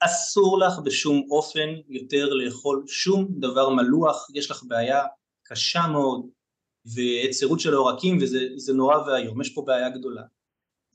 אסור 0.00 0.58
לך 0.58 0.78
בשום 0.84 1.26
אופן 1.30 1.68
יותר 1.88 2.34
לאכול 2.34 2.84
שום 2.86 3.28
דבר 3.40 3.68
מלוח, 3.68 4.26
יש 4.34 4.50
לך 4.50 4.62
בעיה 4.66 5.02
קשה 5.44 5.86
מאוד, 5.92 6.26
והיצרות 6.94 7.60
של 7.60 7.74
העורקים 7.74 8.18
וזה 8.20 8.72
נורא 8.72 8.96
ואיום, 8.96 9.40
יש 9.40 9.54
פה 9.54 9.62
בעיה 9.66 9.90
גדולה. 9.90 10.22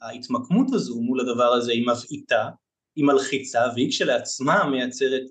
ההתמקמות 0.02 0.68
הזו 0.74 0.96
מול 0.96 1.20
הדבר 1.20 1.54
הזה 1.54 1.72
היא 1.72 1.88
מבעיטה, 1.88 2.50
היא 2.96 3.06
מלחיצה 3.06 3.62
והיא 3.76 3.90
כשלעצמה 3.90 4.70
מייצרת 4.70 5.22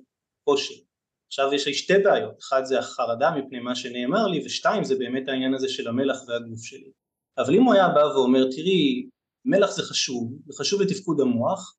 קושי. 0.44 0.84
עכשיו 1.26 1.54
יש 1.54 1.66
לי 1.66 1.74
שתי 1.74 1.98
בעיות, 2.04 2.38
אחת 2.40 2.66
זה 2.66 2.78
החרדה 2.78 3.30
מפני 3.30 3.60
מה 3.60 3.74
שנאמר 3.74 4.26
לי 4.26 4.42
ושתיים 4.44 4.84
זה 4.84 4.98
באמת 4.98 5.28
העניין 5.28 5.54
הזה 5.54 5.68
של 5.68 5.88
המלח 5.88 6.16
והגוף 6.28 6.62
שלי. 6.62 6.90
אבל 7.38 7.54
אם 7.54 7.62
הוא 7.62 7.74
היה 7.74 7.88
בא 7.88 8.00
ואומר 8.00 8.44
תראי 8.50 9.08
מלח 9.44 9.70
זה 9.70 9.82
חשוב, 9.82 10.32
זה 10.46 10.52
חשוב 10.58 10.82
לתפקוד 10.82 11.20
המוח, 11.20 11.74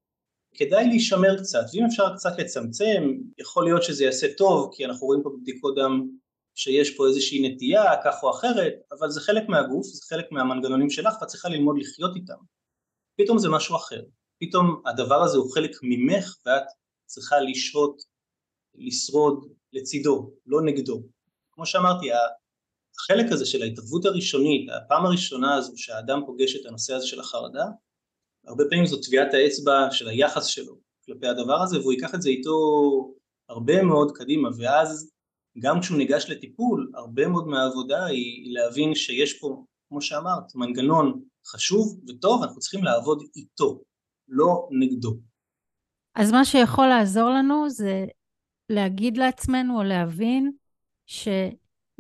כדאי 0.56 0.88
להישמר 0.88 1.38
קצת, 1.38 1.66
ואם 1.74 1.86
אפשר 1.86 2.16
קצת 2.16 2.32
לצמצם, 2.38 3.04
יכול 3.38 3.64
להיות 3.66 3.84
שזה 3.84 4.04
יעשה 4.04 4.28
טוב, 4.38 4.70
כי 4.74 4.86
אנחנו 4.86 5.08
רואים 5.08 5.24
פה 5.24 5.30
בבדיקות 5.30 5.76
דם 5.76 6.08
שיש 6.56 6.98
פה 6.98 7.08
איזושהי 7.08 7.50
נטייה 7.50 7.84
כך 8.06 8.24
או 8.24 8.32
אחרת, 8.32 8.74
אבל 8.92 9.10
זה 9.10 9.22
חלק 9.22 9.44
מהגוף, 9.50 9.86
זה 9.86 10.02
חלק 10.10 10.32
מהמנגנונים 10.32 10.90
שלך 10.90 11.14
ואת 11.22 11.30
צריכה 11.30 11.50
ללמוד 11.50 11.76
לחיות 11.80 12.16
איתם. 12.16 12.38
פתאום 13.18 13.40
זה 13.40 13.50
משהו 13.50 13.76
אחר, 13.76 14.02
פתאום 14.40 14.82
הדבר 14.86 15.24
הזה 15.24 15.38
הוא 15.38 15.54
חלק 15.54 15.72
ממך 15.84 16.36
ואת 16.46 16.64
צריכה 17.06 17.40
לשהות, 17.40 18.02
לשרוד 18.76 19.54
לצידו, 19.74 20.32
לא 20.46 20.62
נגדו. 20.62 21.04
כמו 21.52 21.66
שאמרתי, 21.66 22.10
החלק 23.00 23.32
הזה 23.32 23.46
של 23.46 23.62
ההתערבות 23.62 24.06
הראשונית, 24.06 24.70
הפעם 24.70 25.06
הראשונה 25.06 25.56
הזו 25.56 25.74
שהאדם 25.76 26.22
פוגש 26.26 26.56
את 26.56 26.66
הנושא 26.66 26.94
הזה 26.94 27.08
של 27.08 27.20
החרדה, 27.20 27.66
הרבה 28.48 28.64
פעמים 28.70 28.86
זו 28.86 29.02
טביעת 29.02 29.34
האצבע 29.34 29.92
של 29.92 30.08
היחס 30.08 30.46
שלו 30.46 30.76
כלפי 31.06 31.28
הדבר 31.28 31.62
הזה 31.62 31.80
והוא 31.80 31.94
ייקח 31.94 32.16
את 32.16 32.22
זה 32.22 32.30
איתו 32.30 32.52
הרבה 33.50 33.84
מאוד 33.84 34.12
קדימה 34.12 34.50
ואז 34.58 35.12
גם 35.60 35.82
כשהוא 35.82 35.98
ניגש 35.98 36.26
לטיפול, 36.30 36.92
הרבה 36.96 37.28
מאוד 37.28 37.48
מהעבודה 37.48 38.06
היא 38.06 38.54
להבין 38.54 38.96
שיש 38.96 39.40
פה, 39.40 39.66
כמו 39.90 40.02
שאמרת, 40.02 40.56
מנגנון 40.56 41.22
חשוב 41.48 42.00
וטוב, 42.10 42.44
אנחנו 42.44 42.60
צריכים 42.60 42.84
לעבוד 42.84 43.24
איתו, 43.36 43.82
לא 44.28 44.68
נגדו. 44.80 45.18
אז 46.16 46.32
מה 46.32 46.46
שיכול 46.46 46.88
לעזור 46.88 47.30
לנו 47.30 47.70
זה 47.70 48.06
להגיד 48.70 49.18
לעצמנו 49.18 49.78
או 49.78 49.84
להבין 49.84 50.52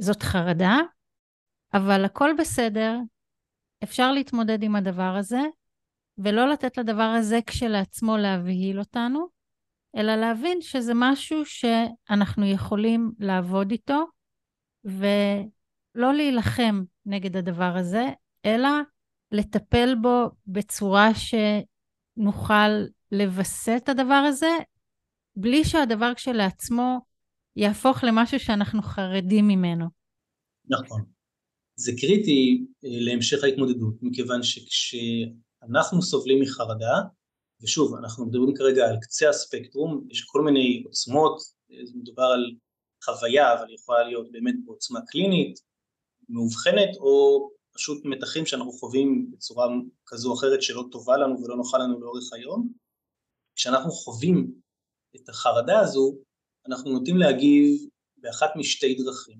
שזאת 0.01 0.23
חרדה, 0.23 0.77
אבל 1.73 2.05
הכל 2.05 2.31
בסדר, 2.39 2.97
אפשר 3.83 4.11
להתמודד 4.11 4.63
עם 4.63 4.75
הדבר 4.75 5.15
הזה, 5.19 5.41
ולא 6.17 6.49
לתת 6.49 6.77
לדבר 6.77 7.13
הזה 7.19 7.39
כשלעצמו 7.47 8.17
להבהיל 8.17 8.79
אותנו, 8.79 9.27
אלא 9.95 10.15
להבין 10.15 10.61
שזה 10.61 10.91
משהו 10.95 11.45
שאנחנו 11.45 12.45
יכולים 12.45 13.11
לעבוד 13.19 13.71
איתו, 13.71 14.05
ולא 14.83 16.13
להילחם 16.13 16.83
נגד 17.05 17.37
הדבר 17.37 17.73
הזה, 17.77 18.05
אלא 18.45 18.69
לטפל 19.31 19.95
בו 20.01 20.29
בצורה 20.47 21.09
שנוכל 21.13 22.69
לווסת 23.11 23.81
את 23.83 23.89
הדבר 23.89 24.23
הזה, 24.27 24.51
בלי 25.35 25.63
שהדבר 25.63 26.13
כשלעצמו 26.13 26.99
יהפוך 27.55 28.03
למשהו 28.03 28.39
שאנחנו 28.39 28.81
חרדים 28.81 29.47
ממנו. 29.47 29.85
נכון. 30.69 31.01
זה 31.75 31.91
קריטי 31.99 32.65
אה, 32.85 32.89
להמשך 32.91 33.43
ההתמודדות, 33.43 33.93
מכיוון 34.01 34.43
שכשאנחנו 34.43 36.01
סובלים 36.01 36.41
מחרדה, 36.41 37.01
ושוב, 37.61 37.95
אנחנו 37.95 38.25
מדברים 38.25 38.55
כרגע 38.55 38.89
על 38.89 38.97
קצה 39.01 39.29
הספקטרום, 39.29 40.07
יש 40.09 40.23
כל 40.27 40.41
מיני 40.41 40.83
עוצמות, 40.85 41.41
מדובר 41.95 42.23
על 42.23 42.55
חוויה, 43.05 43.53
אבל 43.53 43.73
יכולה 43.73 44.03
להיות 44.03 44.31
באמת 44.31 44.55
בעוצמה 44.65 44.99
קלינית, 45.07 45.59
מאובחנת, 46.29 46.95
או 46.97 47.49
פשוט 47.73 48.05
מתחים 48.05 48.45
שאנחנו 48.45 48.71
חווים 48.71 49.31
בצורה 49.31 49.67
כזו 50.05 50.29
או 50.29 50.35
אחרת 50.35 50.61
שלא 50.61 50.83
טובה 50.91 51.17
לנו 51.17 51.43
ולא 51.43 51.55
נוחה 51.55 51.77
לנו 51.77 51.99
לאורך 51.99 52.33
היום. 52.33 52.69
כשאנחנו 53.55 53.91
חווים 53.91 54.53
את 55.15 55.29
החרדה 55.29 55.79
הזו, 55.79 56.17
אנחנו 56.67 56.91
נוטים 56.91 57.17
להגיב 57.17 57.89
באחת 58.17 58.49
משתי 58.55 58.95
דרכים. 58.95 59.39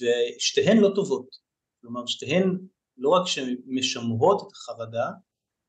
ושתיהן 0.00 0.78
לא 0.78 0.92
טובות. 0.94 1.36
כלומר, 1.80 2.06
שתיהן 2.06 2.58
לא 2.96 3.08
רק 3.08 3.26
שמשמרות 3.26 4.42
את 4.46 4.52
החרדה, 4.52 5.10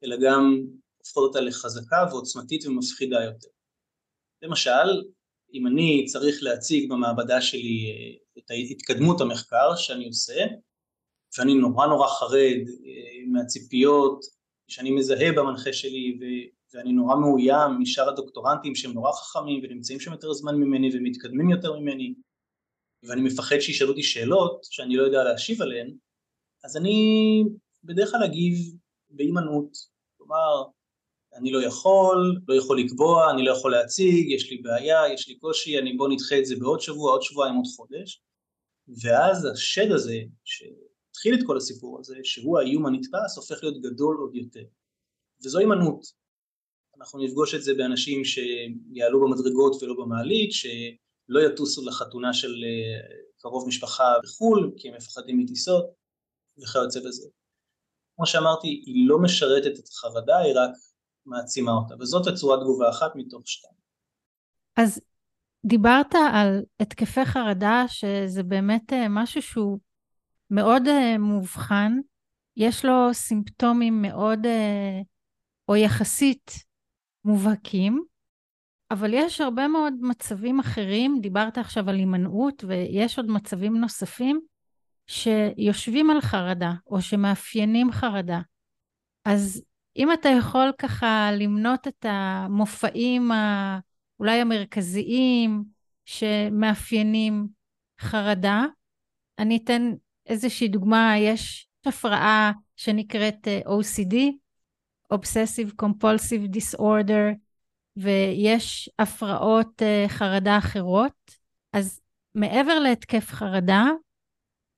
אלא 0.04 0.16
גם 0.24 0.62
הופכות 0.98 1.28
אותה 1.28 1.42
לחזקה 1.42 2.06
ועוצמתית 2.12 2.66
ומפחידה 2.66 3.24
יותר. 3.24 3.48
למשל, 4.42 5.04
אם 5.54 5.68
אני 5.68 6.06
צריך 6.06 6.44
להציג 6.44 6.90
במעבדה 6.92 7.42
שלי 7.42 7.92
אה, 7.92 8.40
את 8.40 8.72
התקדמות 8.72 9.22
המחקר 9.22 9.76
שאני 9.76 10.08
עושה, 10.08 10.46
ואני 11.38 11.54
נורא 11.54 11.88
נורא 11.88 12.08
חרד 12.08 12.68
אה, 12.86 13.26
מהציפיות 13.28 14.26
שאני 14.68 14.92
מזהה 14.92 15.32
במנחה 15.32 15.74
שלי 15.74 16.20
ואני 16.74 16.94
נורא 16.94 17.16
מאוים 17.16 17.72
משאר 17.80 18.10
הדוקטורנטים 18.10 18.76
שהם 18.76 18.92
נורא 18.92 19.12
חכמים 19.12 19.64
ונמצאים 19.64 20.00
שם 20.00 20.12
יותר 20.12 20.34
זמן 20.34 20.56
ממני 20.56 20.90
ומתקדמים 20.94 21.50
יותר 21.50 21.80
ממני 21.80 22.14
ואני 23.04 23.22
מפחד 23.22 23.60
שישאלו 23.60 23.90
אותי 23.90 24.04
שאלות 24.04 24.64
שאני 24.64 24.96
לא 24.96 25.04
יודע 25.04 25.24
להשיב 25.24 25.62
עליהן 25.62 25.94
אז 26.64 26.78
אני 26.78 27.44
בדרך 27.84 28.12
כלל 28.12 28.24
אגיב 28.24 28.58
בהימנעות, 29.10 29.78
כלומר 30.18 30.64
אני 31.34 31.52
לא 31.52 31.64
יכול, 31.64 32.42
לא 32.48 32.56
יכול 32.56 32.80
לקבוע, 32.80 33.32
אני 33.32 33.46
לא 33.46 33.52
יכול 33.52 33.72
להציג, 33.72 34.32
יש 34.32 34.52
לי 34.52 34.58
בעיה, 34.58 35.14
יש 35.14 35.28
לי 35.28 35.36
קושי, 35.40 35.80
אני 35.80 35.94
בוא 35.94 36.10
נדחה 36.10 36.40
את 36.40 36.46
זה 36.46 36.56
בעוד 36.60 36.80
שבוע, 36.80 37.12
עוד 37.12 37.22
שבועיים, 37.22 37.56
עוד 37.56 37.66
חודש. 37.76 38.22
ואז 39.02 39.46
השד 39.46 39.92
הזה 39.92 40.18
שהתחיל 40.44 41.34
את 41.34 41.40
כל 41.46 41.58
הסיפור 41.58 42.00
הזה, 42.00 42.16
שהוא 42.24 42.60
האיום 42.60 42.86
הנתפס, 42.86 43.38
הופך 43.38 43.64
להיות 43.64 43.82
גדול 43.82 44.18
עוד 44.18 44.36
יותר. 44.36 44.64
וזו 45.46 45.60
הימנעות 45.60 46.23
אנחנו 47.04 47.20
נפגוש 47.20 47.56
את 47.56 47.64
זה 47.64 47.74
באנשים 47.74 48.22
שיעלו 48.26 49.22
במדרגות 49.22 49.84
ולא 49.84 49.96
במעלית, 50.00 50.52
שלא 50.52 51.40
יטוסו 51.48 51.86
לחתונה 51.86 52.34
של 52.34 52.48
אה, 52.48 53.18
קרוב 53.38 53.68
משפחה 53.68 54.04
בחו"ל, 54.24 54.74
כי 54.78 54.90
הם 54.90 54.96
מפחדים 54.96 55.40
מטיסות, 55.40 55.86
וכיוצא 56.58 57.00
בזה. 57.00 57.28
כמו 58.16 58.26
שאמרתי, 58.26 58.68
היא 58.68 59.10
לא 59.10 59.20
משרתת 59.20 59.80
את 59.80 59.88
החרדה, 59.88 60.38
היא 60.38 60.54
רק 60.56 60.72
מעצימה 61.26 61.72
אותה, 61.72 61.96
וזאת 62.00 62.28
הצורת 62.28 62.60
תגובה 62.60 62.90
אחת 62.90 63.12
מתוך 63.16 63.42
שתיים. 63.46 63.76
אז 64.78 65.02
דיברת 65.66 66.16
על 66.34 66.62
התקפי 66.80 67.26
חרדה, 67.26 67.86
שזה 67.88 68.44
באמת 68.44 68.94
אה, 68.94 69.06
משהו 69.10 69.42
שהוא 69.42 69.80
מאוד 70.50 70.88
אה, 70.88 71.18
מובחן, 71.18 72.00
יש 72.58 72.86
לו 72.86 73.14
סימפטומים 73.14 74.02
מאוד, 74.02 74.40
או 75.70 75.76
יחסית 75.76 76.73
מובהקים, 77.26 78.04
אבל 78.92 79.14
יש 79.14 79.42
הרבה 79.42 79.68
מאוד 79.68 79.94
מצבים 80.02 80.60
אחרים, 80.60 81.20
דיברת 81.22 81.58
עכשיו 81.58 81.90
על 81.90 81.96
הימנעות, 81.96 82.64
ויש 82.68 83.18
עוד 83.18 83.30
מצבים 83.30 83.78
נוספים 83.78 84.42
שיושבים 85.08 86.10
על 86.10 86.22
חרדה, 86.22 86.74
או 86.88 87.02
שמאפיינים 87.02 87.92
חרדה. 87.92 88.40
אז 89.26 89.64
אם 89.98 90.14
אתה 90.14 90.30
יכול 90.30 90.72
ככה 90.78 91.30
למנות 91.32 91.88
את 91.88 92.06
המופעים. 92.10 93.32
אולי 94.20 94.42
המרכזיים 94.42 95.64
שמאפיינים 96.06 97.48
חרדה, 98.00 98.66
אני 99.40 99.60
אתן 99.64 99.92
איזושהי 100.26 100.68
דוגמה, 100.68 101.14
יש 101.18 101.68
הפרעה 101.86 102.52
שנקראת 102.76 103.48
אה, 103.48 103.60
OCD, 103.60 104.16
Obsessive 105.14 105.72
Compulsive 105.82 106.58
Disorder, 106.58 107.36
ויש 107.98 108.90
הפרעות 109.00 109.82
uh, 109.82 110.10
חרדה 110.10 110.58
אחרות. 110.58 111.32
אז 111.74 112.02
מעבר 112.36 112.80
להתקף 112.80 113.28
חרדה, 113.32 113.86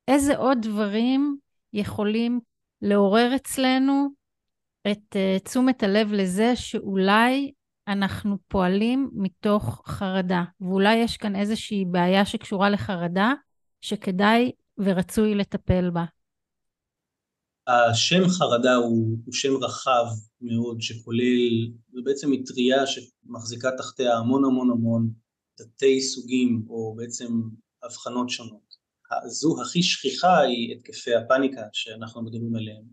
איזה 0.07 0.38
עוד 0.38 0.57
דברים 0.61 1.38
יכולים 1.73 2.39
לעורר 2.81 3.35
אצלנו 3.35 4.07
את 4.91 5.15
uh, 5.15 5.43
תשומת 5.43 5.83
הלב 5.83 6.13
לזה 6.13 6.55
שאולי 6.55 7.51
אנחנו 7.88 8.38
פועלים 8.47 9.09
מתוך 9.13 9.83
חרדה, 9.85 10.43
ואולי 10.61 10.95
יש 10.95 11.17
כאן 11.17 11.35
איזושהי 11.35 11.85
בעיה 11.85 12.25
שקשורה 12.25 12.69
לחרדה, 12.69 13.33
שכדאי 13.81 14.51
ורצוי 14.77 15.35
לטפל 15.35 15.89
בה. 15.89 16.05
השם 17.67 18.28
חרדה 18.28 18.75
הוא, 18.75 19.17
הוא 19.25 19.34
שם 19.34 19.56
רחב 19.62 20.06
מאוד 20.41 20.82
שכולל, 20.82 21.71
זה 21.93 22.01
בעצם 22.04 22.32
מטריה 22.32 22.84
שמחזיקה 22.88 23.69
תחתיה 23.78 24.17
המון 24.17 24.45
המון 24.45 24.71
המון 24.71 25.10
תתי 25.58 26.01
סוגים 26.01 26.65
או 26.69 26.95
בעצם 26.95 27.28
הבחנות 27.84 28.30
שונות. 28.30 28.75
הזו 29.23 29.62
הכי 29.62 29.84
שכיחה 29.84 30.39
היא 30.39 30.75
התקפי 30.75 31.15
הפאניקה 31.15 31.62
שאנחנו 31.73 32.21
מדברים 32.23 32.56
עליהם. 32.56 32.84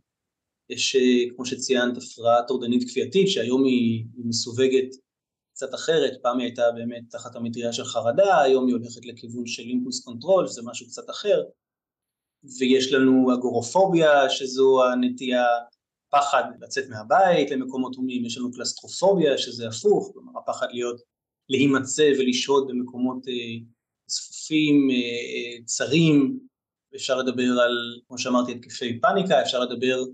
יש 0.71 0.97
כמו 1.37 1.47
שציינת 1.47 1.97
הפרעה 1.97 2.43
טורדנית 2.49 2.91
כפייתית 2.91 3.29
שהיום 3.29 3.65
היא, 3.65 4.05
היא 4.17 4.25
מסווגת 4.27 4.89
קצת 5.55 5.75
אחרת, 5.75 6.13
פעם 6.23 6.39
היא 6.39 6.47
הייתה 6.47 6.63
באמת 6.75 7.03
תחת 7.11 7.37
המטריה 7.37 7.73
של 7.73 7.85
חרדה, 7.85 8.41
היום 8.41 8.67
היא 8.67 8.75
הולכת 8.75 9.07
לכיוון 9.07 9.47
של 9.47 9.63
impulse 9.63 10.05
control, 10.05 10.47
שזה 10.47 10.63
משהו 10.65 10.87
קצת 10.87 11.11
אחר, 11.11 11.43
ויש 12.59 12.93
לנו 12.93 13.35
אגורופוביה 13.35 14.31
שזו 14.31 14.85
הנטייה 14.85 15.45
פחד 16.11 16.43
לצאת 16.61 16.89
מהבית 16.89 17.51
למקומות 17.51 17.97
הומים, 17.97 18.25
יש 18.25 18.39
לנו 18.39 18.53
קלסטרופוביה 18.53 19.39
שזה 19.39 19.69
הפוך, 19.69 20.11
כלומר 20.13 20.33
הפחד 20.39 20.67
להיות, 20.71 21.01
להימצא 21.49 22.13
ולשהות 22.19 22.67
במקומות 22.67 23.29
אה, 23.29 23.65
צפופים, 24.07 24.91
אה, 24.91 24.97
אה, 24.97 25.65
צרים, 25.65 26.39
אפשר 26.95 27.19
לדבר 27.19 27.61
על, 27.61 28.01
כמו 28.09 28.19
שאמרתי, 28.19 28.53
התקפי 28.53 29.01
פאניקה, 29.01 29.43
אפשר 29.43 29.61
לדבר 29.61 30.05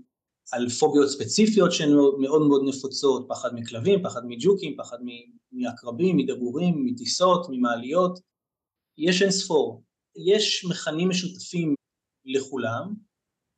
על 0.51 0.69
פוביות 0.69 1.09
ספציפיות 1.09 1.71
שהן 1.71 1.89
מאוד 2.19 2.41
מאוד 2.47 2.61
נפוצות, 2.67 3.25
פחד 3.29 3.49
מכלבים, 3.55 4.03
פחד 4.03 4.21
מג'וקים, 4.27 4.75
פחד 4.77 4.97
מעקרבים, 5.51 6.17
מדבורים, 6.17 6.85
מטיסות, 6.85 7.47
ממעליות, 7.49 8.19
יש 8.97 9.21
אין 9.21 9.31
ספור. 9.31 9.83
יש 10.15 10.65
מכנים 10.65 11.09
משותפים 11.09 11.75
לכולם, 12.29 12.93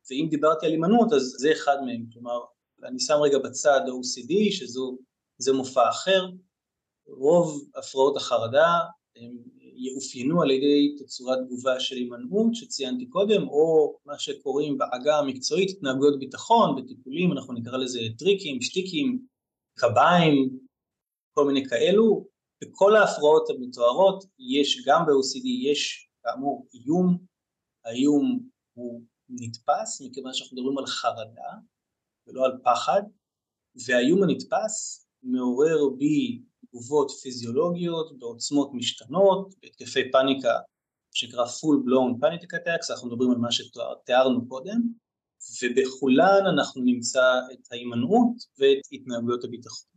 ואם 0.10 0.28
דיברתי 0.30 0.66
על 0.66 0.72
הימנעות 0.72 1.14
אז 1.14 1.36
זה 1.38 1.52
אחד 1.52 1.78
מהם, 1.86 2.06
כלומר 2.14 2.40
אני 2.84 3.00
שם 3.00 3.14
רגע 3.14 3.38
בצד 3.38 3.82
OCD 3.88 4.34
שזה 4.52 5.54
מופע 5.54 5.90
אחר, 5.90 6.30
רוב 7.08 7.70
הפרעות 7.76 8.18
החרדה 8.18 8.80
הם 9.16 9.38
יאופיינו 9.76 10.42
על 10.42 10.52
ידי 10.52 10.96
תצורת 10.98 11.40
תגובה 11.46 11.80
של 11.80 11.96
הימנעות 11.96 12.56
שציינתי 12.56 13.06
קודם, 13.06 13.48
או 13.48 13.96
מה 14.06 14.20
שקוראים 14.20 14.78
בעגה 14.78 15.18
המקצועית 15.18 15.70
התנהגויות 15.70 16.20
ביטחון, 16.20 16.76
בטיפולים 16.76 17.32
אנחנו 17.32 17.54
נקרא 17.54 17.78
לזה 17.78 18.00
טריקים, 18.18 18.62
שטיקים, 18.62 19.20
קביים, 19.78 20.60
כל 21.34 21.46
מיני 21.48 21.66
כאלו, 21.66 22.28
בכל 22.64 22.96
ההפרעות 22.96 23.50
המתוארות 23.50 24.24
יש 24.40 24.84
גם 24.86 25.06
ב-OCD 25.06 25.48
יש 25.72 26.10
כאמור 26.24 26.68
איום, 26.74 27.18
האיום 27.86 28.40
הוא 28.82 29.02
נתפס 29.30 30.02
מכיוון 30.02 30.34
שאנחנו 30.34 30.58
מדברים 30.58 30.78
על 30.78 30.86
חרדה 30.86 31.52
ולא 32.28 32.46
על 32.46 32.52
פחד 32.64 33.02
והאיום 33.86 34.24
הנתפס 34.24 35.06
מעורר 35.24 35.90
בי 35.98 36.42
תגובות 36.66 37.12
פיזיולוגיות 37.22 38.20
בעוצמות 38.20 38.70
משתנות, 38.74 39.54
בהתקפי 39.62 40.12
פאניקה 40.12 40.60
שנקרא 41.14 41.46
full 41.46 41.78
blown 41.86 42.20
panic 42.22 42.44
attacks, 42.44 42.92
אנחנו 42.92 43.08
מדברים 43.08 43.32
על 43.32 43.38
מה 43.38 43.52
שתיארנו 43.52 44.48
קודם 44.48 44.82
ובכולן 45.64 46.46
אנחנו 46.54 46.82
נמצא 46.82 47.40
את 47.54 47.72
ההימנעות 47.72 48.36
ואת 48.60 48.80
התנהגויות 48.92 49.44
הביטחון. 49.44 49.92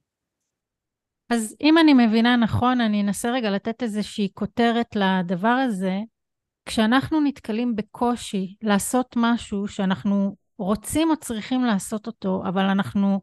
אז 1.30 1.56
אם 1.60 1.78
אני 1.78 1.94
מבינה 1.94 2.36
נכון, 2.36 2.80
אני 2.80 3.02
אנסה 3.02 3.32
רגע 3.32 3.50
לתת 3.50 3.82
איזושהי 3.82 4.28
כותרת 4.34 4.96
לדבר 4.96 5.56
הזה. 5.66 5.98
כשאנחנו 6.66 7.20
נתקלים 7.20 7.76
בקושי 7.76 8.54
לעשות 8.62 9.14
משהו 9.16 9.68
שאנחנו 9.68 10.36
רוצים 10.58 11.10
או 11.10 11.16
צריכים 11.16 11.64
לעשות 11.64 12.06
אותו, 12.06 12.42
אבל 12.48 12.64
אנחנו 12.64 13.20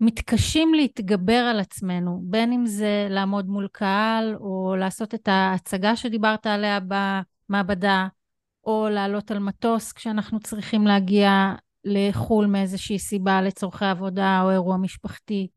מתקשים 0.00 0.74
להתגבר 0.74 1.32
על 1.50 1.60
עצמנו, 1.60 2.20
בין 2.24 2.52
אם 2.52 2.66
זה 2.66 3.06
לעמוד 3.10 3.48
מול 3.48 3.68
קהל, 3.72 4.36
או 4.40 4.74
לעשות 4.78 5.14
את 5.14 5.28
ההצגה 5.28 5.96
שדיברת 5.96 6.46
עליה 6.46 6.78
במעבדה, 6.88 8.06
או 8.64 8.88
לעלות 8.90 9.30
על 9.30 9.38
מטוס 9.38 9.92
כשאנחנו 9.92 10.40
צריכים 10.40 10.86
להגיע 10.86 11.54
לחו"ל 11.84 12.46
מאיזושהי 12.46 12.98
סיבה 12.98 13.42
לצורכי 13.42 13.84
עבודה 13.84 14.42
או 14.42 14.50
אירוע 14.50 14.76
משפחתי. 14.76 15.48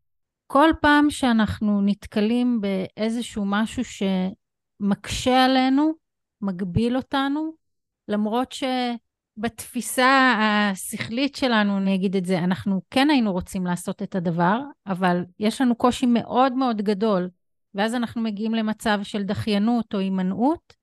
כל 0.47 0.69
פעם 0.81 1.09
שאנחנו 1.09 1.81
נתקלים 1.81 2.61
באיזשהו 2.61 3.43
משהו 3.45 3.83
שמקשה 3.83 5.45
עלינו, 5.45 6.00
מגביל 6.43 6.97
אותנו, 6.97 7.53
למרות 8.07 8.51
שבתפיסה 8.51 10.33
השכלית 10.39 11.35
שלנו, 11.35 11.77
אני 11.77 11.95
אגיד 11.95 12.15
את 12.15 12.25
זה, 12.25 12.39
אנחנו 12.39 12.81
כן 12.89 13.09
היינו 13.09 13.31
רוצים 13.31 13.65
לעשות 13.65 14.01
את 14.01 14.15
הדבר, 14.15 14.59
אבל 14.87 15.23
יש 15.39 15.61
לנו 15.61 15.75
קושי 15.75 16.05
מאוד 16.05 16.53
מאוד 16.53 16.81
גדול, 16.81 17.29
ואז 17.75 17.95
אנחנו 17.95 18.21
מגיעים 18.21 18.53
למצב 18.53 18.99
של 19.03 19.23
דחיינות 19.23 19.93
או 19.93 19.99
הימנעות, 19.99 20.73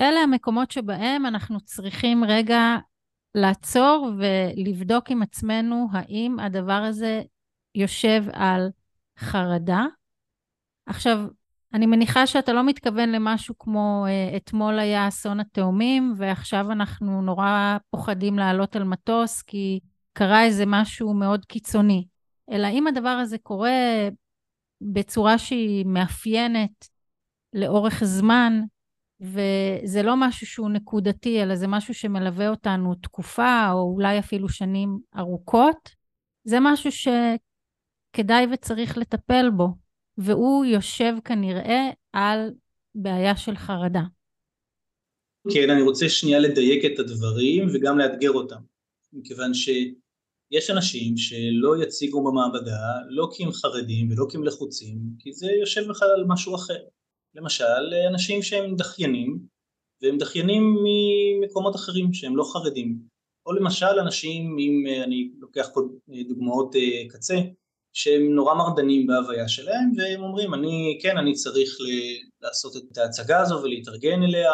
אלה 0.00 0.20
המקומות 0.20 0.70
שבהם 0.70 1.26
אנחנו 1.26 1.60
צריכים 1.60 2.24
רגע 2.24 2.76
לעצור 3.34 4.10
ולבדוק 4.18 5.10
עם 5.10 5.22
עצמנו 5.22 5.88
האם 5.92 6.40
הדבר 6.40 6.72
הזה 6.72 7.22
יושב 7.74 8.24
על 8.32 8.68
חרדה. 9.18 9.84
עכשיו, 10.86 11.18
אני 11.74 11.86
מניחה 11.86 12.26
שאתה 12.26 12.52
לא 12.52 12.66
מתכוון 12.66 13.08
למשהו 13.08 13.54
כמו 13.58 14.06
uh, 14.06 14.36
אתמול 14.36 14.78
היה 14.78 15.08
אסון 15.08 15.40
התאומים, 15.40 16.14
ועכשיו 16.16 16.72
אנחנו 16.72 17.22
נורא 17.22 17.76
פוחדים 17.90 18.38
לעלות 18.38 18.76
על 18.76 18.84
מטוס 18.84 19.42
כי 19.42 19.80
קרה 20.12 20.44
איזה 20.44 20.64
משהו 20.66 21.14
מאוד 21.14 21.44
קיצוני. 21.44 22.06
אלא 22.50 22.66
אם 22.66 22.86
הדבר 22.86 23.08
הזה 23.08 23.38
קורה 23.38 24.08
בצורה 24.80 25.38
שהיא 25.38 25.86
מאפיינת 25.86 26.88
לאורך 27.52 28.04
זמן, 28.04 28.60
וזה 29.20 30.02
לא 30.02 30.14
משהו 30.16 30.46
שהוא 30.46 30.70
נקודתי, 30.70 31.42
אלא 31.42 31.54
זה 31.54 31.66
משהו 31.66 31.94
שמלווה 31.94 32.48
אותנו 32.48 32.94
תקופה, 32.94 33.70
או 33.70 33.94
אולי 33.94 34.18
אפילו 34.18 34.48
שנים 34.48 34.98
ארוכות, 35.16 35.90
זה 36.44 36.58
משהו 36.60 36.90
שכדאי 36.92 38.46
וצריך 38.52 38.98
לטפל 38.98 39.50
בו, 39.50 39.74
והוא 40.18 40.64
יושב 40.64 41.12
כנראה 41.24 41.90
על 42.12 42.50
בעיה 42.94 43.36
של 43.36 43.56
חרדה. 43.56 44.02
כן, 45.52 45.70
אני 45.70 45.82
רוצה 45.82 46.08
שנייה 46.08 46.38
לדייק 46.38 46.84
את 46.84 46.98
הדברים 46.98 47.68
וגם 47.74 47.98
לאתגר 47.98 48.30
אותם, 48.30 48.60
מכיוון 49.12 49.54
שיש 49.54 50.70
אנשים 50.70 51.16
שלא 51.16 51.82
יציגו 51.82 52.24
במעבדה, 52.24 52.80
לא 53.08 53.28
כי 53.32 53.44
הם 53.44 53.52
חרדים 53.52 54.10
ולא 54.10 54.26
כי 54.30 54.36
הם 54.36 54.44
לחוצים, 54.44 54.98
כי 55.18 55.32
זה 55.32 55.46
יושב 55.60 55.88
בכלל 55.88 56.08
על 56.10 56.24
משהו 56.28 56.54
אחר. 56.54 56.78
למשל 57.34 57.94
אנשים 58.10 58.42
שהם 58.42 58.76
דחיינים 58.76 59.38
והם 60.02 60.18
דחיינים 60.18 60.76
ממקומות 60.84 61.76
אחרים 61.76 62.12
שהם 62.12 62.36
לא 62.36 62.44
חרדים 62.52 62.98
או 63.46 63.52
למשל 63.52 63.98
אנשים 64.02 64.56
אם 64.58 64.84
אני 65.04 65.30
לוקח 65.38 65.68
פה 65.74 65.80
דוגמאות 66.28 66.76
אה, 66.76 67.08
קצה 67.08 67.34
שהם 67.92 68.34
נורא 68.34 68.54
מרדנים 68.54 69.06
בהוויה 69.06 69.48
שלהם 69.48 69.92
והם 69.96 70.22
אומרים 70.22 70.54
אני 70.54 70.98
כן 71.02 71.16
אני 71.18 71.34
צריך 71.34 71.76
לעשות 72.42 72.76
את 72.76 72.98
ההצגה 72.98 73.40
הזו 73.40 73.60
ולהתארגן 73.62 74.22
אליה 74.22 74.52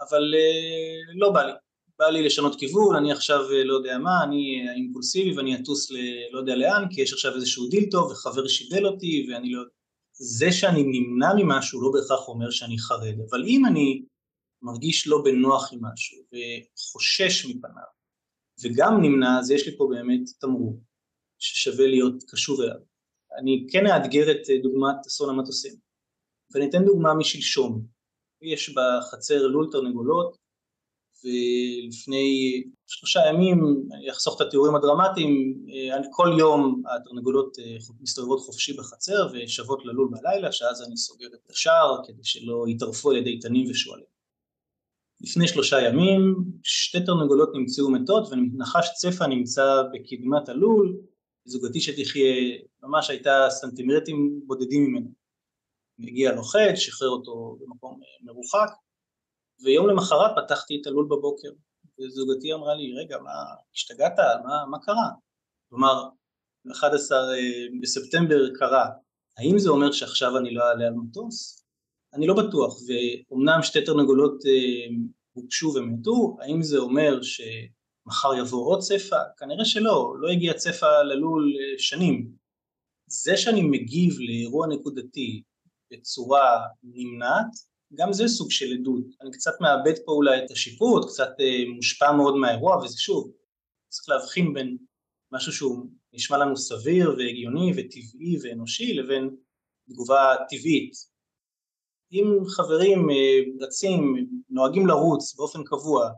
אבל 0.00 0.34
אה, 0.34 1.14
לא 1.14 1.30
בא 1.30 1.42
לי. 1.42 1.52
בא 1.98 2.06
לי 2.06 2.22
לשנות 2.22 2.58
כיוון, 2.58 2.96
אני 2.96 3.12
עכשיו 3.12 3.40
אה, 3.52 3.64
לא 3.64 3.74
יודע 3.74 3.98
מה, 3.98 4.24
אני 4.24 4.70
אימפולסיבי 4.76 5.36
ואני 5.36 5.54
אטוס 5.56 5.90
לא 6.32 6.38
יודע 6.38 6.56
לאן 6.56 6.84
כי 6.90 7.00
יש 7.00 7.12
עכשיו 7.12 7.34
איזשהו 7.34 7.68
דיל 7.68 7.90
טוב 7.90 8.10
וחבר 8.10 8.46
שידל 8.46 8.86
אותי 8.86 9.26
ואני 9.30 9.52
לא... 9.52 9.62
זה 10.12 10.52
שאני 10.52 10.82
נמנע 10.82 11.34
ממשהו 11.36 11.82
לא 11.82 11.90
בהכרח 11.92 12.28
אומר 12.28 12.50
שאני 12.50 12.78
חרד, 12.78 13.14
אבל 13.30 13.44
אם 13.46 13.66
אני 13.66 14.02
מרגיש 14.62 15.06
לא 15.06 15.22
בנוח 15.24 15.72
עם 15.72 15.80
משהו 15.82 16.18
וחושש 16.32 17.46
מפניו 17.46 17.84
וגם 18.62 19.02
נמנע, 19.02 19.38
אז 19.38 19.50
יש 19.50 19.66
לי 19.66 19.76
פה 19.76 19.88
באמת 19.90 20.20
תמרור 20.40 20.80
ששווה 21.38 21.86
להיות 21.86 22.24
קשור 22.28 22.62
אליו. 22.64 22.80
אני 23.38 23.66
כן 23.70 23.86
אאתגר 23.86 24.30
את 24.30 24.50
אה, 24.50 24.58
דוגמת 24.62 25.06
אסון 25.06 25.30
המטוסים 25.30 25.74
ואני 26.50 26.68
אתן 26.68 26.84
דוגמה 26.84 27.14
משלשום. 27.14 27.86
יש 28.42 28.74
בחצר 28.74 29.46
לול 29.46 29.68
תרנגולות 29.72 30.36
ולפני 31.24 32.62
שלושה 32.86 33.20
ימים, 33.28 33.88
אני 33.92 34.10
אחסוך 34.10 34.36
את 34.36 34.46
התיאורים 34.46 34.74
הדרמטיים, 34.74 35.64
אה, 35.68 35.96
כל 36.12 36.36
יום 36.38 36.82
התרנגולות 36.96 37.58
אה, 37.58 37.76
מסתובבות 38.00 38.40
חופשי 38.40 38.72
בחצר 38.72 39.28
ושוות 39.32 39.84
ללול 39.84 40.08
בלילה, 40.10 40.52
שאז 40.52 40.82
אני 40.82 40.96
סוגר 40.96 41.26
את 41.26 41.50
השער 41.50 42.00
כדי 42.06 42.24
שלא 42.24 42.64
יטרפו 42.68 43.10
על 43.10 43.16
ידי 43.16 43.38
תנים 43.38 43.70
ושועלים. 43.70 44.14
לפני 45.20 45.48
שלושה 45.48 45.80
ימים 45.80 46.34
שתי 46.62 47.04
תרנגולות 47.04 47.48
נמצאו 47.54 47.90
מתות 47.90 48.28
ונחש 48.30 48.88
צפה 48.94 49.26
נמצא 49.26 49.82
בקדמת 49.92 50.48
הלול, 50.48 50.96
זוגתי 51.44 51.80
שתחיה 51.80 52.58
ממש 52.82 53.10
הייתה 53.10 53.46
סנטימטרים 53.50 54.40
בודדים 54.46 54.84
ממנו. 54.84 55.10
הגיע 55.98 56.32
לוחץ, 56.32 56.74
שחרר 56.74 57.08
אותו 57.08 57.58
במקום 57.60 58.00
אה, 58.02 58.32
מרוחק, 58.32 58.68
ויום 59.62 59.88
למחרת 59.88 60.30
פתחתי 60.36 60.78
את 60.80 60.86
הלול 60.86 61.04
בבוקר, 61.04 61.48
וזוגתי 62.00 62.54
אמרה 62.54 62.74
לי, 62.74 62.94
רגע, 62.94 63.18
מה, 63.18 63.30
השתגעת? 63.74 64.18
מה, 64.44 64.66
מה 64.70 64.78
קרה? 64.78 65.10
כלומר, 65.68 66.08
11 66.72 67.18
אה, 67.18 67.34
בספטמבר 67.82 68.54
קרה, 68.54 68.88
האם 69.38 69.58
זה 69.58 69.70
אומר 69.70 69.92
שעכשיו 69.92 70.38
אני 70.38 70.54
לא 70.54 70.64
אעלה 70.64 70.86
על 70.86 70.94
מטוס? 70.94 71.64
אני 72.14 72.26
לא 72.26 72.34
בטוח, 72.34 72.74
ואומנם 72.86 73.62
שתי 73.62 73.84
תרנגולות 73.84 74.46
אה, 74.46 74.94
הוגשו 75.32 75.72
ומתו, 75.74 76.36
האם 76.40 76.62
זה 76.62 76.78
אומר 76.78 77.22
שמחר 78.04 78.34
יבוא 78.34 78.66
עוד 78.66 78.80
צפה? 78.80 79.16
כנראה 79.36 79.64
שלא, 79.64 80.14
לא 80.18 80.28
הגיע 80.28 80.54
צפה 80.54 81.02
ללול 81.02 81.54
אה, 81.56 81.78
שנים. 81.78 82.30
זה 83.06 83.36
שאני 83.36 83.62
מגיב 83.62 84.18
לאירוע 84.18 84.66
נקודתי 84.66 85.42
בצורה 85.92 86.60
נמנעת, 86.82 87.50
גם 87.94 88.12
זה 88.12 88.28
סוג 88.28 88.50
של 88.50 88.72
עדות, 88.72 89.04
אני 89.22 89.30
קצת 89.30 89.52
מאבד 89.60 89.98
פה 90.06 90.12
אולי 90.12 90.44
את 90.44 90.50
השיפוט, 90.50 91.04
קצת 91.08 91.30
אה, 91.40 91.74
מושפע 91.74 92.12
מאוד 92.12 92.36
מהאירוע, 92.36 92.76
וזה 92.76 92.98
שוב, 92.98 93.32
צריך 93.88 94.08
להבחין 94.08 94.54
בין 94.54 94.76
משהו 95.32 95.52
שהוא 95.52 95.86
נשמע 96.12 96.38
לנו 96.38 96.56
סביר 96.56 97.14
והגיוני 97.18 97.72
וטבעי 97.76 98.36
ואנושי 98.42 98.94
לבין 98.94 99.36
תגובה 99.88 100.34
טבעית. 100.50 100.92
אם 102.12 102.26
חברים 102.48 103.10
אה, 103.10 103.66
רצים, 103.66 104.26
נוהגים 104.48 104.86
לרוץ 104.86 105.34
באופן 105.36 105.64
קבוע 105.64 106.10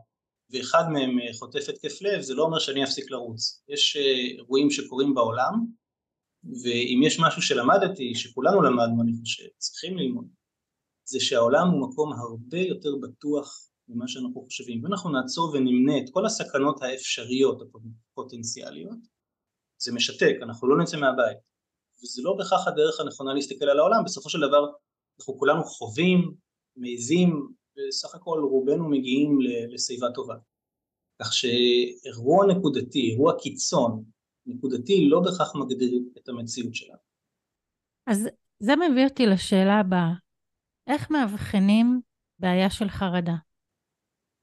ואחד 0.49 0.83
מהם 0.93 1.19
אה, 1.19 1.33
חוטף 1.39 1.69
התקף 1.69 2.01
לב, 2.01 2.21
זה 2.21 2.33
לא 2.33 2.43
אומר 2.43 2.59
שאני 2.59 2.83
אפסיק 2.83 3.11
לרוץ. 3.11 3.63
יש 3.69 3.97
אירועים 4.37 4.71
שקורים 4.71 5.13
בעולם, 5.13 5.53
ואם 6.63 7.01
יש 7.03 7.19
משהו 7.19 7.41
שלמדתי, 7.41 8.15
שכולנו 8.15 8.61
למדנו, 8.61 9.01
אני 9.01 9.11
חושב, 9.19 9.43
צריכים 9.57 9.97
ללמוד, 9.97 10.27
זה 11.05 11.19
שהעולם 11.19 11.67
הוא 11.67 11.89
מקום 11.89 12.13
הרבה 12.13 12.59
יותר 12.59 12.89
בטוח 13.01 13.69
ממה 13.87 14.07
שאנחנו 14.07 14.41
חושבים. 14.41 14.83
ואנחנו 14.83 15.09
נעצור 15.09 15.51
ונמנה 15.53 15.97
את 15.97 16.09
כל 16.11 16.25
הסכנות 16.25 16.81
האפשריות 16.81 17.61
הפוטנציאליות, 17.61 18.97
זה 19.77 19.93
משתק, 19.93 20.35
אנחנו 20.41 20.67
לא 20.67 20.83
נצא 20.83 20.97
מהבית. 20.97 21.37
וזה 22.03 22.21
לא 22.21 22.35
בהכרח 22.37 22.67
הדרך 22.67 22.99
הנכונה 22.99 23.33
להסתכל 23.33 23.65
על 23.65 23.79
העולם, 23.79 24.03
בסופו 24.05 24.29
של 24.29 24.39
דבר 24.39 24.65
אנחנו 25.19 25.37
כולנו 25.37 25.63
חווים, 25.63 26.33
מעזים, 26.75 27.47
וסך 27.77 28.15
הכל 28.15 28.39
רובנו 28.51 28.89
מגיעים 28.89 29.39
לשיבה 29.73 30.07
טובה. 30.15 30.35
כך 31.21 31.33
שאירוע 31.33 32.45
נקודתי, 32.45 33.01
אירוע 33.11 33.33
קיצון, 33.39 34.03
נקודתי, 34.45 35.05
לא 35.09 35.19
בהכרח 35.19 35.55
מגדיר 35.55 35.99
את 36.17 36.29
המציאות 36.29 36.75
שלנו. 36.75 36.97
אז 38.07 38.27
זה 38.59 38.73
מביא 38.75 39.05
אותי 39.05 39.25
לשאלה 39.25 39.79
הבאה. 39.79 40.13
איך 40.87 41.11
מאבחנים 41.11 42.01
בעיה 42.39 42.69
של 42.69 42.89
חרדה? 42.89 43.35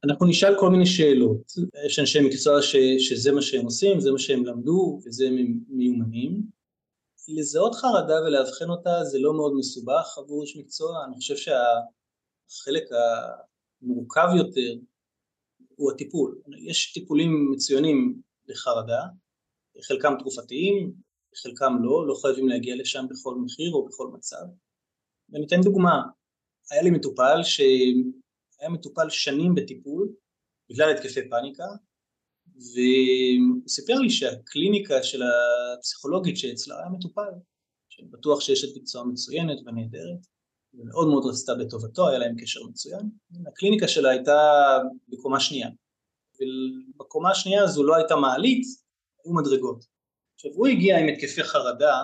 אנחנו 0.05 0.27
נשאל 0.27 0.55
כל 0.61 0.71
מיני 0.71 0.87
שאלות. 0.87 1.53
יש 1.87 1.99
אנשי 1.99 2.21
מקצוע 2.21 2.63
ש, 2.63 2.77
שזה 2.99 3.33
מה 3.33 3.43
שהם 3.43 3.65
עושים, 3.65 4.01
זה 4.01 4.13
מה 4.13 4.19
שהם 4.19 4.45
למדו 4.45 5.01
וזה 5.07 5.27
הם 5.27 5.61
מיומנים. 5.69 6.43
לזהות 7.29 7.75
חרדה 7.75 8.15
ולאבחן 8.23 8.71
אותה 8.71 9.05
זה 9.05 9.19
לא 9.19 9.35
מאוד 9.35 9.53
מסובך 9.57 10.19
עבור 10.19 10.43
איש 10.43 10.57
מקצוע, 10.57 11.05
אני 11.05 11.15
חושב 11.15 11.37
שהחלק 12.49 12.85
המורכב 13.83 14.29
יותר 14.37 14.75
הוא 15.77 15.93
הטיפול. 15.93 16.41
יש 16.59 16.93
טיפולים 16.93 17.51
מצוינים 17.53 18.23
לחרדה, 18.47 19.03
חלקם 19.83 20.15
תרופתיים, 20.19 20.93
חלקם 21.43 21.73
לא, 21.83 22.07
לא 22.07 22.15
חייבים 22.23 22.49
להגיע 22.49 22.77
לשם 22.77 23.07
בכל 23.11 23.35
מחיר 23.45 23.73
או 23.73 23.87
בכל 23.87 24.09
מצב. 24.15 24.45
ואני 25.29 25.47
אתן 25.47 25.61
דוגמה, 25.61 26.03
היה 26.71 26.83
לי 26.83 26.91
מטופל 26.91 27.43
שהיה 27.43 28.69
מטופל 28.71 29.11
שנים 29.11 29.55
בטיפול 29.55 30.13
בגלל 30.71 30.91
התקפי 30.91 31.31
פאניקה 31.31 31.67
והוא 32.47 33.69
סיפר 33.69 33.95
לי 33.95 34.11
שהקליניקה 34.11 35.03
של 35.03 35.23
הפסיכולוגית 35.79 36.37
שאצלה 36.37 36.79
היה 36.79 36.89
מטופל 36.89 37.31
שבטוח 37.89 38.41
שיש 38.41 38.65
את 38.65 38.69
מקצוע 38.77 39.05
מצוינת 39.05 39.59
ונהדרת 39.67 40.27
ומאוד 40.79 41.09
מאוד 41.09 41.25
רצתה 41.27 41.55
בטובתו, 41.55 42.09
היה 42.09 42.19
להם 42.19 42.37
קשר 42.41 42.61
מצוין. 42.63 43.11
הקליניקה 43.47 43.89
שלה 43.89 44.11
הייתה 44.11 44.39
בקומה 45.09 45.41
שנייה. 45.41 45.69
ובקומה 46.41 47.31
השנייה 47.31 47.65
הזו 47.65 47.85
לא 47.85 47.97
הייתה 47.97 48.17
מעלית, 48.17 48.67
היו 49.25 49.35
מדרגות. 49.35 49.85
עכשיו 50.35 50.51
הוא 50.55 50.67
הגיע 50.67 50.99
עם 50.99 51.09
התקפי 51.09 51.43
חרדה 51.43 52.03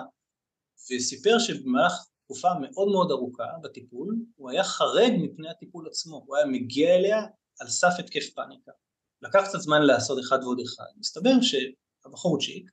וסיפר 0.91 1.39
שבמהלך 1.39 1.93
תקופה 2.25 2.49
מאוד 2.61 2.87
מאוד 2.87 3.11
ארוכה 3.11 3.43
בטיפול, 3.63 4.15
הוא 4.35 4.49
היה 4.49 4.63
חרד 4.63 5.11
מפני 5.17 5.49
הטיפול 5.49 5.87
עצמו, 5.87 6.23
הוא 6.27 6.35
היה 6.35 6.45
מגיע 6.45 6.95
אליה 6.95 7.17
על 7.59 7.67
סף 7.67 7.93
התקף 7.99 8.29
פאניקה. 8.35 8.71
לקח 9.21 9.43
קצת 9.47 9.59
זמן 9.59 9.81
לעשות 9.81 10.19
אחד 10.19 10.39
ועוד 10.43 10.59
אחד, 10.59 10.85
מסתבר 10.97 11.33
שהבחורצ'יק 11.41 12.71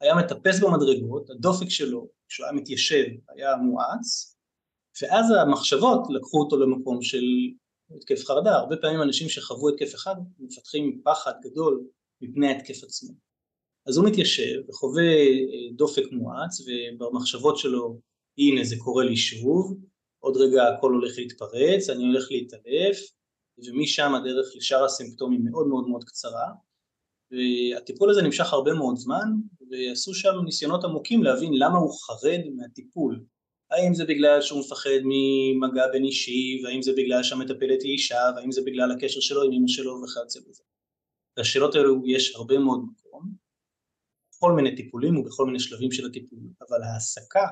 היה 0.00 0.14
מטפס 0.14 0.60
במדרגות, 0.60 1.30
הדופק 1.30 1.68
שלו 1.68 2.08
כשהוא 2.28 2.46
היה 2.46 2.52
מתיישב 2.52 3.04
היה 3.28 3.56
מואץ, 3.56 4.36
ואז 5.02 5.26
המחשבות 5.30 6.00
לקחו 6.10 6.40
אותו 6.40 6.56
למקום 6.56 7.02
של 7.02 7.24
התקף 7.96 8.24
חרדה, 8.24 8.56
הרבה 8.56 8.76
פעמים 8.76 9.02
אנשים 9.02 9.28
שחוו 9.28 9.68
התקף 9.68 9.94
אחד 9.94 10.14
מפתחים 10.38 11.00
פחד 11.04 11.32
גדול 11.42 11.84
מפני 12.20 12.48
ההתקף 12.48 12.84
עצמו. 12.84 13.14
אז 13.86 13.96
הוא 13.96 14.06
מתיישב 14.06 14.60
וחווה 14.68 15.12
אה, 15.12 15.72
דופק 15.76 16.04
מואץ 16.12 16.60
ובמחשבות 16.66 17.58
שלו 17.58 17.98
הנה 18.38 18.64
זה 18.64 18.76
קורה 18.78 19.04
לי 19.04 19.16
שוב, 19.16 19.78
עוד 20.18 20.36
רגע 20.36 20.62
הכל 20.68 20.92
הולך 20.92 21.18
להתפרץ, 21.18 21.90
אני 21.90 22.04
הולך 22.04 22.30
להתעלף 22.30 22.98
ומשם 23.58 24.14
הדרך 24.14 24.46
לשאר 24.56 24.84
הסימפטומים 24.84 25.44
מאוד 25.44 25.66
מאוד 25.66 25.88
מאוד 25.88 26.04
קצרה. 26.04 26.46
והטיפול 27.30 28.10
הזה 28.10 28.22
נמשך 28.22 28.52
הרבה 28.52 28.74
מאוד 28.74 28.96
זמן 28.96 29.28
ועשו 29.70 30.14
שם 30.14 30.34
ניסיונות 30.44 30.84
עמוקים 30.84 31.22
להבין 31.22 31.52
למה 31.54 31.78
הוא 31.78 31.92
חרד 32.06 32.40
מהטיפול 32.56 33.24
האם 33.72 33.94
זה 33.94 34.04
בגלל 34.04 34.40
שהוא 34.40 34.60
מפחד 34.60 35.00
ממגע 35.04 35.86
בין 35.92 36.04
אישי 36.04 36.60
והאם 36.64 36.82
זה 36.82 36.92
בגלל 36.96 37.22
שהמטפלת 37.22 37.82
היא 37.82 37.92
אישה 37.92 38.20
והאם 38.36 38.52
זה 38.52 38.62
בגלל 38.66 38.92
הקשר 38.92 39.20
שלו 39.20 39.42
עם 39.42 39.52
אמא 39.52 39.68
שלו 39.68 40.02
וכיוצא 40.02 40.40
בזה 40.40 40.62
לשאלות 41.36 41.74
האלו 41.74 42.02
יש 42.06 42.36
הרבה 42.36 42.58
מאוד 42.58 42.80
מקום 42.90 43.34
בכל 44.30 44.52
מיני 44.52 44.76
טיפולים 44.76 45.16
ובכל 45.16 45.46
מיני 45.46 45.60
שלבים 45.60 45.92
של 45.92 46.06
הטיפול 46.06 46.38
אבל 46.68 46.82
ההעסקה 46.82 47.46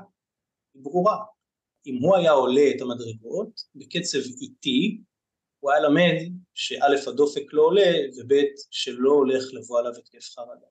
היא 0.74 0.82
ברורה 0.82 1.16
אם 1.86 1.96
הוא 2.02 2.16
היה 2.16 2.30
עולה 2.30 2.70
את 2.76 2.80
המדרגות 2.80 3.60
בקצב 3.74 4.18
איטי 4.42 5.00
הוא 5.60 5.70
היה 5.70 5.80
למד 5.80 6.32
שא' 6.54 7.10
הדופק 7.10 7.52
לא 7.52 7.62
עולה 7.62 7.90
וב' 8.16 8.34
שלא 8.70 9.10
הולך 9.10 9.44
לבוא 9.52 9.78
עליו 9.78 9.92
התקף 9.98 10.24
חרדה. 10.34 10.66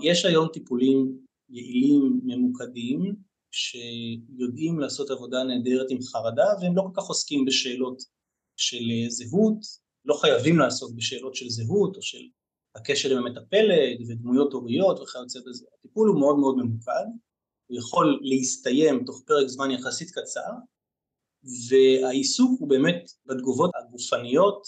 יש 0.00 0.24
היום 0.24 0.48
טיפולים 0.52 1.18
יעילים 1.48 2.20
ממוקדים 2.24 3.14
שיודעים 3.52 4.80
לעשות 4.80 5.10
עבודה 5.10 5.44
נהדרת 5.44 5.86
עם 5.90 5.98
חרדה 6.02 6.46
והם 6.60 6.76
לא 6.76 6.82
כל 6.82 7.00
כך 7.00 7.08
עוסקים 7.08 7.44
בשאלות 7.44 8.02
של 8.56 8.84
זהות, 9.08 9.58
לא 10.04 10.14
חייבים 10.14 10.58
לעסוק 10.58 10.92
בשאלות 10.96 11.34
של 11.34 11.48
זהות 11.48 11.96
או 11.96 12.02
של 12.02 12.22
הקשר 12.74 13.10
עם 13.10 13.26
המטפלת 13.26 13.98
ודמויות 14.08 14.52
הוריות 14.52 15.00
וכיוצא 15.00 15.40
בזה. 15.46 15.66
הטיפול 15.78 16.08
הוא 16.08 16.20
מאוד 16.20 16.38
מאוד 16.38 16.56
ממוקד, 16.56 17.06
הוא 17.66 17.78
יכול 17.78 18.20
להסתיים 18.22 19.04
תוך 19.04 19.22
פרק 19.26 19.46
זמן 19.46 19.70
יחסית 19.70 20.10
קצר 20.10 20.50
והעיסוק 21.68 22.60
הוא 22.60 22.68
באמת 22.68 23.10
בתגובות 23.26 23.70
הגופניות 23.74 24.66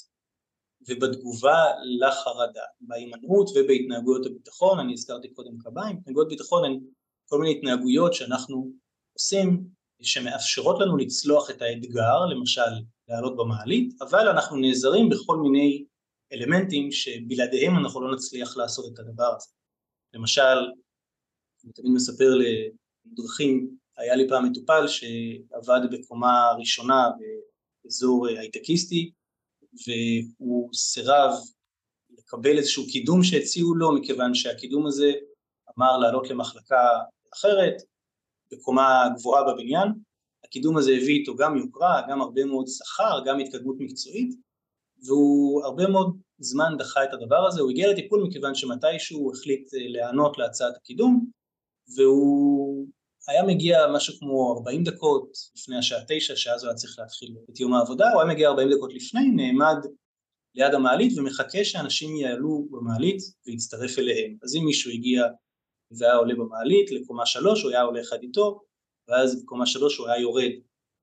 ובתגובה 0.89 1.64
לחרדה, 2.01 2.64
בהימנעות 2.80 3.51
ובהתנהגויות 3.51 4.26
הביטחון, 4.26 4.78
אני 4.78 4.93
הזכרתי 4.93 5.35
קודם 5.35 5.59
קביים, 5.59 5.97
התנהגויות 5.97 6.28
ביטחון 6.28 6.64
הן 6.64 6.80
כל 7.35 7.41
מיני 7.41 7.57
התנהגויות 7.57 8.14
שאנחנו 8.14 8.70
עושים 9.12 9.64
שמאפשרות 10.03 10.80
לנו 10.80 10.97
לצלוח 10.97 11.51
את 11.51 11.62
האתגר, 11.62 12.26
למשל 12.30 12.72
לעלות 13.09 13.37
במעלית, 13.37 14.03
אבל 14.03 14.28
אנחנו 14.28 14.57
נעזרים 14.57 15.09
בכל 15.09 15.37
מיני 15.37 15.85
אלמנטים 16.32 16.93
שבלעדיהם 16.93 17.76
אנחנו 17.78 18.01
לא 18.01 18.14
נצליח 18.14 18.57
לעשות 18.57 18.93
את 18.93 18.99
הדבר 18.99 19.35
הזה. 19.37 19.49
למשל, 20.14 20.59
אני 21.64 21.72
תמיד 21.72 21.93
מספר 21.95 22.30
לדרכים 23.07 23.76
היה 23.97 24.16
לי 24.16 24.28
פעם 24.28 24.51
מטופל 24.51 24.89
שעבד 24.89 25.80
בקומה 25.91 26.53
ראשונה 26.59 27.11
באזור 27.85 28.26
הייטקיסטי 28.26 29.11
והוא 29.87 30.70
סירב 30.74 31.32
לקבל 32.11 32.59
איזשהו 32.59 32.87
קידום 32.93 33.22
שהציעו 33.22 33.74
לו 33.74 33.93
מכיוון 33.95 34.35
שהקידום 34.35 34.87
הזה 34.87 35.12
אמר 35.78 35.99
לעלות 35.99 36.30
למחלקה 36.30 36.89
אחרת 37.35 37.74
בקומה 38.53 39.09
גבוהה 39.16 39.53
בבניין. 39.53 39.89
הקידום 40.45 40.76
הזה 40.76 40.93
הביא 40.93 41.18
איתו 41.18 41.37
גם 41.37 41.57
יוקרה, 41.57 42.03
גם 42.09 42.20
הרבה 42.20 42.45
מאוד 42.45 42.64
שכר, 42.68 43.20
גם 43.26 43.39
התקדמות 43.39 43.76
מקצועית 43.78 44.35
והוא 45.07 45.64
הרבה 45.64 45.87
מאוד 45.89 46.16
זמן 46.39 46.74
דחה 46.78 47.05
את 47.05 47.12
הדבר 47.12 47.47
הזה, 47.47 47.61
הוא 47.61 47.70
הגיע 47.70 47.91
לטיפול 47.91 48.22
מכיוון 48.22 48.55
שמתישהו 48.55 49.18
הוא 49.18 49.32
החליט 49.32 49.68
להיענות 49.72 50.39
להצעת 50.39 50.76
הקידום 50.76 51.26
והוא 51.97 52.87
היה 53.28 53.43
מגיע 53.43 53.78
משהו 53.95 54.14
כמו 54.18 54.55
40 54.59 54.85
דקות 54.85 55.28
לפני 55.57 55.78
השעה 55.78 56.01
9, 56.09 56.37
שאז 56.37 56.64
הוא 56.64 56.68
היה 56.68 56.76
צריך 56.76 56.99
להתחיל 56.99 57.37
את 57.51 57.61
יום 57.61 57.74
העבודה, 57.74 58.11
הוא 58.12 58.22
היה 58.22 58.30
מגיע 58.35 58.49
40 58.49 58.68
דקות 58.76 58.95
לפני, 58.95 59.30
נעמד 59.30 59.76
ליד 60.55 60.74
המעלית 60.74 61.18
ומחכה 61.18 61.64
שאנשים 61.64 62.16
יעלו 62.16 62.66
במעלית 62.70 63.18
ויצטרף 63.47 63.99
אליהם. 63.99 64.37
אז 64.43 64.57
אם 64.57 64.64
מישהו 64.64 64.91
הגיע 64.91 65.24
והיה 65.91 66.14
עולה 66.14 66.35
במעלית 66.35 66.91
לקומה 66.91 67.26
3, 67.26 67.62
הוא 67.62 67.70
היה 67.70 67.82
עולה 67.82 68.01
אחד 68.01 68.22
איתו, 68.22 68.61
ואז 69.09 69.43
בקומה 69.43 69.66
3 69.66 69.99
הוא 69.99 70.09
היה 70.09 70.20
יורד 70.20 70.51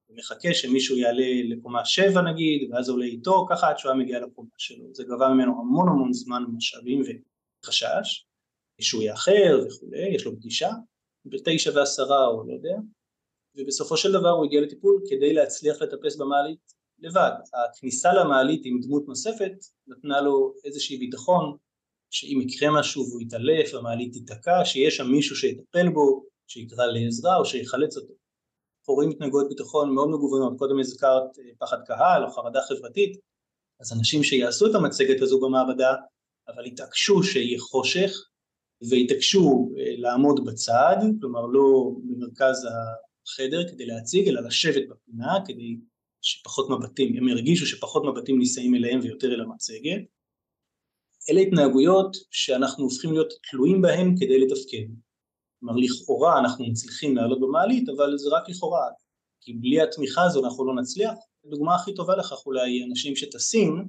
ומחכה 0.10 0.54
שמישהו 0.54 0.98
יעלה 0.98 1.28
לקומה 1.50 1.86
7 1.86 2.22
נגיד, 2.22 2.72
ואז 2.72 2.90
עולה 2.90 3.06
איתו, 3.06 3.46
ככה 3.50 3.70
עד 3.70 3.78
שהוא 3.78 3.92
היה 3.92 4.02
מגיע 4.02 4.20
לקומה 4.20 4.50
שלו. 4.58 4.86
זה 4.94 5.04
גבה 5.04 5.28
ממנו 5.28 5.52
המון 5.60 5.88
המון 5.90 6.14
זמן, 6.14 6.44
משאבים 6.54 7.02
וחשש, 7.64 8.26
שהוא 8.82 9.04
יאחר 9.04 9.60
וכולי, 9.68 10.16
יש 10.16 10.26
לו 10.26 10.36
פגישה, 10.36 10.70
בתשע 11.26 11.72
ועשרה 11.76 12.28
או 12.28 12.48
לא 12.48 12.54
יודע, 12.54 12.76
ובסופו 13.56 13.98
של 13.98 14.12
דבר 14.12 14.30
הוא 14.30 14.46
הגיע 14.46 14.62
לטיפול 14.62 15.02
כדי 15.10 15.34
להצליח 15.34 15.82
לטפס 15.82 16.16
במעלית 16.16 16.74
לבד. 17.00 17.32
הכניסה 17.54 18.14
למעלית 18.14 18.62
עם 18.66 18.80
דמות 18.82 19.08
נוספת 19.08 19.54
נתנה 19.88 20.22
לו 20.22 20.54
איזושהי 20.66 20.98
ביטחון 20.98 21.58
שאם 22.12 22.42
יקרה 22.42 22.80
משהו 22.80 23.06
והוא 23.10 23.22
יתעלף, 23.22 23.74
המעלית 23.74 24.14
תיתקע, 24.14 24.66
שיש 24.66 24.98
שם 24.98 25.08
מישהו 25.12 25.36
שיטפל 25.36 25.90
בו, 25.90 26.26
שיקרא 26.48 26.86
לעזרה 26.86 27.38
או 27.38 27.46
שיחלץ 27.46 27.98
אותו. 27.98 28.14
אנחנו 28.82 28.94
רואים 28.94 29.10
התנהגויות 29.10 29.50
ביטחון 29.50 29.94
מאוד 29.94 30.10
מגוונות, 30.10 30.58
קודם 30.58 30.80
הזכרת 30.80 31.40
אה, 31.40 31.44
פחד 31.60 31.78
קהל 31.86 32.24
או 32.24 32.30
חרדה 32.30 32.62
חברתית, 32.62 33.18
אז 33.82 33.94
אנשים 33.94 34.24
שיעשו 34.24 34.70
את 34.70 34.76
המצגת 34.76 35.22
הזו 35.22 35.40
במעבדה, 35.40 35.96
אבל 36.48 36.66
יתעקשו 36.66 37.24
שיהיה 37.24 37.60
חושך, 37.60 38.12
והתעקשו 38.90 39.70
אה, 39.78 39.94
לעמוד 39.98 40.46
בצד, 40.46 40.98
כלומר 41.20 41.46
לא 41.46 41.92
במרכז 42.04 42.68
החדר 42.68 43.68
כדי 43.68 43.86
להציג, 43.86 44.28
אלא 44.28 44.42
לשבת 44.42 44.84
בפינה 44.90 45.38
כדי 45.46 45.78
שפחות 46.22 46.70
מבטים, 46.70 47.18
הם 47.18 47.28
הרגישו 47.28 47.66
שפחות 47.66 48.04
מבטים 48.06 48.40
נישאים 48.40 48.76
אליהם 48.76 49.00
ויותר 49.04 49.34
אל 49.34 49.42
המצגת. 49.42 50.02
אלה 51.30 51.42
התנהגויות 51.42 52.18
שאנחנו 52.32 52.84
הופכים 52.84 53.12
להיות 53.12 53.34
תלויים 53.52 53.82
בהן 53.82 54.16
כדי 54.20 54.40
לתפקד. 54.40 54.88
כלומר 55.60 55.76
לכאורה 55.76 56.40
אנחנו 56.40 56.66
מצליחים 56.66 57.16
לעלות 57.16 57.42
במעלית, 57.42 57.90
אבל 57.90 58.18
זה 58.18 58.30
רק 58.30 58.50
לכאורה, 58.50 58.88
כי 59.42 59.54
בלי 59.54 59.82
התמיכה 59.82 60.24
הזו 60.24 60.46
אנחנו 60.46 60.66
לא 60.66 60.82
נצליח. 60.82 61.14
הדוגמה 61.46 61.76
הכי 61.76 61.94
טובה 61.94 62.16
לכך 62.16 62.46
אולי 62.46 62.84
אנשים 62.84 63.16
שטסים 63.16 63.88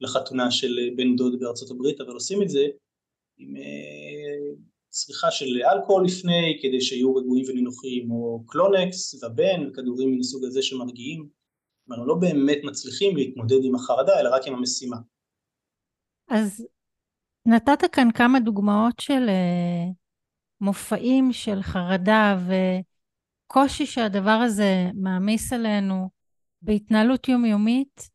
לחתונה 0.00 0.50
של 0.50 0.78
בן 0.96 1.16
דוד 1.16 1.40
בארצות 1.40 1.70
הברית, 1.70 2.00
אבל 2.00 2.12
עושים 2.12 2.42
את 2.42 2.48
זה 2.48 2.66
עם 3.38 3.56
אה, 3.56 4.54
צריכה 4.88 5.30
של 5.30 5.62
אלכוהול 5.72 6.04
לפני 6.04 6.58
כדי 6.62 6.80
שיהיו 6.80 7.14
רגועים 7.14 7.44
ונינוחים 7.48 8.10
או 8.10 8.44
קלונקס 8.46 9.24
ובן 9.24 9.68
וכדורים 9.68 10.10
מן 10.12 10.20
הסוג 10.20 10.44
הזה 10.44 10.62
שמרגיעים 10.62 11.28
אנחנו 11.90 12.06
לא 12.06 12.14
באמת 12.14 12.58
מצליחים 12.64 13.16
להתמודד 13.16 13.64
עם 13.64 13.74
החרדה 13.74 14.20
אלא 14.20 14.34
רק 14.34 14.46
עם 14.46 14.54
המשימה. 14.54 14.96
אז 16.28 16.66
נתת 17.46 17.78
כאן 17.92 18.08
כמה 18.12 18.40
דוגמאות 18.40 19.00
של 19.00 19.26
uh, 19.28 19.92
מופעים 20.60 21.32
של 21.32 21.62
חרדה 21.62 22.36
וקושי 23.46 23.86
שהדבר 23.86 24.30
הזה 24.30 24.90
מעמיס 24.94 25.52
עלינו 25.52 26.10
בהתנהלות 26.62 27.28
יומיומית 27.28 28.10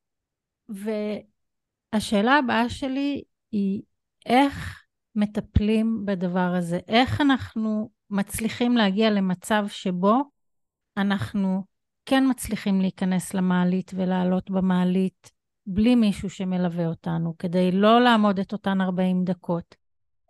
והשאלה 1.93 2.37
הבאה 2.37 2.69
שלי 2.69 3.23
היא 3.51 3.81
איך 4.25 4.83
מטפלים 5.15 6.05
בדבר 6.05 6.53
הזה? 6.57 6.79
איך 6.87 7.21
אנחנו 7.21 7.89
מצליחים 8.09 8.77
להגיע 8.77 9.09
למצב 9.09 9.65
שבו 9.67 10.21
אנחנו 10.97 11.65
כן 12.05 12.23
מצליחים 12.29 12.81
להיכנס 12.81 13.33
למעלית 13.33 13.91
ולעלות 13.95 14.49
במעלית 14.51 15.31
בלי 15.71 15.95
מישהו 15.95 16.29
שמלווה 16.29 16.87
אותנו, 16.87 17.37
כדי 17.39 17.71
לא 17.71 18.01
לעמוד 18.01 18.39
את 18.39 18.53
אותן 18.53 18.81
40 18.81 19.23
דקות? 19.23 19.75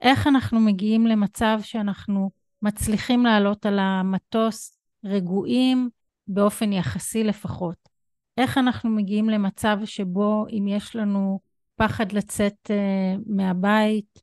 איך 0.01 0.27
אנחנו 0.27 0.59
מגיעים 0.59 1.07
למצב 1.07 1.59
שאנחנו 1.63 2.31
מצליחים 2.61 3.25
לעלות 3.25 3.65
על 3.65 3.79
המטוס 3.79 4.79
רגועים 5.05 5.89
באופן 6.27 6.73
יחסי 6.73 7.23
לפחות? 7.23 7.89
איך 8.37 8.57
אנחנו 8.57 8.89
מגיעים 8.89 9.29
למצב 9.29 9.77
שבו 9.85 10.45
אם 10.51 10.67
יש 10.67 10.95
לנו 10.95 11.39
פחד 11.75 12.11
לצאת 12.11 12.57
uh, 12.67 13.21
מהבית, 13.25 14.19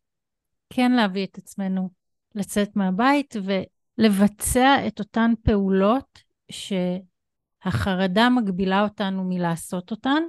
כן 0.72 0.92
להביא 0.92 1.26
את 1.26 1.38
עצמנו 1.38 1.90
לצאת 2.34 2.76
מהבית 2.76 3.36
ולבצע 3.98 4.86
את 4.86 4.98
אותן 4.98 5.32
פעולות 5.42 6.22
שהחרדה 6.50 8.28
מגבילה 8.30 8.82
אותנו 8.82 9.24
מלעשות 9.24 9.90
אותן, 9.90 10.22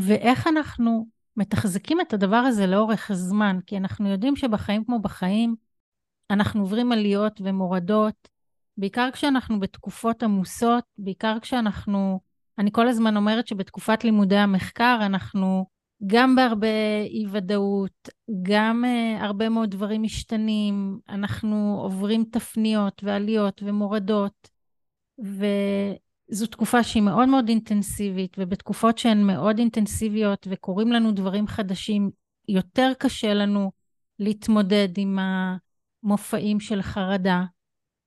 ואיך 0.00 0.46
אנחנו 0.46 1.06
מתחזקים 1.36 2.00
את 2.00 2.12
הדבר 2.12 2.36
הזה 2.36 2.66
לאורך 2.66 3.10
זמן, 3.12 3.58
כי 3.66 3.76
אנחנו 3.76 4.08
יודעים 4.08 4.36
שבחיים 4.36 4.84
כמו 4.84 4.98
בחיים, 4.98 5.56
אנחנו 6.30 6.60
עוברים 6.60 6.92
עליות 6.92 7.40
ומורדות, 7.44 8.28
בעיקר 8.76 9.08
כשאנחנו 9.12 9.60
בתקופות 9.60 10.22
עמוסות, 10.22 10.84
בעיקר 10.98 11.38
כשאנחנו 11.40 12.20
אני 12.58 12.70
כל 12.72 12.88
הזמן 12.88 13.16
אומרת 13.16 13.46
שבתקופת 13.46 14.04
לימודי 14.04 14.36
המחקר 14.36 14.98
אנחנו 15.00 15.66
גם 16.06 16.36
בהרבה 16.36 16.66
אי 17.04 17.26
ודאות, 17.30 18.08
גם 18.42 18.84
uh, 18.84 19.22
הרבה 19.24 19.48
מאוד 19.48 19.70
דברים 19.70 20.02
משתנים, 20.02 20.98
אנחנו 21.08 21.78
עוברים 21.82 22.24
תפניות 22.24 23.04
ועליות 23.04 23.62
ומורדות, 23.64 24.50
וזו 26.32 26.46
תקופה 26.46 26.84
שהיא 26.84 27.02
מאוד 27.02 27.28
מאוד 27.28 27.48
אינטנסיבית, 27.48 28.36
ובתקופות 28.38 28.98
שהן 28.98 29.26
מאוד 29.26 29.58
אינטנסיביות 29.58 30.46
וקורים 30.50 30.92
לנו 30.92 31.12
דברים 31.12 31.46
חדשים, 31.46 32.10
יותר 32.48 32.92
קשה 32.98 33.34
לנו 33.34 33.72
להתמודד 34.18 34.88
עם 34.96 35.18
המופעים 35.18 36.60
של 36.60 36.82
חרדה. 36.82 37.42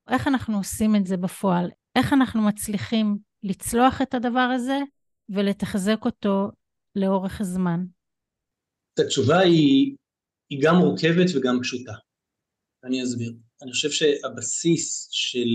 איך 0.09 0.28
אנחנו 0.28 0.57
עושים 0.57 0.95
את 0.95 1.05
זה 1.05 1.17
בפועל? 1.17 1.69
איך 1.95 2.13
אנחנו 2.13 2.41
מצליחים 2.41 3.17
לצלוח 3.43 4.01
את 4.01 4.13
הדבר 4.13 4.49
הזה 4.55 4.80
ולתחזק 5.30 6.05
אותו 6.05 6.47
לאורך 6.95 7.41
הזמן? 7.41 7.86
התשובה 8.99 9.39
היא, 9.39 9.95
היא 10.49 10.59
גם 10.63 10.76
מורכבת 10.76 11.28
וגם 11.36 11.59
פשוטה. 11.61 11.93
אני 12.84 13.03
אסביר. 13.03 13.34
אני 13.63 13.71
חושב 13.71 13.89
שהבסיס 13.91 15.07
של 15.11 15.49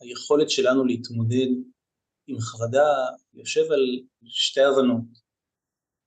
היכולת 0.00 0.50
שלנו 0.50 0.84
להתמודד 0.84 1.48
עם 2.30 2.40
חרדה 2.40 2.88
יושב 3.34 3.72
על 3.72 4.00
שתי 4.24 4.60
הבנות. 4.60 5.04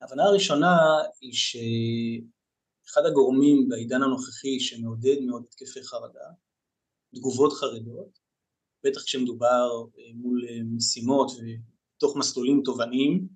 ההבנה 0.01 0.23
הראשונה 0.23 0.77
היא 1.21 1.33
שאחד 1.33 3.01
הגורמים 3.05 3.69
בעידן 3.69 4.01
הנוכחי 4.03 4.59
שמעודד 4.59 5.15
מאוד 5.27 5.43
התקפי 5.47 5.83
חרדה, 5.83 6.29
תגובות 7.15 7.53
חרדות, 7.53 8.19
בטח 8.83 9.03
כשמדובר 9.03 9.69
מול 10.15 10.41
משימות 10.75 11.31
ותוך 11.31 12.17
מסלולים 12.17 12.61
תובעניים, 12.65 13.27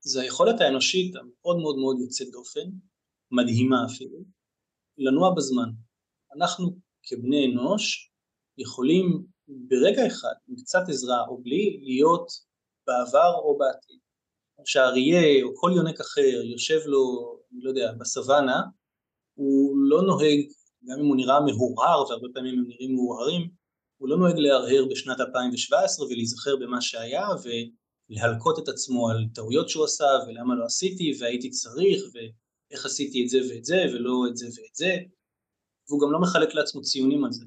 זה 0.00 0.20
היכולת 0.20 0.60
האנושית 0.60 1.16
המאוד 1.16 1.56
מאוד 1.62 1.76
מאוד 1.78 1.96
יוצאת 2.00 2.28
דופן, 2.30 2.70
מדהימה 3.30 3.76
אפילו, 3.86 4.18
לנוע 4.98 5.34
בזמן. 5.36 5.70
אנחנו 6.36 6.76
כבני 7.02 7.46
אנוש 7.46 8.12
יכולים 8.58 9.26
ברגע 9.48 10.06
אחד, 10.06 10.34
עם 10.48 10.56
קצת 10.56 10.82
עזרה 10.88 11.24
או 11.28 11.42
בלי, 11.42 11.80
להיות 11.82 12.26
בעבר 12.86 13.34
או 13.34 13.58
בעתיד. 13.58 13.98
שהאריה 14.64 15.42
או 15.42 15.56
כל 15.56 15.72
יונק 15.76 16.00
אחר 16.00 16.20
יושב 16.52 16.80
לו, 16.86 17.34
אני 17.52 17.60
לא 17.62 17.70
יודע, 17.70 17.92
בסוואנה, 17.92 18.62
הוא 19.34 19.78
לא 19.78 20.02
נוהג, 20.02 20.40
גם 20.84 20.98
אם 20.98 21.06
הוא 21.06 21.16
נראה 21.16 21.40
מהורהר, 21.40 22.08
והרבה 22.08 22.28
פעמים 22.34 22.58
הם 22.58 22.64
נראים 22.68 22.94
מהורהרים, 22.94 23.48
הוא 23.96 24.08
לא 24.08 24.16
נוהג 24.16 24.38
להרהר 24.38 24.84
בשנת 24.90 25.20
2017 25.20 26.06
ולהיזכר 26.06 26.56
במה 26.56 26.80
שהיה, 26.80 27.26
ו... 27.44 27.48
להלקות 28.08 28.58
את 28.58 28.68
עצמו 28.68 29.10
על 29.10 29.16
טעויות 29.34 29.68
שהוא 29.68 29.84
עשה 29.84 30.04
ולמה 30.26 30.54
לא 30.54 30.64
עשיתי 30.64 31.12
והייתי 31.20 31.50
צריך 31.50 32.02
ואיך 32.14 32.86
עשיתי 32.86 33.24
את 33.24 33.28
זה 33.28 33.38
ואת 33.48 33.64
זה 33.64 33.84
ולא 33.94 34.24
את 34.30 34.36
זה 34.36 34.46
ואת 34.46 34.74
זה 34.74 34.96
והוא 35.88 36.00
גם 36.00 36.12
לא 36.12 36.20
מחלק 36.20 36.54
לעצמו 36.54 36.82
ציונים 36.82 37.24
על 37.24 37.32
זה. 37.32 37.44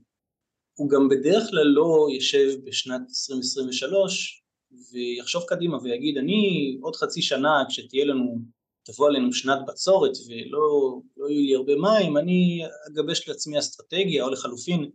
הוא 0.73 0.89
גם 0.89 1.09
בדרך 1.09 1.49
כלל 1.49 1.67
לא 1.67 2.07
יושב 2.13 2.49
בשנת 2.63 3.01
2023 3.01 4.43
ויחשוב 4.91 5.43
קדימה 5.47 5.77
ויגיד 5.83 6.17
אני 6.17 6.77
עוד 6.81 6.95
חצי 6.95 7.21
שנה 7.21 7.63
כשתהיה 7.69 8.05
לנו, 8.05 8.39
תבוא 8.83 9.07
עלינו 9.07 9.33
שנת 9.33 9.59
בצורת 9.67 10.11
ולא 10.27 10.99
לא 11.17 11.29
יהיו 11.29 11.45
לי 11.45 11.55
הרבה 11.55 11.75
מים, 11.75 12.17
אני 12.17 12.61
אגבש 12.87 13.27
לעצמי 13.27 13.59
אסטרטגיה 13.59 14.23
או 14.23 14.29
לחלופין 14.29 14.89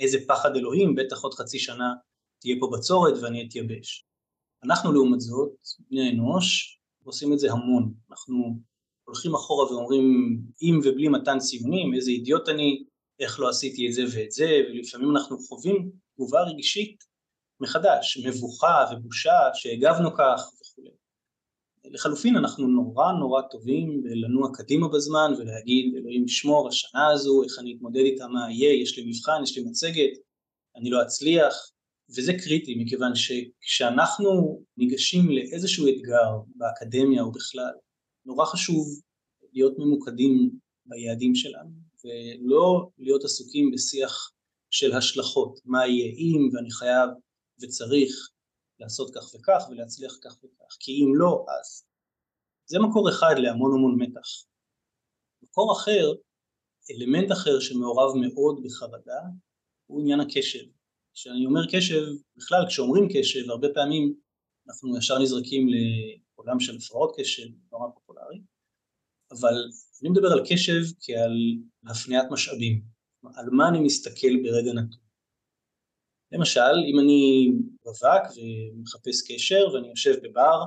איזה 0.00 0.18
פחד 0.28 0.56
אלוהים, 0.56 0.94
בטח 0.94 1.22
עוד 1.22 1.34
חצי 1.34 1.58
שנה 1.58 1.92
תהיה 2.40 2.56
פה 2.60 2.70
בצורת 2.72 3.14
ואני 3.22 3.46
אתייבש. 3.46 4.04
אנחנו 4.64 4.92
לעומת 4.92 5.20
זאת, 5.20 5.50
בני 5.90 6.10
אנוש, 6.10 6.78
עושים 7.04 7.32
את 7.32 7.38
זה 7.38 7.52
המון. 7.52 7.94
אנחנו 8.10 8.58
הולכים 9.04 9.34
אחורה 9.34 9.72
ואומרים 9.72 10.38
עם 10.60 10.78
ובלי 10.84 11.08
מתן 11.08 11.38
ציונים, 11.38 11.94
איזה 11.94 12.10
אידיוט 12.10 12.48
אני, 12.48 12.84
איך 13.20 13.40
לא 13.40 13.48
עשיתי 13.48 13.88
את 13.88 13.92
זה 13.92 14.02
ואת 14.14 14.30
זה, 14.30 14.50
ולפעמים 14.68 15.10
אנחנו 15.10 15.38
חווים 15.38 15.90
תגובה 16.14 16.42
רגשית 16.42 17.04
מחדש, 17.60 18.18
מבוכה 18.26 18.84
ובושה 18.92 19.38
שהגבנו 19.54 20.14
כך 20.14 20.40
וכו'. 20.60 21.02
לחלופין 21.84 22.36
אנחנו 22.36 22.68
נורא 22.68 23.12
נורא 23.12 23.42
טובים 23.42 24.02
בלנוע 24.02 24.48
קדימה 24.54 24.88
בזמן 24.88 25.32
ולהגיד 25.38 25.94
אלוהים 25.96 26.24
ישמור 26.24 26.68
השנה 26.68 27.08
הזו, 27.08 27.42
איך 27.44 27.58
אני 27.58 27.74
אתמודד 27.76 28.00
איתה, 28.00 28.28
מה 28.28 28.52
יהיה, 28.52 28.82
יש 28.82 28.98
לי 28.98 29.04
מבחן, 29.10 29.42
יש 29.42 29.58
לי 29.58 29.64
מצגת, 29.64 30.18
אני 30.76 30.90
לא 30.90 31.02
אצליח, 31.02 31.54
וזה 32.16 32.32
קריטי 32.44 32.74
מכיוון 32.74 33.12
שכשאנחנו 33.14 34.62
ניגשים 34.76 35.30
לאיזשהו 35.30 35.88
אתגר 35.88 36.30
באקדמיה 36.56 37.22
או 37.22 37.32
בכלל, 37.32 37.72
נורא 38.26 38.44
חשוב 38.46 39.00
להיות 39.52 39.78
ממוקדים 39.78 40.50
ביעדים 40.86 41.34
שלנו 41.34 41.81
ולא 42.04 42.88
להיות 42.98 43.24
עסוקים 43.24 43.70
בשיח 43.70 44.32
של 44.70 44.92
השלכות, 44.92 45.60
מה 45.64 45.86
יהיה 45.86 46.12
אם 46.12 46.50
ואני 46.52 46.70
חייב 46.70 47.10
וצריך 47.62 48.30
לעשות 48.78 49.14
כך 49.14 49.34
וכך 49.34 49.62
ולהצליח 49.70 50.18
כך 50.24 50.44
וכך, 50.44 50.76
כי 50.80 50.92
אם 50.92 51.14
לא 51.14 51.46
אז. 51.48 51.84
זה 52.66 52.78
מקור 52.78 53.10
אחד 53.10 53.34
להמון 53.38 53.72
המון 53.74 53.94
מתח. 54.02 54.28
מקור 55.42 55.72
אחר, 55.72 56.12
אלמנט 56.90 57.32
אחר 57.32 57.60
שמעורב 57.60 58.16
מאוד 58.16 58.62
בחרדה, 58.64 59.20
הוא 59.86 60.00
עניין 60.00 60.20
הקשב. 60.20 60.64
כשאני 61.14 61.46
אומר 61.46 61.60
קשב, 61.72 62.02
בכלל 62.36 62.64
כשאומרים 62.68 63.08
קשב, 63.14 63.50
הרבה 63.50 63.68
פעמים 63.74 64.14
אנחנו 64.66 64.98
ישר 64.98 65.18
נזרקים 65.18 65.66
לעולם 65.68 66.60
של 66.60 66.76
הפרעות 66.76 67.14
קשב, 67.18 67.46
נורא 67.72 67.88
פופולרי, 67.94 68.40
אבל 69.30 69.54
אני 70.02 70.10
מדבר 70.10 70.32
על 70.32 70.40
קשב 70.48 70.82
כעל 71.00 71.36
הפניית 71.86 72.24
משאבים, 72.30 72.82
על 73.34 73.50
מה 73.50 73.68
אני 73.68 73.80
מסתכל 73.80 74.36
ברגע 74.42 74.72
נתון. 74.72 75.00
למשל, 76.32 76.74
אם 76.90 77.00
אני 77.00 77.48
רווק 77.84 78.24
ומחפש 78.36 79.32
קשר 79.32 79.66
ואני 79.74 79.88
יושב 79.88 80.14
בבר, 80.22 80.64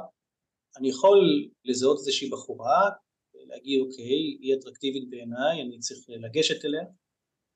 אני 0.77 0.89
יכול 0.89 1.49
לזהות 1.65 1.97
איזושהי 1.97 2.29
בחורה, 2.29 2.89
להגיד 3.47 3.81
אוקיי, 3.81 4.37
היא 4.41 4.55
אטרקטיבית 4.59 5.09
בעיניי, 5.09 5.61
אני 5.61 5.79
צריך 5.79 5.99
לגשת 6.09 6.65
אליה, 6.65 6.83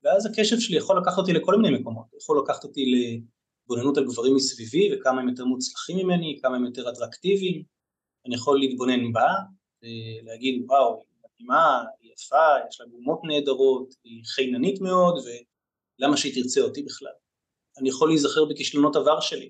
ואז 0.04 0.26
הקשב 0.26 0.60
שלי 0.60 0.78
יכול 0.78 0.98
לקחת 1.02 1.18
אותי 1.18 1.34
לכל 1.34 1.56
מיני 1.56 1.80
מקומות, 1.80 2.06
יכול 2.22 2.42
לקחת 2.44 2.64
אותי 2.64 2.86
להתבוננות 2.86 3.98
על 3.98 4.06
גברים 4.06 4.36
מסביבי 4.36 4.90
וכמה 4.94 5.22
הם 5.22 5.30
יותר 5.30 5.46
מוצלחים 5.46 5.98
ממני, 5.98 6.40
כמה 6.42 6.56
הם 6.56 6.66
יותר 6.66 6.90
אטרקטיביים, 6.90 7.64
אני 8.26 8.36
יכול 8.36 8.60
להתבונן 8.60 9.14
בה 9.14 9.28
ולהגיד 9.84 10.64
וואו, 10.68 11.09
מדהימה, 11.40 11.84
היא 12.00 12.12
יפה, 12.14 12.68
יש 12.70 12.82
לה 12.82 12.88
גומות 12.88 13.20
נהדרות, 13.24 13.94
היא 14.04 14.24
חיננית 14.26 14.82
מאוד 14.82 15.16
ולמה 16.00 16.18
שהיא 16.18 16.44
תרצה 16.44 16.62
אותי 16.62 16.84
בכלל. 16.84 17.12
אני 17.78 17.90
יכול 17.90 18.10
להיזכר 18.10 18.46
בכישלונות 18.46 18.96
עבר 18.96 19.20
שלי, 19.20 19.50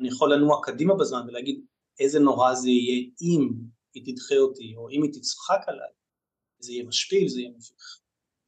אני 0.00 0.08
יכול 0.08 0.34
לנוע 0.34 0.60
קדימה 0.62 0.94
בזמן 0.94 1.28
ולהגיד 1.28 1.64
איזה 2.00 2.18
נורא 2.18 2.54
זה 2.54 2.68
יהיה 2.68 3.10
אם 3.22 3.48
היא 3.94 4.02
תדחה 4.06 4.36
אותי 4.36 4.74
או 4.76 4.90
אם 4.90 5.02
היא 5.02 5.12
תצחק 5.12 5.60
עליי, 5.66 5.92
זה 6.58 6.72
יהיה 6.72 6.84
משפיל, 6.84 7.28
זה 7.28 7.40
יהיה 7.40 7.50
מביך. 7.50 8.00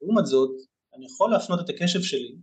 לעומת 0.02 0.26
זאת, 0.26 0.50
אני 0.94 1.06
יכול 1.06 1.30
להפנות 1.30 1.60
את 1.64 1.68
הקשב 1.68 2.02
שלי 2.02 2.36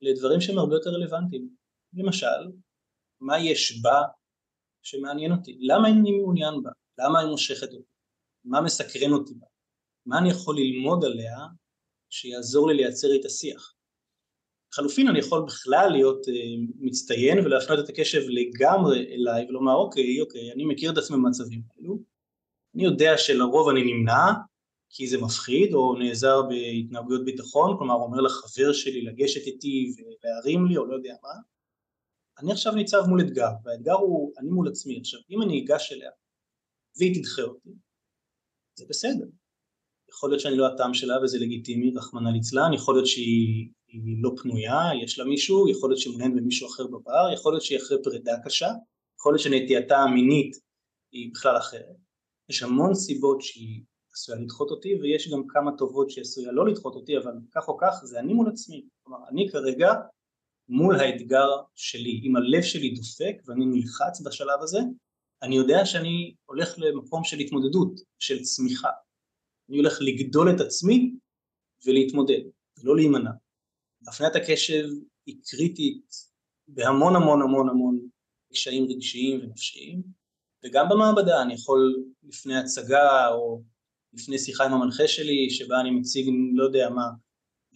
לדברים 0.00 0.40
שהם 0.40 0.58
הרבה 0.58 0.74
יותר 0.74 0.90
רלוונטיים. 0.90 1.48
למשל, 1.92 2.52
מה 3.20 3.38
יש 3.38 3.80
בה 3.82 4.02
שמעניין 4.82 5.32
אותי? 5.32 5.58
למה 5.60 5.88
אני 5.88 6.12
מעוניין 6.12 6.62
בה? 6.62 6.70
למה 6.98 7.20
היא 7.20 7.28
מושכת 7.28 7.72
אותי? 7.72 7.87
מה 8.48 8.60
מסקרן 8.60 9.12
אותי 9.12 9.34
בה? 9.34 9.46
מה 10.06 10.18
אני 10.18 10.30
יכול 10.30 10.56
ללמוד 10.56 11.04
עליה 11.04 11.38
שיעזור 12.10 12.68
לי 12.68 12.74
לייצר 12.74 13.08
את 13.20 13.24
השיח? 13.24 13.74
לחלופין 14.72 15.08
אני 15.08 15.18
יכול 15.18 15.44
בכלל 15.46 15.88
להיות 15.92 16.26
uh, 16.26 16.30
מצטיין 16.80 17.38
ולהפנות 17.38 17.78
את 17.84 17.88
הקשב 17.88 18.20
לגמרי 18.28 19.14
אליי 19.14 19.46
ולומר 19.48 19.74
אוקיי, 19.74 20.20
אוקיי, 20.20 20.52
אני 20.52 20.64
מכיר 20.64 20.92
את 20.92 20.98
עצמי 20.98 21.16
במצבים 21.16 21.62
האלו, 21.70 21.98
אני 22.74 22.84
יודע 22.84 23.18
שלרוב 23.18 23.68
אני 23.68 23.92
נמנע 23.92 24.32
כי 24.90 25.06
זה 25.06 25.18
מפחיד, 25.18 25.74
או 25.74 25.96
נעזר 25.98 26.42
בהתנהגויות 26.42 27.24
ביטחון, 27.24 27.76
כלומר 27.78 27.94
אומר 27.94 28.20
לחבר 28.20 28.72
שלי 28.72 29.02
לגשת 29.02 29.46
איתי 29.46 29.92
ולהרים 29.96 30.66
לי, 30.66 30.76
או 30.76 30.86
לא 30.86 30.94
יודע 30.94 31.14
מה. 31.22 31.30
אני 32.38 32.52
עכשיו 32.52 32.74
ניצב 32.74 33.02
מול 33.08 33.20
אתגר, 33.20 33.50
והאתגר 33.64 33.92
הוא 33.92 34.32
אני 34.38 34.50
מול 34.50 34.68
עצמי. 34.68 34.98
עכשיו, 35.00 35.20
אם 35.30 35.42
אני 35.42 35.64
אגש 35.64 35.92
אליה 35.92 36.10
והיא 36.98 37.14
תדחה 37.14 37.42
אותי, 37.42 37.70
זה 38.78 38.84
בסדר. 38.88 39.26
יכול 40.08 40.30
להיות 40.30 40.40
שאני 40.40 40.56
לא 40.56 40.66
הטעם 40.66 40.94
שלה 40.94 41.22
וזה 41.22 41.38
לגיטימי, 41.38 41.92
רחמנא 41.96 42.28
ליצלן, 42.28 42.72
יכול 42.72 42.94
להיות 42.94 43.06
שהיא 43.06 43.70
לא 44.22 44.30
פנויה, 44.42 44.80
יש 45.02 45.18
לה 45.18 45.24
מישהו, 45.24 45.68
יכול 45.68 45.90
להיות 45.90 46.00
שהיא 46.00 46.12
מעוניינת 46.12 46.42
במישהו 46.42 46.68
אחר 46.68 46.86
בבר, 46.86 47.32
יכול 47.34 47.52
להיות 47.52 47.62
שהיא 47.62 47.78
אחרי 47.78 47.96
פרידה 48.02 48.34
קשה, 48.44 48.68
יכול 49.20 49.32
להיות 49.32 49.42
שנטייתה 49.42 49.98
המינית 49.98 50.56
היא 51.12 51.30
בכלל 51.34 51.56
אחרת. 51.56 51.96
יש 52.48 52.62
המון 52.62 52.94
סיבות 52.94 53.42
שהיא 53.42 53.82
עשויה 54.12 54.38
לדחות 54.38 54.70
אותי 54.70 54.94
ויש 54.94 55.32
גם 55.32 55.42
כמה 55.48 55.70
טובות 55.78 56.10
שעשויה 56.10 56.52
לא 56.52 56.66
לדחות 56.66 56.94
אותי 56.94 57.18
אבל 57.18 57.32
כך 57.54 57.68
או 57.68 57.78
כך 57.80 58.00
זה 58.02 58.20
אני 58.20 58.32
מול 58.32 58.48
עצמי 58.48 58.84
כלומר 59.02 59.18
אני 59.28 59.48
כרגע 59.52 59.92
מול 60.68 61.00
האתגר 61.00 61.48
שלי 61.74 62.20
אם 62.24 62.36
הלב 62.36 62.62
שלי 62.62 62.90
דופק 62.90 63.42
ואני 63.46 63.66
נלחץ 63.66 64.20
בשלב 64.26 64.62
הזה 64.62 64.78
אני 65.42 65.56
יודע 65.56 65.84
שאני 65.84 66.34
הולך 66.44 66.74
למקום 66.78 67.24
של 67.24 67.38
התמודדות, 67.38 68.00
של 68.18 68.42
צמיחה. 68.42 68.90
אני 69.68 69.76
הולך 69.78 69.98
לגדול 70.00 70.50
את 70.50 70.60
עצמי 70.60 71.14
ולהתמודד, 71.86 72.40
ולא 72.78 72.96
להימנע. 72.96 73.30
הפניית 74.08 74.36
הקשב 74.36 74.84
היא 75.26 75.36
קריטית 75.44 76.06
בהמון 76.68 77.16
המון 77.16 77.42
המון 77.42 77.68
המון 77.68 78.08
קשיים 78.52 78.86
רגשיים 78.90 79.40
ונפשיים, 79.42 80.02
וגם 80.64 80.86
במעבדה 80.88 81.42
אני 81.42 81.54
יכול 81.54 82.04
לפני 82.22 82.56
הצגה 82.56 83.28
או 83.28 83.62
לפני 84.12 84.38
שיחה 84.38 84.64
עם 84.64 84.72
המנחה 84.72 85.08
שלי 85.08 85.50
שבה 85.50 85.80
אני 85.80 85.90
מציג 85.90 86.26
לא 86.54 86.64
יודע 86.64 86.90
מה, 86.90 87.06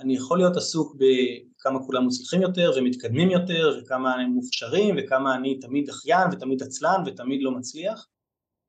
אני 0.02 0.16
יכול 0.16 0.38
להיות 0.38 0.56
עסוק 0.56 0.96
בכמה 0.96 1.86
כולם 1.86 2.04
מוצלחים 2.04 2.42
יותר 2.42 2.70
ומתקדמים 2.76 3.30
יותר 3.30 3.80
וכמה 3.82 4.14
הם 4.14 4.30
מוכשרים 4.30 4.94
וכמה 4.98 5.36
אני 5.36 5.60
תמיד 5.60 5.86
דחיין 5.86 6.28
ותמיד 6.32 6.62
עצלן 6.62 7.02
ותמיד 7.06 7.42
לא 7.42 7.50
מצליח. 7.50 8.08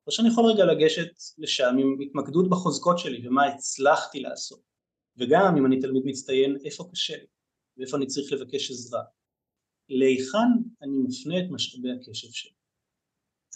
או 0.06 0.12
שאני 0.12 0.28
יכול 0.28 0.44
רגע 0.44 0.64
לגשת 0.64 1.08
לשם 1.38 1.76
עם 1.80 1.96
התמקדות 2.00 2.50
בחוזקות 2.50 2.98
שלי 2.98 3.28
ומה 3.28 3.46
הצלחתי 3.46 4.20
לעשות. 4.20 4.60
וגם 5.16 5.56
אם 5.58 5.66
אני 5.66 5.80
תלמיד 5.80 6.02
מצטיין 6.06 6.56
איפה 6.64 6.88
קשה 6.92 7.16
לי? 7.16 7.26
ואיפה 7.76 7.96
אני 7.96 8.06
צריך 8.06 8.32
לבקש 8.32 8.70
עזרה? 8.70 9.02
להיכן 9.88 10.50
אני 10.82 10.96
מפנה 10.98 11.38
את 11.38 11.50
משאבי 11.50 11.88
הקשב 11.92 12.28
שלי? 12.30 12.52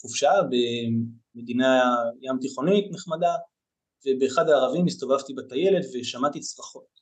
חופשה 0.02 0.30
במדינה 1.40 1.96
ים 2.22 2.38
תיכונית 2.42 2.92
נחמדה 2.92 3.36
ובאחד 4.06 4.50
הערבים 4.50 4.86
הסתובבתי 4.86 5.34
בטיילת 5.34 5.86
ושמעתי 5.94 6.40
צרחות. 6.40 7.00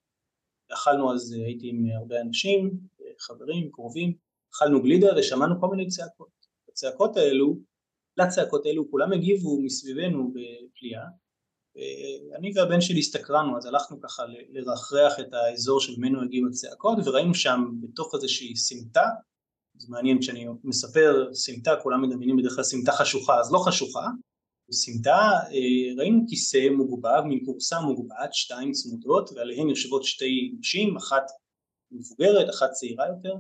אכלנו 0.73 1.13
אז, 1.13 1.31
הייתי 1.31 1.69
עם 1.69 1.85
הרבה 1.95 2.21
אנשים, 2.21 2.71
חברים, 3.19 3.71
קרובים, 3.71 4.13
אכלנו 4.53 4.81
גלידה 4.81 5.07
ושמענו 5.17 5.59
כל 5.59 5.67
מיני 5.67 5.87
צעקות. 5.87 6.29
הצעקות 6.69 7.17
האלו, 7.17 7.57
לצעקות 8.17 8.65
האלו 8.65 8.91
כולם 8.91 9.13
הגיבו 9.13 9.61
מסביבנו 9.61 10.33
בפליאה 10.33 11.05
ואני 12.31 12.51
והבן 12.55 12.81
שלי 12.81 12.99
הסתקרנו 12.99 13.57
אז 13.57 13.65
הלכנו 13.65 14.01
ככה 14.01 14.23
לרחרח 14.49 15.19
את 15.19 15.33
האזור 15.33 15.79
שממנו 15.79 16.23
הגיעו 16.23 16.47
הצעקות 16.47 16.97
וראינו 17.05 17.33
שם 17.33 17.63
בתוך 17.81 18.15
איזושהי 18.15 18.55
סמטה 18.55 19.03
זה 19.77 19.87
מעניין 19.89 20.19
כשאני 20.21 20.45
מספר 20.63 21.33
סמטה, 21.33 21.75
כולם 21.83 22.01
מדמיינים 22.01 22.37
בדרך 22.37 22.55
כלל 22.55 22.63
סמטה 22.63 22.91
חשוכה, 22.91 23.39
אז 23.39 23.51
לא 23.51 23.59
חשוכה, 23.59 24.07
בסמטה 24.69 25.29
אה, 25.51 25.95
ראינו 25.97 26.25
כיסא 26.29 26.69
מוגבב, 26.77 27.21
מין 27.25 27.45
קורסה 27.45 27.81
מוגבעת, 27.81 28.33
שתיים 28.33 28.71
צמודות, 28.71 29.29
ועליהן 29.35 29.69
יושבות 29.69 30.03
שתי 30.03 30.55
נשים, 30.59 30.97
אחת 30.97 31.23
מבוגרת, 31.91 32.49
אחת 32.49 32.71
צעירה 32.71 33.07
יותר, 33.07 33.33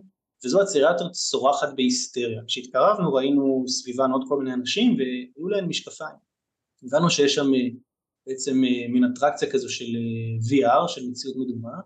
וזו 0.45 0.61
הצעירה 0.61 0.91
יותר 0.91 1.09
צורחת 1.09 1.69
בהיסטריה. 1.75 2.41
כשהתקרבנו 2.47 3.13
ראינו 3.13 3.63
סביבן 3.67 4.11
עוד 4.11 4.21
כל 4.27 4.37
מיני 4.37 4.53
אנשים 4.53 4.97
והיו 4.97 5.47
להן 5.47 5.65
משקפיים. 5.65 6.15
הבנו 6.83 7.09
שיש 7.09 7.35
שם 7.35 7.53
אה, 7.53 7.69
בעצם 8.27 8.63
אה, 8.63 8.87
מין 8.89 9.03
אטרקציה 9.03 9.51
כזו 9.51 9.69
של 9.69 9.95
VR, 10.49 10.87
של 10.87 11.09
מציאות 11.09 11.35
מדומה, 11.37 11.77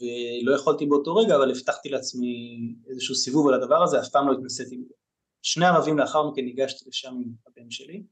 ולא 0.00 0.54
יכולתי 0.54 0.86
באותו 0.86 1.14
רגע, 1.14 1.36
אבל 1.36 1.50
הבטחתי 1.50 1.88
לעצמי 1.88 2.56
איזשהו 2.90 3.14
סיבוב 3.14 3.48
על 3.48 3.54
הדבר 3.54 3.82
הזה, 3.82 4.00
אף 4.00 4.08
פעם 4.08 4.28
לא 4.28 4.32
התנסיתי 4.32 4.76
בזה. 4.76 4.94
שני 5.42 5.66
ערבים 5.66 5.98
לאחר 5.98 6.30
מכן 6.30 6.44
ניגשתי 6.44 6.84
לשם 6.88 7.08
עם 7.08 7.32
הבן 7.46 7.70
שלי, 7.70 8.02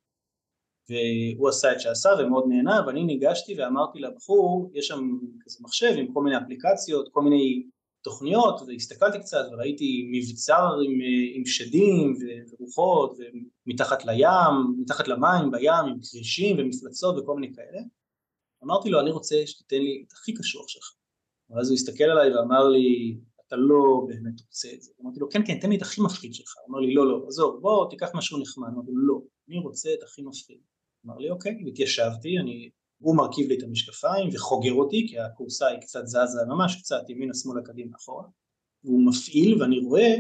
והוא 0.89 1.49
עשה 1.49 1.72
את 1.72 1.80
שעשה 1.80 2.09
ומאוד 2.18 2.45
נהנה, 2.49 2.80
ואני 2.87 3.05
ניגשתי 3.05 3.61
ואמרתי 3.61 3.99
לבחור, 3.99 4.70
יש 4.74 4.87
שם 4.87 5.18
כזה 5.45 5.59
מחשב 5.61 5.95
עם 5.99 6.12
כל 6.12 6.22
מיני 6.22 6.37
אפליקציות, 6.39 7.09
כל 7.12 7.22
מיני 7.22 7.66
תוכניות, 8.03 8.61
והסתכלתי 8.66 9.18
קצת 9.18 9.45
וראיתי 9.53 10.11
מבצר 10.12 10.78
עם, 10.85 10.99
עם 11.35 11.47
שדים 11.47 12.14
ורוחות, 12.51 13.16
ומתחת 13.66 14.05
לים, 14.05 14.55
מתחת 14.78 15.09
למים, 15.09 15.51
בים, 15.51 15.85
עם 15.89 15.99
כרישים 16.11 16.57
ומפלצות 16.59 17.18
וכל 17.18 17.35
מיני 17.35 17.55
כאלה. 17.55 17.80
אמרתי 18.64 18.91
לו, 18.91 19.01
אני 19.01 19.11
רוצה 19.11 19.43
שתיתן 19.47 19.76
לי 19.76 20.05
את 20.07 20.12
הכי 20.12 20.35
קשוח 20.35 20.68
שלך. 20.68 20.95
ואז 21.51 21.68
הוא 21.68 21.74
הסתכל 21.74 22.05
עליי 22.05 22.37
ואמר 22.37 22.68
לי, 22.68 23.16
אתה 23.47 23.57
לא 23.57 24.07
באמת 24.09 24.41
רוצה 24.41 24.68
את 24.74 24.82
זה. 24.82 24.93
אמרתי 25.03 25.20
לו, 25.20 25.28
כן, 25.30 25.47
כן, 25.47 25.59
תן 25.61 25.70
לי 25.70 25.76
את 25.76 25.82
הכי 25.82 26.01
מפחיד 26.01 26.35
שלך. 26.35 26.55
אמר 26.70 26.78
לי, 26.78 26.95
לא, 26.95 27.09
לא, 27.09 27.24
עזוב, 27.28 27.61
בוא, 27.61 27.91
תיקח 27.91 28.11
משהו 28.14 28.39
נחמד. 28.39 28.68
אמרתי 28.68 28.91
לו, 28.93 29.07
לא, 29.07 29.20
אני 29.49 29.59
רוצה 29.59 29.89
את 29.99 30.03
הכי 30.03 30.22
מפחיד. 30.22 30.59
אמר 31.07 31.18
לי, 31.18 31.30
אוקיי, 31.30 31.62
והתיישבתי, 31.64 32.38
אני, 32.38 32.70
הוא 32.98 33.16
מרכיב 33.16 33.48
לי 33.48 33.59
את 33.59 33.62
המשקפיים 33.62 34.30
וחוגר 34.32 34.72
אותי, 34.72 35.07
כי 35.09 35.18
הכורסה 35.18 35.66
היא 35.66 35.80
קצת 35.80 36.07
זזה, 36.07 36.44
ממש 36.48 36.76
קצת 36.80 37.11
ימינה, 37.11 37.34
שמאלה, 37.34 37.62
קדימה, 37.64 37.96
אחורה. 37.96 38.24
והוא 38.84 39.07
מפעיל, 39.07 39.62
ואני 39.62 39.78
רואה 39.78 40.14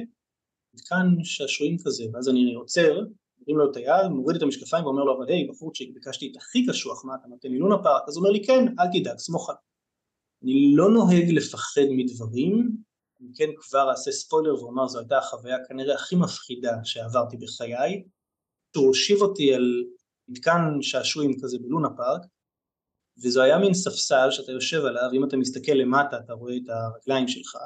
כאן 0.88 1.06
שעשועים 1.22 1.76
כזה, 1.84 2.04
ואז 2.12 2.28
אני 2.28 2.54
עוצר, 2.54 3.00
מרים 3.40 3.58
לו 3.58 3.70
את 3.70 3.76
היד, 3.76 4.06
מוריד 4.10 4.36
את 4.36 4.42
המשקפיים 4.42 4.84
ואומר 4.84 5.04
לו, 5.04 5.16
אבל 5.18 5.28
היי, 5.28 5.48
בחורצ'יק, 5.48 5.94
ביקשתי 5.94 6.30
את 6.30 6.36
הכי 6.36 6.66
קשוח, 6.66 7.04
מה, 7.04 7.14
אתה 7.14 7.28
נותן 7.28 7.48
לי 7.48 7.58
לונה 7.58 7.82
פארק? 7.82 8.02
אז 8.08 8.16
הוא 8.16 8.22
אומר 8.22 8.32
לי, 8.32 8.44
כן, 8.44 8.74
אל 8.78 8.86
תדאג, 8.92 9.18
סמוך 9.18 9.48
עליי. 9.50 9.60
אני 10.42 10.76
לא 10.76 10.90
נוהג 10.90 11.30
לפחד 11.30 11.86
מדברים, 11.90 12.76
אני 13.20 13.28
כן 13.34 13.50
כבר 13.58 13.90
אעשה 13.90 14.12
ספוילר 14.12 14.54
ואומר 14.62 14.88
זו 14.88 14.98
הייתה 14.98 15.18
החוויה 15.18 15.56
כנראה 15.68 15.94
הכי 15.94 16.16
מפחידה 16.16 16.72
שעברתי 16.84 17.36
בחיי, 17.36 18.04
שהוא 18.74 18.86
הושיב 18.86 19.22
אותי 19.22 19.54
על 19.54 19.84
מתקן 20.28 20.60
שעשועים 20.80 21.32
כזה 21.42 21.58
בלונה 21.58 21.88
פארק, 21.96 22.22
וזו 23.22 23.42
היה 23.42 23.58
מין 23.58 23.74
ספסל 23.74 24.30
שאתה 24.30 24.52
יושב 24.52 24.84
עליו, 24.84 25.10
אם 25.12 25.24
אתה 25.24 25.36
מסתכל 25.36 25.72
למטה 25.72 26.18
אתה 26.24 26.32
רואה 26.32 26.56
את 26.56 26.68
הרגליים 26.68 27.28
שלך, 27.28 27.56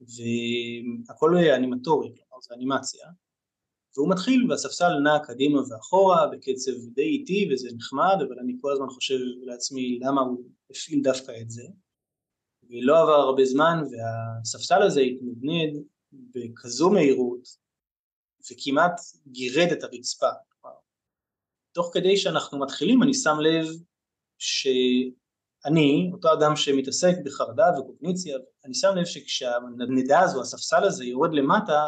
והכל 0.00 1.36
אנימטורי, 1.36 2.08
כלומר 2.08 2.40
זה 2.42 2.54
אנימציה, 2.54 3.06
והוא 3.96 4.10
מתחיל 4.10 4.50
והספסל 4.50 4.98
נע 5.04 5.18
קדימה 5.18 5.60
ואחורה 5.68 6.26
בקצב 6.26 6.72
די 6.94 7.02
איטי 7.02 7.48
וזה 7.52 7.68
נחמד, 7.76 8.16
אבל 8.28 8.38
אני 8.38 8.56
כל 8.60 8.72
הזמן 8.72 8.88
חושב 8.88 9.18
לעצמי 9.42 9.98
למה 10.02 10.20
הוא 10.20 10.44
הפעיל 10.70 11.02
דווקא 11.02 11.32
את 11.40 11.50
זה. 11.50 11.62
ולא 12.70 13.02
עבר 13.02 13.12
הרבה 13.12 13.44
זמן 13.44 13.82
והספסל 13.90 14.82
הזה 14.82 15.00
התנדנד 15.00 15.84
בכזו 16.12 16.90
מהירות 16.90 17.48
וכמעט 18.50 19.00
גירד 19.26 19.68
את 19.72 19.82
הרצפה. 19.82 20.30
תוך 21.78 21.90
כדי 21.94 22.16
שאנחנו 22.16 22.58
מתחילים 22.58 23.02
אני 23.02 23.14
שם 23.14 23.36
לב 23.40 23.66
שאני, 24.38 26.10
אותו 26.12 26.32
אדם 26.32 26.56
שמתעסק 26.56 27.14
בחרדה 27.24 27.64
וקוגניציה, 27.78 28.38
אני 28.64 28.74
שם 28.74 28.88
לב 28.96 29.04
שכשהנדנדה 29.04 30.20
הזו, 30.20 30.40
הספסל 30.40 30.84
הזה 30.84 31.04
יורד 31.04 31.30
למטה, 31.32 31.86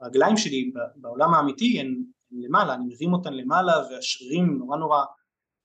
הרגליים 0.00 0.36
שלי 0.36 0.72
בעולם 0.96 1.34
האמיתי 1.34 1.80
הן 1.80 2.02
למעלה, 2.30 2.74
אני 2.74 2.84
מרים 2.86 3.12
אותן 3.12 3.34
למעלה 3.34 3.72
והשרירים 3.90 4.58
נורא 4.58 4.76
נורא 4.76 5.04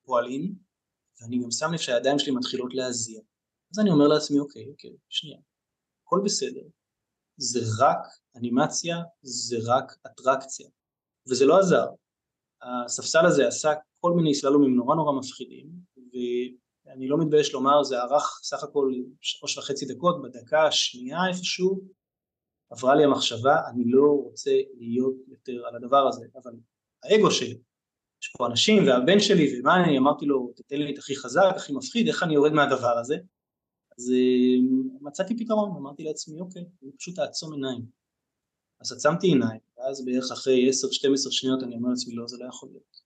פועלים, 0.05 0.55
ואני 1.21 1.43
גם 1.43 1.51
שם 1.51 1.71
לב 1.73 1.79
שהידיים 1.79 2.19
שלי 2.19 2.31
מתחילות 2.31 2.73
להזיע. 2.73 3.21
אז 3.73 3.79
אני 3.79 3.89
אומר 3.89 4.07
לעצמי, 4.07 4.39
אוקיי, 4.39 4.69
אוקיי, 4.69 4.91
שנייה, 5.09 5.37
הכל 6.05 6.21
בסדר, 6.25 6.61
זה 7.37 7.59
רק 7.79 7.99
אנימציה, 8.35 8.97
זה 9.21 9.57
רק 9.65 9.97
אטרקציה, 10.05 10.69
וזה 11.29 11.45
לא 11.45 11.59
עזר. 11.59 11.85
הספסל 12.64 13.26
הזה 13.26 13.47
עשה 13.47 13.74
כל 13.99 14.11
מיני 14.11 14.36
סללומים 14.36 14.76
נורא 14.76 14.95
נורא 14.95 15.20
מפחידים, 15.20 15.68
ואני 16.86 17.07
לא 17.07 17.18
מתבייש 17.18 17.53
לומר, 17.53 17.84
זה 17.84 18.01
ארך 18.01 18.39
סך 18.43 18.64
הכל 18.64 18.93
שלוש 19.22 19.57
וחצי 19.57 19.86
דקות, 19.86 20.22
בדקה 20.22 20.68
השנייה 20.68 21.28
איפשהו, 21.28 21.82
עברה 22.70 22.95
לי 22.95 23.03
המחשבה, 23.03 23.55
אני 23.70 23.84
לא 23.86 24.05
רוצה 24.24 24.51
להיות 24.78 25.16
יותר 25.28 25.68
על 25.68 25.76
הדבר 25.76 26.07
הזה, 26.07 26.26
אבל 26.43 26.51
האגו 27.03 27.32
שלי, 27.32 27.57
יש 28.24 28.34
פה 28.38 28.47
אנשים 28.47 28.88
והבן 28.88 29.20
שלי, 29.20 29.59
ומה 29.59 29.84
אני 29.84 29.97
אמרתי 29.97 30.26
לו, 30.26 30.53
תתן 30.55 30.76
לי 30.76 30.93
את 30.93 30.97
הכי 30.97 31.16
חזק, 31.16 31.53
הכי 31.55 31.74
מפחיד, 31.74 32.07
איך 32.07 32.24
אני 32.24 32.34
יורד 32.34 32.51
מהדבר 32.51 32.97
הזה? 32.97 33.16
אז 33.97 34.11
אה, 34.11 34.57
מצאתי 35.01 35.38
פתרון, 35.38 35.72
אמרתי 35.78 36.03
לעצמי, 36.03 36.39
אוקיי, 36.41 36.66
אני 36.84 36.91
פשוט 36.97 37.20
אעצום 37.20 37.53
עיניים. 37.53 37.86
אז 38.82 38.91
עצמתי 38.91 39.28
עיניים, 39.28 39.59
ואז 39.84 40.05
בערך 40.05 40.31
אחרי 40.31 40.69
10-12 40.69 40.71
שניות 41.31 41.63
אני 41.63 41.75
אומר 41.75 41.89
לעצמי, 41.89 42.15
לא, 42.15 42.27
זה 42.27 42.38
לא 42.38 42.45
יכול 42.45 42.69
להיות. 42.69 42.97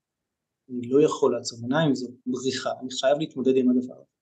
אני 0.70 0.88
לא 0.88 1.02
יכול 1.02 1.32
לעצום 1.36 1.62
עיניים, 1.62 1.94
זו 1.94 2.08
בריחה, 2.26 2.70
אני 2.80 2.90
חייב 3.00 3.18
להתמודד 3.18 3.56
עם 3.56 3.70
הדבר 3.70 3.94
הזה. 3.94 4.18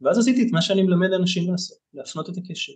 ואז 0.00 0.18
עשיתי 0.18 0.42
את 0.42 0.52
מה 0.52 0.62
שאני 0.62 0.82
מלמד 0.82 1.12
אנשים 1.12 1.50
לעשות, 1.50 1.78
להפנות 1.94 2.28
את 2.30 2.34
הקשר. 2.36 2.72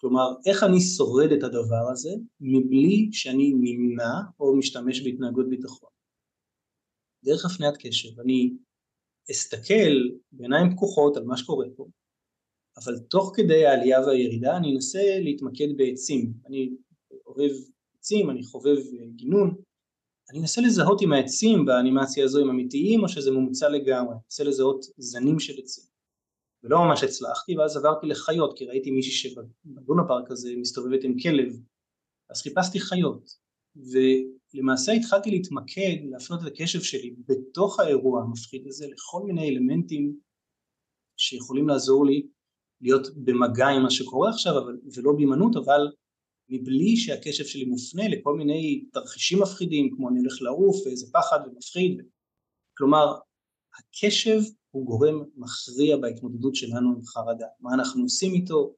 כלומר, 0.00 0.28
איך 0.46 0.62
אני 0.62 0.80
שורד 0.80 1.32
את 1.32 1.42
הדבר 1.42 1.90
הזה 1.92 2.10
מבלי 2.40 3.08
שאני 3.12 3.52
נמנע 3.60 4.14
או 4.40 4.56
משתמש 4.56 5.00
בהתנהגות 5.00 5.48
ביטחון. 5.50 5.90
דרך 7.24 7.44
הפניית 7.44 7.74
קשב, 7.76 8.20
אני 8.20 8.52
אסתכל 9.30 9.94
בעיניים 10.32 10.70
פקוחות 10.76 11.16
על 11.16 11.24
מה 11.24 11.36
שקורה 11.36 11.66
פה, 11.76 11.86
אבל 12.76 12.98
תוך 12.98 13.32
כדי 13.34 13.66
העלייה 13.66 14.00
והירידה 14.00 14.56
אני 14.56 14.74
אנסה 14.74 15.18
להתמקד 15.20 15.68
בעצים, 15.76 16.32
אני 16.46 16.70
אוהב 17.26 17.52
עצים, 18.06 18.30
אני 18.30 18.42
חובב 18.44 18.76
גינון, 19.16 19.54
אני 20.30 20.40
אנסה 20.40 20.60
לזהות 20.60 21.02
אם 21.02 21.12
העצים 21.12 21.64
באנימציה 21.64 22.24
הזו 22.24 22.40
הם 22.40 22.50
אמיתיים 22.50 23.02
או 23.02 23.08
שזה 23.08 23.30
מומצא 23.30 23.68
לגמרי, 23.68 24.12
אני 24.12 24.20
אנסה 24.24 24.44
לזהות 24.44 24.84
זנים 24.98 25.38
של 25.38 25.52
עצים. 25.62 25.84
ולא 26.62 26.78
ממש 26.78 27.04
הצלחתי, 27.04 27.56
ואז 27.56 27.76
עברתי 27.76 28.06
לחיות, 28.06 28.58
כי 28.58 28.64
ראיתי 28.66 28.90
מישהי 28.90 29.12
שבלונה 29.12 30.02
פארק 30.08 30.30
הזה 30.30 30.50
מסתובבת 30.56 31.04
עם 31.04 31.18
כלב, 31.18 31.52
אז 32.30 32.42
חיפשתי 32.42 32.80
חיות, 32.80 33.30
ולמעשה 33.76 34.92
התחלתי 34.92 35.30
להתמקד, 35.30 35.96
להפנות 36.10 36.40
את 36.42 36.46
הקשב 36.46 36.80
שלי 36.80 37.14
בתוך 37.28 37.80
האירוע 37.80 38.22
המפחיד 38.22 38.66
הזה 38.66 38.86
לכל 38.86 39.22
מיני 39.26 39.48
אלמנטים 39.48 40.16
שיכולים 41.16 41.68
לעזור 41.68 42.06
לי 42.06 42.26
להיות 42.80 43.06
במגע 43.24 43.66
עם 43.66 43.82
מה 43.82 43.90
שקורה 43.90 44.30
עכשיו, 44.30 44.58
אבל, 44.58 44.76
ולא 44.96 45.12
בהימנעות, 45.12 45.56
אבל 45.56 45.86
מבלי 46.48 46.96
שהקשב 46.96 47.44
שלי 47.44 47.64
מופנה 47.64 48.08
לכל 48.08 48.36
מיני 48.36 48.84
תרחישים 48.92 49.42
מפחידים, 49.42 49.90
כמו 49.96 50.08
אני 50.08 50.18
הולך 50.18 50.42
לעוף 50.42 50.76
ואיזה 50.86 51.06
פחד 51.12 51.38
ומפחיד. 51.46 52.02
כלומר, 52.76 53.14
הקשב 53.78 54.40
הוא 54.70 54.86
גורם 54.86 55.24
מכריע 55.36 55.96
בהתמודדות 55.96 56.54
שלנו 56.54 56.92
עם 56.92 57.04
חרדה. 57.04 57.46
מה 57.60 57.74
אנחנו 57.74 58.02
עושים 58.02 58.34
איתו, 58.34 58.74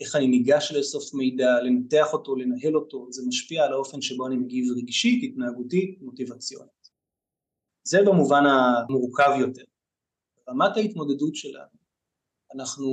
איך 0.00 0.16
אני 0.16 0.26
ניגש 0.26 0.72
לאסוף 0.72 1.14
מידע, 1.14 1.62
לנתח 1.62 2.06
אותו, 2.12 2.36
לנהל 2.36 2.76
אותו, 2.76 3.06
זה 3.10 3.22
משפיע 3.28 3.64
על 3.64 3.72
האופן 3.72 4.02
שבו 4.02 4.26
אני 4.26 4.36
מגיב 4.36 4.64
רגשית, 4.76 5.30
התנהגותית, 5.30 6.02
מוטיבציונית. 6.02 6.90
זה 7.84 7.98
במובן 8.06 8.42
המורכב 8.46 9.30
יותר. 9.40 9.64
רמת 10.48 10.76
ההתמודדות 10.76 11.34
שלנו, 11.34 11.76
אנחנו 12.54 12.86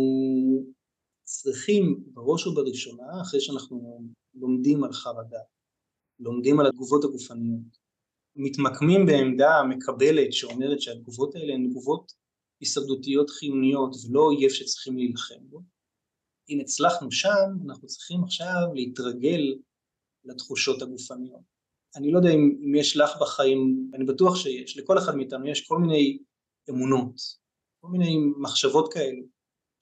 צריכים 1.23 2.03
בראש 2.07 2.47
ובראשונה, 2.47 3.21
אחרי 3.21 3.41
שאנחנו 3.41 4.03
לומדים 4.33 4.83
על 4.83 4.93
חרדה, 4.93 5.39
לומדים 6.19 6.59
על 6.59 6.67
התגובות 6.67 7.03
הגופניות, 7.03 7.83
מתמקמים 8.35 9.05
בעמדה 9.05 9.63
מקבלת 9.69 10.33
שאומרת 10.33 10.81
שהתגובות 10.81 11.35
האלה 11.35 11.53
הן 11.53 11.69
תגובות 11.69 12.13
הישרדותיות 12.59 13.29
חיוניות 13.29 13.95
ולא 14.09 14.21
אויב 14.21 14.49
שצריכים 14.49 14.97
להילחם 14.97 15.39
בו. 15.49 15.61
אם 16.49 16.59
הצלחנו 16.59 17.11
שם, 17.11 17.49
אנחנו 17.65 17.87
צריכים 17.87 18.23
עכשיו 18.23 18.73
להתרגל 18.75 19.55
לתחושות 20.25 20.81
הגופניות. 20.81 21.53
אני 21.95 22.11
לא 22.11 22.17
יודע 22.17 22.29
אם, 22.29 22.57
אם 22.65 22.75
יש 22.75 22.97
לך 22.97 23.09
בחיים, 23.21 23.91
אני 23.93 24.05
בטוח 24.05 24.35
שיש, 24.35 24.77
לכל 24.77 24.97
אחד 24.97 25.15
מאיתנו 25.15 25.47
יש 25.47 25.67
כל 25.67 25.77
מיני 25.77 26.17
אמונות, 26.69 27.15
כל 27.81 27.87
מיני 27.87 28.17
מחשבות 28.37 28.93
כאלו 28.93 29.23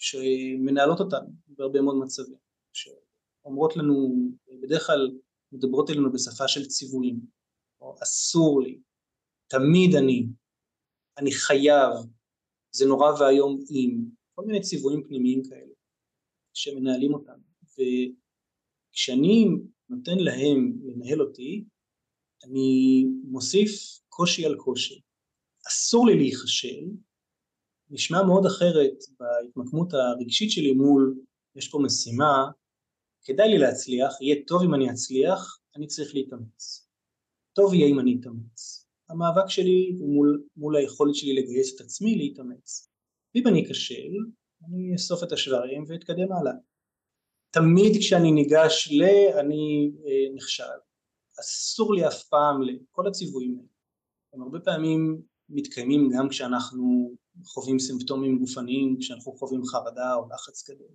שמנהלות 0.02 1.00
אותנו 1.00 1.28
בהרבה 1.48 1.82
מאוד 1.82 1.96
מצבים, 1.96 2.38
שאומרות 2.74 3.78
לנו, 3.78 4.28
בדרך 4.62 4.88
כלל 4.88 5.12
מדברות 5.52 5.90
אלינו 5.90 6.12
בשפה 6.12 6.48
של 6.48 6.66
ציוויים, 6.66 7.20
או 7.82 7.96
אסור 8.04 8.62
לי, 8.62 8.80
תמיד 9.48 9.96
אני, 9.96 10.26
אני 11.18 11.32
חייב, 11.32 11.94
זה 12.72 12.86
נורא 12.86 13.12
ואיום 13.20 13.60
אם, 13.70 13.98
כל 14.36 14.46
מיני 14.46 14.62
ציוויים 14.62 15.04
פנימיים 15.08 15.44
כאלה 15.50 15.74
שמנהלים 16.54 17.14
אותנו, 17.14 17.44
וכשאני 17.72 19.48
נותן 19.90 20.18
להם 20.18 20.78
לנהל 20.84 21.22
אותי, 21.22 21.66
אני 22.44 23.06
מוסיף 23.24 23.72
קושי 24.10 24.46
על 24.46 24.56
קושי. 24.56 25.02
אסור 25.68 26.08
לי 26.08 26.18
להיכשל, 26.18 26.86
נשמע 27.92 28.24
מאוד 28.24 28.46
אחרת 28.46 28.94
בהתמקמות 29.20 29.94
הרגשית 29.94 30.52
שלי 30.52 30.72
מול 30.72 31.16
יש 31.56 31.70
פה 31.70 31.80
משימה, 31.86 32.52
כדאי 33.24 33.50
לי 33.50 33.58
להצליח, 33.58 34.22
יהיה 34.22 34.36
טוב 34.48 34.64
אם 34.64 34.74
אני 34.74 34.92
אצליח, 34.92 35.60
אני 35.76 35.88
צריך 35.88 36.16
להתאמץ. 36.16 36.88
טוב 37.54 37.74
יהיה 37.74 37.88
אם 37.88 38.00
אני 38.00 38.18
אתאמץ. 38.22 38.88
המאבק 39.10 39.50
שלי 39.50 39.96
הוא 40.00 40.14
מול, 40.16 40.44
מול 40.56 40.76
היכולת 40.76 41.16
שלי 41.16 41.34
לגייס 41.36 41.76
את 41.76 41.82
עצמי 41.82 42.16
להתאמץ. 42.16 42.90
ואם 43.36 43.48
אני 43.48 43.66
אכשל, 43.68 44.14
אני 44.68 44.94
אאסוף 44.94 45.24
את 45.24 45.32
השברים 45.32 45.84
ואתקדם 45.88 46.32
הלאה. 46.32 46.54
תמיד 47.54 47.92
כשאני 48.00 48.32
ניגש 48.32 48.90
ל... 48.92 49.04
אני 49.40 49.92
אה, 50.06 50.36
נכשל. 50.36 50.64
אסור 51.40 51.94
לי 51.94 52.08
אף 52.08 52.24
פעם 52.24 52.62
לכל 52.62 53.08
הציוויים 53.08 53.58
האלה. 53.58 53.68
הם 54.34 54.42
הרבה 54.42 54.60
פעמים 54.60 55.22
מתקיימים 55.50 56.10
גם 56.18 56.30
כשאנחנו 56.30 57.16
חווים 57.46 57.80
סימפטומים 57.80 58.40
גופניים, 58.40 58.98
כשאנחנו 59.00 59.34
חווים 59.34 59.66
חרדה 59.66 60.16
או 60.16 60.30
לחץ 60.34 60.70
גדול. 60.70 60.88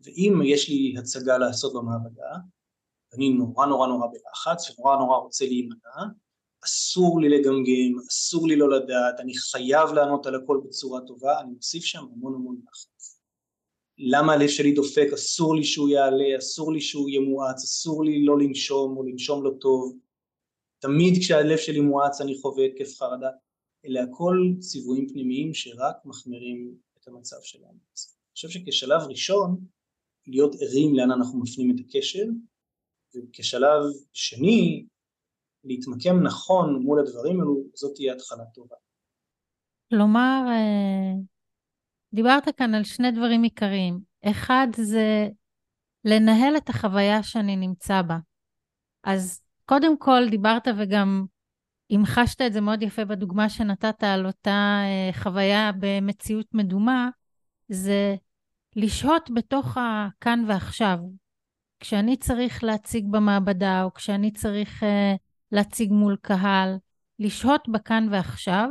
ואם 0.00 0.40
יש 0.44 0.68
לי 0.68 0.94
הצגה 0.98 1.38
לעשות 1.38 1.72
במעבדה, 1.74 2.32
ואני 3.12 3.30
נורא 3.30 3.66
נורא 3.66 3.86
נורא 3.86 4.06
בלחץ 4.06 4.70
ונורא 4.70 4.96
נורא 4.96 5.16
רוצה 5.16 5.44
להימנע, 5.44 6.12
אסור 6.64 7.20
לי 7.20 7.28
לגמגם, 7.28 8.00
אסור 8.08 8.48
לי 8.48 8.56
לא 8.56 8.70
לדעת, 8.70 9.20
אני 9.20 9.32
חייב 9.36 9.92
לענות 9.94 10.26
על 10.26 10.34
הכל 10.34 10.60
בצורה 10.64 11.00
טובה, 11.00 11.40
אני 11.40 11.50
מוסיף 11.50 11.84
שם 11.84 11.98
המון 11.98 12.34
המון 12.34 12.60
לחץ. 12.68 13.20
למה 13.98 14.32
הלב 14.32 14.48
שלי 14.48 14.72
דופק, 14.72 15.06
אסור 15.14 15.56
לי 15.56 15.64
שהוא 15.64 15.88
יעלה, 15.88 16.38
אסור 16.38 16.72
לי 16.72 16.80
שהוא 16.80 17.08
יהיה 17.08 17.20
מואץ, 17.20 17.64
אסור 17.64 18.04
לי 18.04 18.24
לא 18.24 18.38
לנשום 18.38 18.96
או 18.96 19.02
לנשום 19.02 19.44
לא 19.44 19.50
טוב. 19.60 19.96
תמיד 20.78 21.14
כשהלב 21.20 21.58
שלי 21.58 21.80
מואץ 21.80 22.20
אני 22.20 22.38
חווה 22.40 22.64
התקף 22.64 22.98
חרדה. 22.98 23.30
אלה 23.84 24.02
הכל 24.02 24.36
ציוויים 24.58 25.08
פנימיים 25.08 25.54
שרק 25.54 25.96
מחמירים 26.04 26.74
את 26.98 27.08
המצב 27.08 27.36
שלנו. 27.42 27.72
אני 27.72 28.32
חושב 28.34 28.48
שכשלב 28.48 29.00
ראשון, 29.08 29.66
להיות 30.26 30.54
ערים 30.60 30.94
לאן 30.94 31.10
אנחנו 31.10 31.40
מפנים 31.40 31.70
את 31.70 31.80
הקשר, 31.80 32.24
וכשלב 33.16 33.82
שני, 34.12 34.86
להתמקם 35.64 36.22
נכון 36.22 36.82
מול 36.82 37.00
הדברים 37.00 37.40
האלו, 37.40 37.64
זאת 37.74 37.94
תהיה 37.94 38.14
התחלה 38.14 38.44
טובה. 38.54 38.76
כלומר, 39.90 40.44
אה, 40.48 41.20
דיברת 42.14 42.56
כאן 42.56 42.74
על 42.74 42.84
שני 42.84 43.10
דברים 43.10 43.42
עיקריים. 43.42 44.00
אחד 44.24 44.66
זה 44.76 45.28
לנהל 46.04 46.56
את 46.56 46.68
החוויה 46.68 47.22
שאני 47.22 47.56
נמצא 47.56 48.02
בה. 48.02 48.16
אז 49.04 49.42
קודם 49.64 49.98
כל 49.98 50.22
דיברת 50.30 50.68
וגם 50.78 51.24
המחשת 51.90 52.42
את 52.42 52.52
זה 52.52 52.60
מאוד 52.60 52.82
יפה 52.82 53.04
בדוגמה 53.04 53.48
שנתת 53.48 54.04
על 54.04 54.26
אותה 54.26 54.80
אה, 54.84 55.10
חוויה 55.12 55.70
במציאות 55.78 56.46
מדומה, 56.54 57.08
זה 57.68 58.16
לשהות 58.76 59.30
בתוך 59.34 59.76
הכאן 59.80 60.44
ועכשיו. 60.48 60.98
כשאני 61.80 62.16
צריך 62.16 62.64
להציג 62.64 63.06
במעבדה, 63.10 63.82
או 63.82 63.94
כשאני 63.94 64.30
צריך 64.30 64.82
uh, 64.82 64.86
להציג 65.52 65.92
מול 65.92 66.16
קהל, 66.22 66.76
לשהות 67.18 67.68
בכאן 67.68 68.08
ועכשיו, 68.10 68.68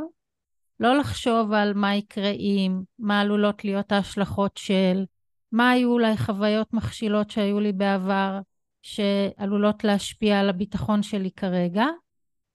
לא 0.80 0.98
לחשוב 0.98 1.52
על 1.52 1.74
מה 1.74 1.94
יקרה 1.94 2.30
אם, 2.30 2.80
מה 2.98 3.20
עלולות 3.20 3.64
להיות 3.64 3.92
ההשלכות 3.92 4.56
של, 4.56 5.04
מה 5.52 5.70
היו 5.70 5.92
אולי 5.92 6.16
חוויות 6.16 6.72
מכשילות 6.74 7.30
שהיו 7.30 7.60
לי 7.60 7.72
בעבר, 7.72 8.40
שעלולות 8.82 9.84
להשפיע 9.84 10.40
על 10.40 10.48
הביטחון 10.48 11.02
שלי 11.02 11.30
כרגע, 11.30 11.86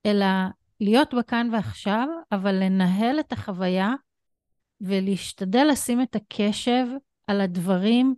אלא 0.05 0.25
להיות 0.79 1.13
בכאן 1.13 1.49
ועכשיו, 1.51 2.07
אבל 2.31 2.55
לנהל 2.63 3.19
את 3.19 3.31
החוויה 3.31 3.93
ולהשתדל 4.81 5.67
לשים 5.71 6.01
את 6.01 6.15
הקשב 6.15 6.85
על 7.27 7.41
הדברים 7.41 8.15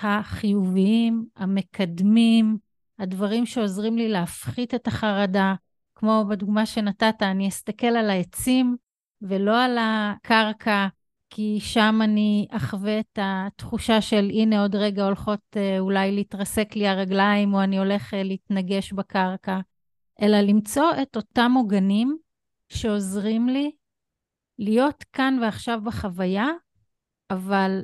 החיוביים, 0.00 1.26
המקדמים, 1.36 2.56
הדברים 2.98 3.46
שעוזרים 3.46 3.98
לי 3.98 4.08
להפחית 4.08 4.74
את 4.74 4.86
החרדה, 4.86 5.54
כמו 5.94 6.24
בדוגמה 6.28 6.66
שנתת, 6.66 7.22
אני 7.22 7.48
אסתכל 7.48 7.86
על 7.86 8.10
העצים 8.10 8.76
ולא 9.22 9.64
על 9.64 9.78
הקרקע, 9.80 10.86
כי 11.30 11.58
שם 11.60 12.00
אני 12.04 12.46
אחווה 12.50 13.00
את 13.00 13.18
התחושה 13.22 14.00
של 14.00 14.30
הנה 14.34 14.62
עוד 14.62 14.74
רגע 14.74 15.04
הולכות 15.04 15.40
אה, 15.56 15.78
אולי 15.78 16.12
להתרסק 16.12 16.76
לי 16.76 16.88
הרגליים, 16.88 17.54
או 17.54 17.62
אני 17.62 17.78
הולך 17.78 18.14
אה, 18.14 18.22
להתנגש 18.22 18.92
בקרקע, 18.92 19.60
אלא 20.22 20.40
למצוא 20.40 20.90
את 21.02 21.16
אותם 21.16 21.52
עוגנים 21.56 22.18
שעוזרים 22.68 23.48
לי 23.48 23.70
להיות 24.58 25.04
כאן 25.12 25.38
ועכשיו 25.42 25.80
בחוויה, 25.84 26.46
אבל 27.30 27.80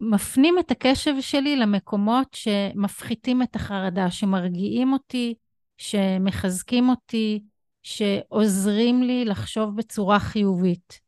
מפנים 0.00 0.58
את 0.58 0.70
הקשב 0.70 1.12
שלי 1.20 1.56
למקומות 1.56 2.28
שמפחיתים 2.34 3.42
את 3.42 3.56
החרדה, 3.56 4.10
שמרגיעים 4.10 4.92
אותי, 4.92 5.34
שמחזקים 5.78 6.88
אותי, 6.88 7.42
שעוזרים 7.82 9.02
לי 9.02 9.24
לחשוב 9.24 9.76
בצורה 9.76 10.18
חיובית. 10.18 11.00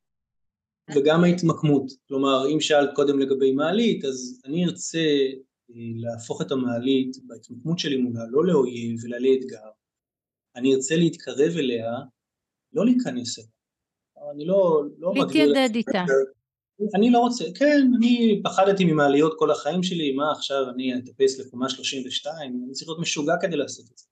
וגם 0.95 1.25
ההתמקמות, 1.25 1.93
כלומר 2.09 2.49
אם 2.55 2.61
שאלת 2.61 2.91
קודם 2.95 3.19
לגבי 3.19 3.53
מעלית, 3.53 4.05
אז 4.05 4.43
אני 4.45 4.65
ארצה 4.65 4.99
אה, 4.99 5.75
להפוך 5.97 6.43
את 6.43 6.53
המעלית 6.53 7.17
בהתמקמות 7.27 7.79
שלי 7.79 7.97
מולה 7.97 8.25
לא 8.31 8.47
לאויב 8.47 9.01
אלא 9.07 9.19
לאתגר. 9.19 9.69
אני 10.57 10.75
ארצה 10.75 10.97
להתקרב 10.97 11.57
אליה, 11.59 11.93
לא 12.73 12.85
להיכנס 12.85 13.39
אליה. 13.39 13.51
אני 14.35 14.45
לא, 14.45 14.83
לא 14.99 15.13
להתיידד 15.17 15.75
איתה. 15.75 16.05
אני 16.95 17.11
לא 17.11 17.19
רוצה, 17.19 17.45
כן, 17.55 17.91
אני 17.97 18.41
פחדתי 18.45 18.85
ממעליות 18.85 19.35
כל 19.39 19.51
החיים 19.51 19.83
שלי, 19.83 20.13
מה 20.13 20.33
עכשיו 20.33 20.71
אני 20.75 20.99
אטפס 20.99 21.41
לקומה 21.41 21.69
32, 21.69 22.63
אני 22.65 22.73
צריך 22.73 22.89
להיות 22.89 23.01
משוגע 23.01 23.35
כדי 23.41 23.57
לעשות 23.57 23.87
את 23.93 23.99
זה. 23.99 24.07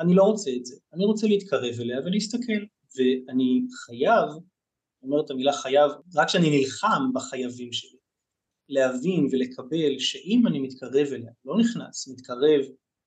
אני 0.00 0.14
לא 0.14 0.22
רוצה 0.22 0.50
את 0.56 0.66
זה, 0.66 0.76
אני 0.92 1.04
רוצה 1.04 1.26
להתקרב 1.26 1.80
אליה 1.80 2.00
ולהסתכל, 2.00 2.64
ואני 2.96 3.62
חייב, 3.86 4.28
אני 4.30 5.10
אומר 5.10 5.24
את 5.24 5.30
המילה 5.30 5.52
חייב, 5.52 5.90
רק 6.14 6.26
כשאני 6.26 6.58
נלחם 6.58 7.10
בחייבים 7.14 7.72
שלי. 7.72 7.98
להבין 8.68 9.28
ולקבל 9.32 9.98
שאם 9.98 10.46
אני 10.46 10.60
מתקרב 10.60 11.06
אליה, 11.12 11.30
לא 11.44 11.58
נכנס, 11.58 12.08
מתקרב, 12.08 12.60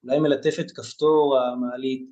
אולי 0.03 0.19
מלטף 0.19 0.55
את 0.59 0.71
כפתור 0.71 1.39
המעלית, 1.39 2.09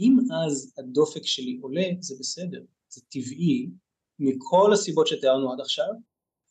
אם 0.00 0.18
אז 0.44 0.72
הדופק 0.78 1.24
שלי 1.24 1.58
עולה, 1.62 1.86
זה 2.00 2.14
בסדר, 2.20 2.62
זה 2.88 3.00
טבעי, 3.08 3.70
מכל 4.18 4.72
הסיבות 4.72 5.06
שתיארנו 5.06 5.52
עד 5.52 5.60
עכשיו, 5.60 5.88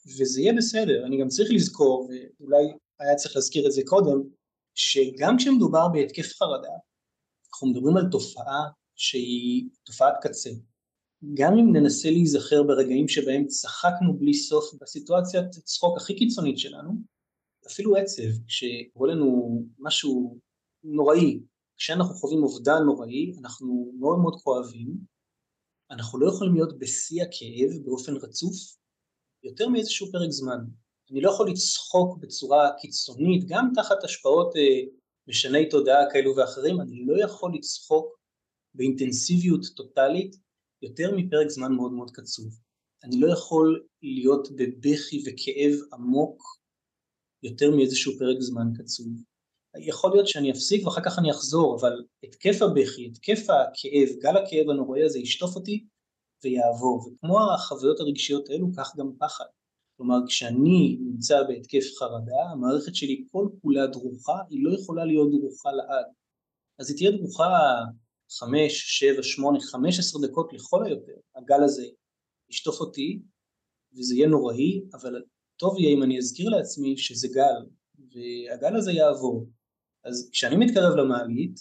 וזה 0.05 0.41
יהיה 0.41 0.53
בסדר. 0.53 1.05
אני 1.05 1.21
גם 1.21 1.27
צריך 1.27 1.49
לזכור, 1.53 2.09
ואולי 2.09 2.63
היה 2.99 3.15
צריך 3.15 3.35
להזכיר 3.35 3.67
את 3.67 3.71
זה 3.71 3.81
קודם, 3.85 4.21
שגם 4.75 5.37
כשמדובר 5.37 5.87
בהתקף 5.87 6.33
חרדה, 6.33 6.73
אנחנו 7.53 7.67
מדברים 7.67 7.97
על 7.97 8.05
תופעה 8.11 8.69
שהיא 8.95 9.69
תופעת 9.83 10.13
קצה. 10.21 10.49
גם 11.33 11.53
אם 11.53 11.75
ננסה 11.75 12.11
להיזכר 12.11 12.63
ברגעים 12.63 13.07
שבהם 13.07 13.47
צחקנו 13.47 14.17
בלי 14.17 14.33
סוף 14.33 14.73
בסיטואציית 14.81 15.51
צחוק 15.51 15.97
הכי 15.97 16.15
קיצונית 16.15 16.59
שלנו, 16.59 16.91
אפילו 17.67 17.95
עצב, 17.95 18.45
כשקורה 18.47 19.09
לנו 19.13 19.59
משהו 19.79 20.39
נוראי, 20.83 21.39
כשאנחנו 21.79 22.15
חווים 22.15 22.43
אובדן 22.43 22.83
נוראי, 22.85 23.33
אנחנו 23.39 23.91
מאוד 23.99 24.19
מאוד 24.19 24.35
כואבים, 24.43 24.97
אנחנו 25.91 26.19
לא 26.19 26.29
יכולים 26.29 26.53
להיות 26.53 26.79
בשיא 26.79 27.23
הכאב 27.23 27.85
באופן 27.85 28.15
רצוף 28.15 28.55
יותר 29.43 29.69
מאיזשהו 29.69 30.11
פרק 30.11 30.29
זמן. 30.29 30.59
אני 31.11 31.21
לא 31.21 31.29
יכול 31.29 31.49
לצחוק 31.49 32.17
בצורה 32.17 32.69
קיצונית, 32.81 33.43
גם 33.47 33.71
תחת 33.75 34.03
השפעות 34.03 34.55
אה, 34.55 34.91
משני 35.27 35.69
תודעה 35.69 36.11
כאלו 36.11 36.35
ואחרים, 36.35 36.81
אני 36.81 37.05
לא 37.05 37.23
יכול 37.23 37.51
לצחוק 37.55 38.19
באינטנסיביות 38.73 39.61
טוטאלית 39.75 40.35
יותר 40.81 41.15
מפרק 41.15 41.49
זמן 41.49 41.71
מאוד 41.71 41.91
מאוד 41.91 42.11
קצוב. 42.11 42.59
אני 43.03 43.19
לא 43.19 43.33
יכול 43.33 43.85
להיות 44.01 44.47
בבכי 44.51 45.23
וכאב 45.25 45.73
עמוק 45.93 46.41
יותר 47.43 47.71
מאיזשהו 47.75 48.13
פרק 48.19 48.37
זמן 48.39 48.67
קצוב. 48.77 49.07
יכול 49.77 50.11
להיות 50.11 50.27
שאני 50.27 50.51
אפסיק 50.51 50.87
ואחר 50.87 51.01
כך 51.05 51.19
אני 51.19 51.31
אחזור, 51.31 51.77
אבל 51.79 52.03
התקף 52.23 52.61
הבכי, 52.61 53.05
התקף 53.05 53.39
הכאב, 53.49 54.09
גל 54.21 54.37
הכאב 54.37 54.69
הנוראי 54.69 55.03
הזה 55.03 55.19
ישטוף 55.19 55.55
אותי 55.55 55.85
ויעבור. 56.43 57.07
וכמו 57.07 57.39
החוויות 57.53 57.99
הרגשיות 57.99 58.49
האלו, 58.49 58.67
כך 58.77 58.95
גם 58.97 59.11
פחד. 59.19 59.45
כלומר, 59.97 60.17
כשאני 60.27 60.97
נמצא 61.01 61.43
בהתקף 61.43 61.83
חרדה, 61.99 62.41
המערכת 62.51 62.95
שלי 62.95 63.25
כל 63.31 63.47
כולה 63.61 63.87
דרוכה, 63.87 64.37
היא 64.49 64.63
לא 64.63 64.75
יכולה 64.79 65.05
להיות 65.05 65.31
דרוכה 65.31 65.71
לעד. 65.71 66.05
אז 66.79 66.89
היא 66.89 66.97
תהיה 66.97 67.11
דרוכה 67.11 67.49
חמש, 68.31 68.99
שבע, 68.99 69.23
שמונה, 69.23 69.59
חמש 69.59 69.99
עשר 69.99 70.19
דקות 70.27 70.53
לכל 70.53 70.85
היותר. 70.85 71.15
הגל 71.35 71.63
הזה 71.63 71.85
ישטוף 72.49 72.79
אותי, 72.79 73.19
וזה 73.97 74.15
יהיה 74.15 74.27
נוראי, 74.27 74.81
אבל 74.93 75.23
טוב 75.57 75.79
יהיה 75.79 75.93
אם 75.93 76.03
אני 76.03 76.17
אזכיר 76.17 76.49
לעצמי 76.49 76.97
שזה 76.97 77.27
גל, 77.27 77.65
והגל 77.99 78.75
הזה 78.75 78.91
יעבור. 78.91 79.47
אז 80.03 80.29
כשאני 80.31 80.55
מתקרב 80.55 80.95
למעלית, 80.95 81.59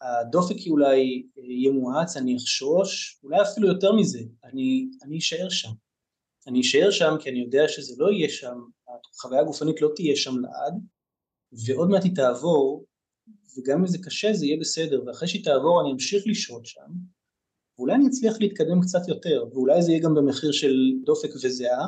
הדופק 0.00 0.56
אולי 0.66 1.22
יהיה 1.36 1.72
מואץ, 1.72 2.16
אני 2.16 2.36
אחשוש, 2.36 3.20
אולי 3.24 3.42
אפילו 3.42 3.68
יותר 3.68 3.92
מזה, 3.92 4.20
אני, 4.44 4.88
אני 5.02 5.18
אשאר 5.18 5.48
שם. 5.48 5.70
אני 6.46 6.60
אשאר 6.60 6.90
שם 6.90 7.14
כי 7.20 7.30
אני 7.30 7.38
יודע 7.38 7.68
שזה 7.68 7.94
לא 7.98 8.10
יהיה 8.10 8.28
שם, 8.28 8.60
החוויה 9.14 9.40
הגופנית 9.40 9.82
לא 9.82 9.90
תהיה 9.96 10.16
שם 10.16 10.34
לעד, 10.40 10.74
ועוד 11.66 11.88
מעט 11.88 12.04
היא 12.04 12.14
תעבור, 12.14 12.84
וגם 13.58 13.80
אם 13.80 13.86
זה 13.86 13.98
קשה 14.04 14.32
זה 14.32 14.46
יהיה 14.46 14.56
בסדר, 14.60 15.02
ואחרי 15.06 15.28
שהיא 15.28 15.44
תעבור 15.44 15.82
אני 15.82 15.92
אמשיך 15.92 16.22
לשהות 16.26 16.66
שם, 16.66 16.90
ואולי 17.78 17.94
אני 17.94 18.06
אצליח 18.06 18.34
להתקדם 18.40 18.80
קצת 18.82 19.08
יותר, 19.08 19.44
ואולי 19.52 19.82
זה 19.82 19.92
יהיה 19.92 20.02
גם 20.02 20.14
במחיר 20.14 20.52
של 20.52 20.74
דופק 21.04 21.30
וזיעה, 21.34 21.86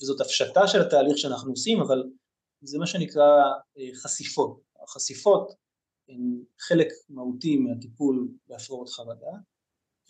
וזאת 0.00 0.20
הפשטה 0.20 0.66
של 0.66 0.80
התהליך 0.80 1.18
שאנחנו 1.18 1.50
עושים, 1.50 1.80
אבל 1.80 2.02
זה 2.62 2.78
מה 2.78 2.86
שנקרא 2.86 3.42
אה, 3.78 3.88
חשיפות. 3.94 4.60
החשיפות 4.84 5.52
הן 6.08 6.42
חלק 6.60 6.88
מהותי 7.08 7.56
מהטיפול 7.56 8.28
בהפרעות 8.48 8.88
חרדה, 8.88 9.32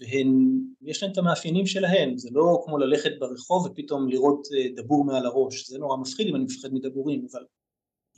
והן, 0.00 0.58
יש 0.82 1.02
להן 1.02 1.12
את 1.12 1.18
המאפיינים 1.18 1.66
שלהן, 1.66 2.16
זה 2.16 2.28
לא 2.32 2.62
כמו 2.64 2.78
ללכת 2.78 3.10
ברחוב 3.18 3.66
ופתאום 3.66 4.08
לראות 4.08 4.48
אה, 4.56 4.82
דבור 4.82 5.04
מעל 5.04 5.26
הראש, 5.26 5.68
זה 5.68 5.78
נורא 5.78 5.96
מפחיד 5.96 6.26
אם 6.26 6.36
אני 6.36 6.44
מפחד 6.44 6.68
מדבורים, 6.72 7.26
אבל 7.32 7.44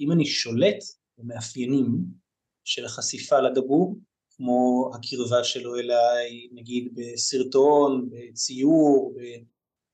אם 0.00 0.12
אני 0.12 0.26
שולט 0.26 0.78
במאפיינים 1.18 1.86
של 2.64 2.84
החשיפה 2.84 3.40
לדבור, 3.40 3.98
כמו 4.36 4.90
הקרבה 4.94 5.44
שלו 5.44 5.76
אליי, 5.76 6.48
נגיד 6.52 6.94
בסרטון, 6.94 8.10
בציור, 8.10 9.14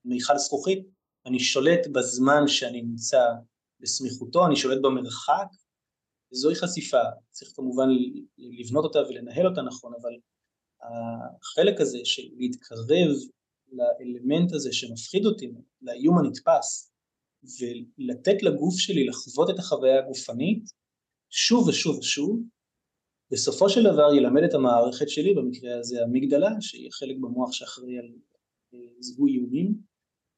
במיכל 0.04 0.38
זכוכית, 0.38 0.86
אני 1.26 1.38
שולט 1.38 1.86
בזמן 1.86 2.48
שאני 2.48 2.82
נמצא 2.82 3.24
בסמיכותו, 3.80 4.46
אני 4.46 4.56
שולט 4.56 4.78
במרחק, 4.82 5.46
וזוהי 6.32 6.54
חשיפה, 6.54 7.02
צריך 7.30 7.52
כמובן 7.56 7.88
לבנות 8.38 8.84
אותה 8.84 8.98
ולנהל 8.98 9.46
אותה 9.46 9.62
נכון, 9.62 9.92
אבל 10.00 10.10
החלק 10.82 11.80
הזה 11.80 11.98
של 12.04 12.22
להתקרב 12.36 12.86
לאלמנט 13.72 14.52
הזה 14.52 14.72
שמפחיד 14.72 15.26
אותי, 15.26 15.52
לאיום 15.82 16.18
הנתפס, 16.18 16.92
ולתת 17.42 18.42
לגוף 18.42 18.78
שלי 18.78 19.06
לחוות 19.06 19.50
את 19.50 19.58
החוויה 19.58 19.98
הגופנית, 19.98 20.64
שוב 21.30 21.68
ושוב 21.68 21.98
ושוב, 21.98 22.42
בסופו 23.32 23.68
של 23.68 23.82
דבר 23.82 24.14
ילמד 24.14 24.42
את 24.42 24.54
המערכת 24.54 25.08
שלי, 25.08 25.34
במקרה 25.34 25.78
הזה 25.78 26.02
המגדלה, 26.02 26.50
שהיא 26.60 26.88
חלק 26.92 27.16
במוח 27.16 27.52
שאחראי 27.52 27.98
על 27.98 28.12
אה, 28.74 28.78
זיהוי 29.00 29.32
איומים 29.32 29.74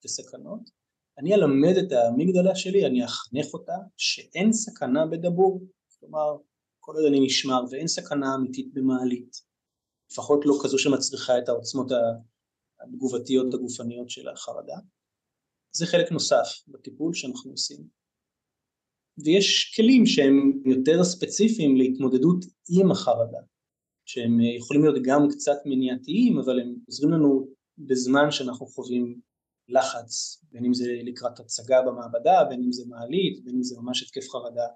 וסכנות, 0.05 0.71
אני 1.19 1.35
אלמד 1.35 1.77
את 1.77 1.93
המגדלה 1.93 2.57
שלי, 2.57 2.87
אני 2.87 3.05
אחנך 3.05 3.47
אותה, 3.55 3.77
שאין 3.97 4.53
סכנה 4.53 5.07
בדבור, 5.07 5.61
כלומר, 6.03 6.37
כל 6.81 6.93
עוד 6.97 7.05
אני 7.09 7.27
נשמר 7.27 7.61
ואין 7.71 7.89
סכנה 7.89 8.35
אמיתית 8.35 8.75
במעלית, 8.75 9.37
לפחות 10.11 10.41
לא 10.47 10.55
כזו 10.65 10.79
שמצריכה 10.79 11.39
את 11.39 11.49
העוצמות 11.49 11.87
התגובתיות 12.81 13.55
הגופניות 13.55 14.11
של 14.11 14.29
החרדה. 14.29 14.77
זה 15.77 15.87
חלק 15.87 16.13
נוסף 16.13 16.47
בטיפול 16.69 17.15
שאנחנו 17.15 17.51
עושים. 17.51 17.89
ויש 19.25 19.75
כלים 19.77 20.07
שהם 20.07 20.63
יותר 20.67 21.05
ספציפיים 21.05 21.77
להתמודדות 21.77 22.45
עם 22.71 22.91
החרדה, 22.91 23.39
שהם 24.05 24.41
יכולים 24.41 24.83
להיות 24.83 24.97
גם 25.05 25.21
קצת 25.31 25.57
מניעתיים, 25.65 26.39
אבל 26.39 26.61
הם 26.61 26.75
עוזרים 26.87 27.13
לנו 27.13 27.49
בזמן 27.79 28.31
שאנחנו 28.31 28.67
חווים 28.67 29.21
לחץ, 29.69 30.45
בין 30.53 30.65
אם 30.65 30.75
זה 30.75 30.85
לקראת 31.05 31.41
הצגה 31.41 31.83
במעבדה, 31.83 32.45
בין 32.49 32.63
אם 32.63 32.73
זה 32.73 32.83
מעלית, 32.89 33.45
בין 33.45 33.55
אם 33.55 33.63
זה 33.63 33.77
ממש 33.81 34.03
התקף 34.03 34.29
חרדה 34.29 34.67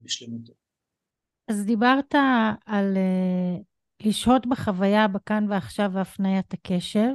בשלמותו. 0.00 0.63
אז 1.48 1.64
דיברת 1.64 2.14
על 2.66 2.96
uh, 2.96 4.06
לשהות 4.06 4.46
בחוויה 4.46 5.08
בכאן 5.08 5.46
ועכשיו 5.48 5.90
והפניית 5.92 6.54
הקשב. 6.54 7.10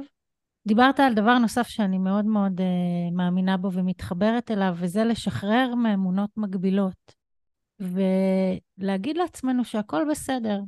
דיברת 0.68 1.00
על 1.00 1.14
דבר 1.14 1.38
נוסף 1.38 1.68
שאני 1.68 1.98
מאוד 1.98 2.24
מאוד 2.24 2.60
uh, 2.60 3.14
מאמינה 3.14 3.56
בו 3.56 3.72
ומתחברת 3.72 4.50
אליו, 4.50 4.74
וזה 4.78 5.04
לשחרר 5.04 5.74
מאמונות 5.74 6.30
מגבילות. 6.36 7.14
ולהגיד 7.80 9.16
לעצמנו 9.16 9.64
שהכל 9.64 10.02
בסדר. 10.10 10.60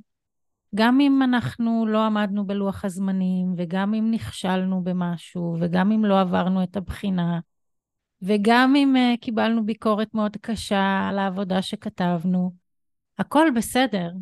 גם 0.75 1.01
אם 1.01 1.23
אנחנו 1.23 1.87
לא 1.87 2.07
עמדנו 2.07 2.47
בלוח 2.47 2.85
הזמנים, 2.85 3.55
וגם 3.57 3.95
אם 3.95 4.11
נכשלנו 4.11 4.85
במשהו, 4.85 5.57
וגם 5.61 5.93
אם 5.93 6.05
לא 6.05 6.21
עברנו 6.21 6.63
את 6.63 6.77
הבחינה, 6.77 7.41
וגם 8.23 8.77
אם 8.77 8.95
uh, 8.97 9.21
קיבלנו 9.21 9.67
ביקורת 9.67 10.15
מאוד 10.15 10.37
קשה 10.41 11.07
על 11.09 11.19
העבודה 11.19 11.63
שכתבנו, 11.63 12.62
הכל 13.19 13.47
בסדר. 13.57 14.13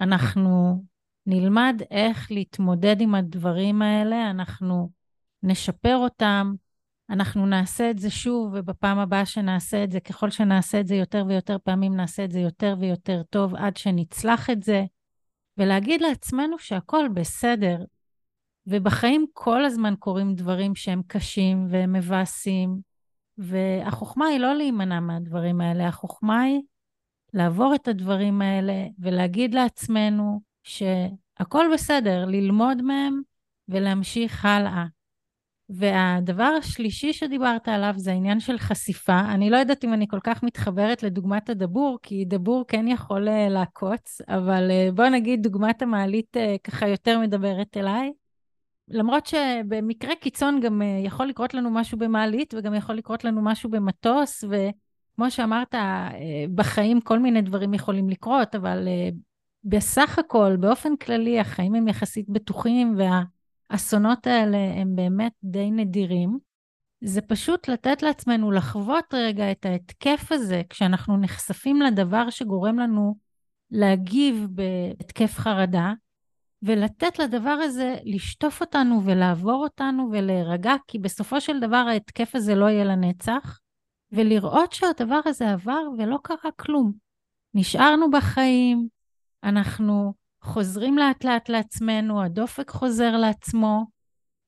אנחנו 0.00 0.84
נלמד 1.26 1.82
איך 1.90 2.32
להתמודד 2.32 3.00
עם 3.00 3.14
הדברים 3.14 3.82
האלה, 3.82 4.30
אנחנו 4.30 4.90
נשפר 5.42 5.96
אותם, 5.96 6.54
אנחנו 7.10 7.46
נעשה 7.46 7.90
את 7.90 7.98
זה 7.98 8.10
שוב, 8.10 8.52
ובפעם 8.54 8.98
הבאה 8.98 9.26
שנעשה 9.26 9.84
את 9.84 9.90
זה, 9.90 10.00
ככל 10.00 10.30
שנעשה 10.30 10.80
את 10.80 10.86
זה 10.86 10.94
יותר 10.94 11.24
ויותר 11.28 11.56
פעמים, 11.64 11.96
נעשה 11.96 12.24
את 12.24 12.32
זה 12.32 12.40
יותר 12.40 12.76
ויותר 12.80 13.22
טוב 13.30 13.54
עד 13.54 13.76
שנצלח 13.76 14.50
את 14.50 14.62
זה, 14.62 14.84
ולהגיד 15.56 16.00
לעצמנו 16.00 16.58
שהכל 16.58 17.08
בסדר. 17.14 17.84
ובחיים 18.66 19.26
כל 19.32 19.64
הזמן 19.64 19.94
קורים 19.98 20.34
דברים 20.34 20.74
שהם 20.74 21.02
קשים 21.06 21.66
והם 21.70 21.92
מבאסים, 21.92 22.78
והחוכמה 23.38 24.26
היא 24.26 24.40
לא 24.40 24.54
להימנע 24.54 25.00
מהדברים 25.00 25.60
האלה, 25.60 25.88
החוכמה 25.88 26.40
היא 26.40 26.60
לעבור 27.38 27.74
את 27.74 27.88
הדברים 27.88 28.42
האלה 28.42 28.86
ולהגיד 28.98 29.54
לעצמנו 29.54 30.40
שהכל 30.62 31.66
בסדר, 31.74 32.24
ללמוד 32.24 32.82
מהם 32.82 33.20
ולהמשיך 33.68 34.44
הלאה. 34.44 34.84
והדבר 35.68 36.52
השלישי 36.58 37.12
שדיברת 37.12 37.68
עליו 37.68 37.94
זה 37.96 38.10
העניין 38.12 38.40
של 38.40 38.58
חשיפה. 38.58 39.20
אני 39.20 39.50
לא 39.50 39.56
יודעת 39.56 39.84
אם 39.84 39.92
אני 39.92 40.08
כל 40.08 40.20
כך 40.20 40.42
מתחברת 40.42 41.02
לדוגמת 41.02 41.50
הדבור, 41.50 41.98
כי 42.02 42.24
דבור 42.24 42.64
כן 42.68 42.88
יכול 42.88 43.28
uh, 43.28 43.50
לעקוץ, 43.50 44.20
אבל 44.28 44.70
uh, 44.70 44.92
בוא 44.92 45.08
נגיד 45.08 45.42
דוגמת 45.42 45.82
המעלית 45.82 46.36
uh, 46.36 46.40
ככה 46.64 46.88
יותר 46.88 47.18
מדברת 47.18 47.76
אליי. 47.76 48.12
למרות 48.88 49.26
שבמקרה 49.26 50.14
קיצון 50.14 50.60
גם 50.60 50.82
אה, 50.82 51.00
יכול 51.04 51.26
לקרות 51.26 51.54
לנו 51.54 51.70
משהו 51.70 51.98
במעלית 51.98 52.54
וגם 52.54 52.74
יכול 52.74 52.94
לקרות 52.94 53.24
לנו 53.24 53.42
משהו 53.42 53.70
במטוס, 53.70 54.44
וכמו 55.18 55.30
שאמרת, 55.30 55.74
אה, 55.74 56.10
בחיים 56.54 57.00
כל 57.00 57.18
מיני 57.18 57.42
דברים 57.42 57.74
יכולים 57.74 58.08
לקרות, 58.08 58.54
אבל 58.54 58.88
אה, 58.88 59.08
בסך 59.64 60.18
הכל, 60.18 60.56
באופן 60.60 60.96
כללי, 60.96 61.40
החיים 61.40 61.74
הם 61.74 61.88
יחסית 61.88 62.28
בטוחים 62.28 62.96
והאסונות 62.98 64.26
האלה 64.26 64.58
הם 64.58 64.96
באמת 64.96 65.32
די 65.44 65.70
נדירים. 65.70 66.38
זה 67.00 67.20
פשוט 67.20 67.68
לתת 67.68 68.02
לעצמנו 68.02 68.50
לחוות 68.50 69.14
רגע 69.14 69.50
את 69.50 69.66
ההתקף 69.66 70.32
הזה, 70.32 70.62
כשאנחנו 70.70 71.16
נחשפים 71.16 71.82
לדבר 71.82 72.30
שגורם 72.30 72.78
לנו 72.78 73.16
להגיב 73.70 74.46
בהתקף 74.50 75.34
חרדה, 75.38 75.92
ולתת 76.62 77.18
לדבר 77.18 77.58
הזה 77.62 77.96
לשטוף 78.04 78.60
אותנו 78.60 79.00
ולעבור 79.04 79.62
אותנו 79.62 80.08
ולהירגע, 80.12 80.74
כי 80.88 80.98
בסופו 80.98 81.40
של 81.40 81.60
דבר 81.60 81.84
ההתקף 81.88 82.34
הזה 82.34 82.54
לא 82.54 82.66
יהיה 82.66 82.84
לנצח, 82.84 83.58
ולראות 84.12 84.72
שהדבר 84.72 85.20
הזה 85.24 85.52
עבר 85.52 85.82
ולא 85.98 86.18
קרה 86.22 86.50
כלום. 86.56 86.92
נשארנו 87.54 88.10
בחיים, 88.10 88.88
אנחנו 89.44 90.14
חוזרים 90.42 90.98
לאט 90.98 91.24
לאט 91.24 91.48
לעצמנו, 91.48 92.22
הדופק 92.22 92.70
חוזר 92.70 93.16
לעצמו, 93.16 93.86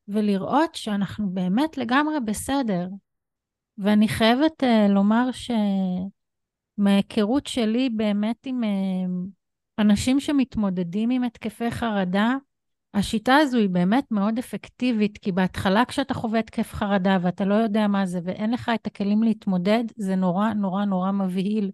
ולראות 0.09 0.75
שאנחנו 0.75 1.31
באמת 1.31 1.79
לגמרי 1.79 2.21
בסדר. 2.25 2.89
ואני 3.79 4.09
חייבת 4.09 4.63
uh, 4.63 4.67
לומר 4.89 5.29
שמההיכרות 6.79 7.47
שלי 7.47 7.91
באמת 7.91 8.47
עם 8.47 8.65
uh, 8.65 8.67
אנשים 9.79 10.21
שמתמודדים 10.21 11.11
עם 11.11 11.25
התקפי 11.25 11.71
חרדה, 11.71 12.35
השיטה 12.95 13.37
הזו 13.37 13.59
היא 13.59 13.69
באמת 13.69 14.05
מאוד 14.11 14.39
אפקטיבית, 14.39 15.19
כי 15.19 15.33
בהתחלה 15.33 15.85
כשאתה 15.85 16.15
חווה 16.15 16.39
התקף 16.41 16.73
חרדה 16.73 17.19
ואתה 17.23 17.45
לא 17.45 17.55
יודע 17.55 17.87
מה 17.87 18.07
זה 18.07 18.21
ואין 18.25 18.51
לך 18.51 18.71
את 18.75 18.87
הכלים 18.87 19.23
להתמודד, 19.23 19.85
זה 19.97 20.17
נורא 20.17 20.53
נורא 20.53 20.85
נורא 20.85 21.13
מבהיל. 21.13 21.71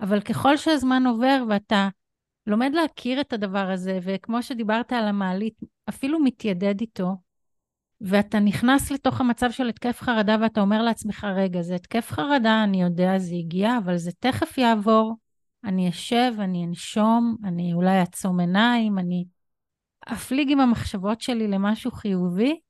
אבל 0.00 0.20
ככל 0.20 0.56
שהזמן 0.56 1.06
עובר 1.06 1.44
ואתה 1.48 1.88
לומד 2.46 2.70
להכיר 2.74 3.20
את 3.20 3.32
הדבר 3.32 3.70
הזה, 3.70 3.98
וכמו 4.02 4.42
שדיברת 4.42 4.92
על 4.92 5.08
המעלית, 5.08 5.54
אפילו 5.88 6.20
מתיידד 6.20 6.80
איתו, 6.80 7.16
ואתה 8.00 8.40
נכנס 8.40 8.90
לתוך 8.90 9.20
המצב 9.20 9.50
של 9.50 9.68
התקף 9.68 10.00
חרדה 10.00 10.36
ואתה 10.40 10.60
אומר 10.60 10.82
לעצמך, 10.82 11.26
רגע, 11.36 11.62
זה 11.62 11.74
התקף 11.74 12.10
חרדה, 12.10 12.64
אני 12.64 12.82
יודע, 12.82 13.18
זה 13.18 13.34
הגיע, 13.34 13.78
אבל 13.84 13.96
זה 13.96 14.10
תכף 14.20 14.58
יעבור, 14.58 15.16
אני 15.64 15.88
אשב, 15.88 16.32
אני 16.38 16.64
אנשום, 16.64 17.36
אני 17.44 17.72
אולי 17.72 18.00
אעצום 18.00 18.40
עיניים, 18.40 18.98
אני 18.98 19.24
אפליג 20.12 20.50
עם 20.50 20.60
המחשבות 20.60 21.20
שלי 21.20 21.48
למשהו 21.48 21.90
חיובי, 21.90 22.60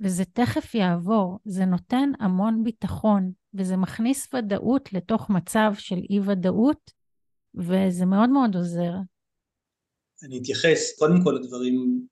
וזה 0.00 0.24
תכף 0.24 0.74
יעבור. 0.74 1.38
זה 1.44 1.64
נותן 1.64 2.10
המון 2.20 2.64
ביטחון, 2.64 3.32
וזה 3.54 3.76
מכניס 3.76 4.34
ודאות 4.34 4.92
לתוך 4.92 5.30
מצב 5.30 5.72
של 5.74 5.98
אי-ודאות, 6.10 6.90
וזה 7.54 8.06
מאוד 8.06 8.30
מאוד 8.30 8.56
עוזר. 8.56 8.92
אני 10.22 10.38
אתייחס 10.38 10.98
קודם 10.98 11.24
כל 11.24 11.38
לדברים 11.40 12.06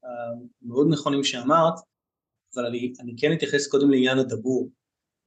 המאוד 0.62 0.86
נכונים 0.90 1.24
שאמרת, 1.24 1.74
אבל 2.54 2.66
אני, 2.66 2.92
אני 3.00 3.14
כן 3.18 3.32
אתייחס 3.32 3.68
קודם 3.68 3.90
לעניין 3.90 4.18
הדבור. 4.18 4.70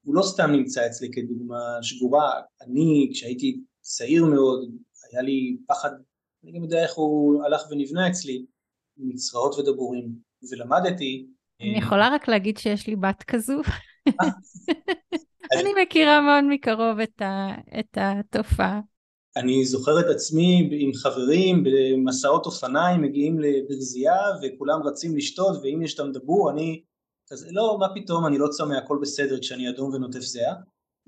הוא 0.06 0.16
לא 0.16 0.22
סתם 0.22 0.52
נמצא 0.52 0.88
אצלי 0.88 1.12
כדוגמה 1.12 1.78
שגורה, 1.82 2.42
אני 2.62 3.10
כשהייתי 3.14 3.62
צעיר 3.82 4.26
מאוד, 4.26 4.70
היה 5.12 5.22
לי 5.22 5.58
פחד, 5.68 5.90
אני 6.44 6.52
גם 6.52 6.64
יודע 6.64 6.84
איך 6.84 6.94
הוא 6.96 7.44
הלך 7.44 7.62
ונבנה 7.72 8.10
אצלי, 8.10 8.46
מצרעות 9.00 9.60
ודבורים, 9.60 10.12
ולמדתי... 10.52 11.26
אני 11.62 11.78
יכולה 11.78 12.10
רק 12.10 12.28
להגיד 12.28 12.58
שיש 12.58 12.88
לי 12.88 12.96
בת 12.96 13.24
כזו. 13.24 13.62
אה. 14.08 14.30
אני 15.60 15.70
מכירה 15.84 16.22
מאוד 16.22 16.44
מקרוב 16.50 17.00
את, 17.00 17.22
ה, 17.22 17.48
את 17.80 17.98
התופעה. 17.98 18.80
אני 19.36 19.66
זוכר 19.66 20.00
את 20.00 20.06
עצמי 20.06 20.70
עם 20.72 20.94
חברים 20.94 21.64
במסעות 21.64 22.46
אופניים 22.46 23.02
מגיעים 23.02 23.40
לברזייה 23.40 24.22
וכולם 24.44 24.84
רצים 24.84 25.18
לשתות 25.18 25.60
ואם 25.64 25.82
יש 25.82 25.92
שם 25.92 26.12
דבור 26.12 26.52
אני 26.52 26.82
כזה 27.30 27.48
לא 27.52 27.78
מה 27.80 27.88
פתאום 27.96 28.26
אני 28.26 28.38
לא 28.38 28.48
צמא 28.48 28.74
הכל 28.74 28.98
בסדר 29.02 29.40
כשאני 29.40 29.70
אדום 29.70 29.94
ונוטף 29.94 30.20
זיעה 30.20 30.56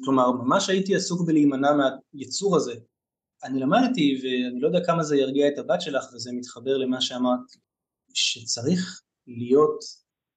כלומר 0.04 0.32
ממש 0.32 0.70
הייתי 0.70 0.96
עסוק 0.96 1.28
בלהימנע 1.28 1.70
מהיצור 2.14 2.56
הזה 2.56 2.74
אני 3.44 3.60
למדתי 3.60 4.22
ואני 4.24 4.62
לא 4.62 4.68
יודע 4.68 4.86
כמה 4.86 5.04
זה 5.04 5.18
ירגיע 5.18 5.48
את 5.48 5.58
הבת 5.58 5.82
שלך 5.82 6.06
וזה 6.14 6.32
מתחבר 6.34 6.78
למה 6.78 7.02
שאמרת 7.02 7.40
שצריך 8.14 9.02
להיות 9.28 9.80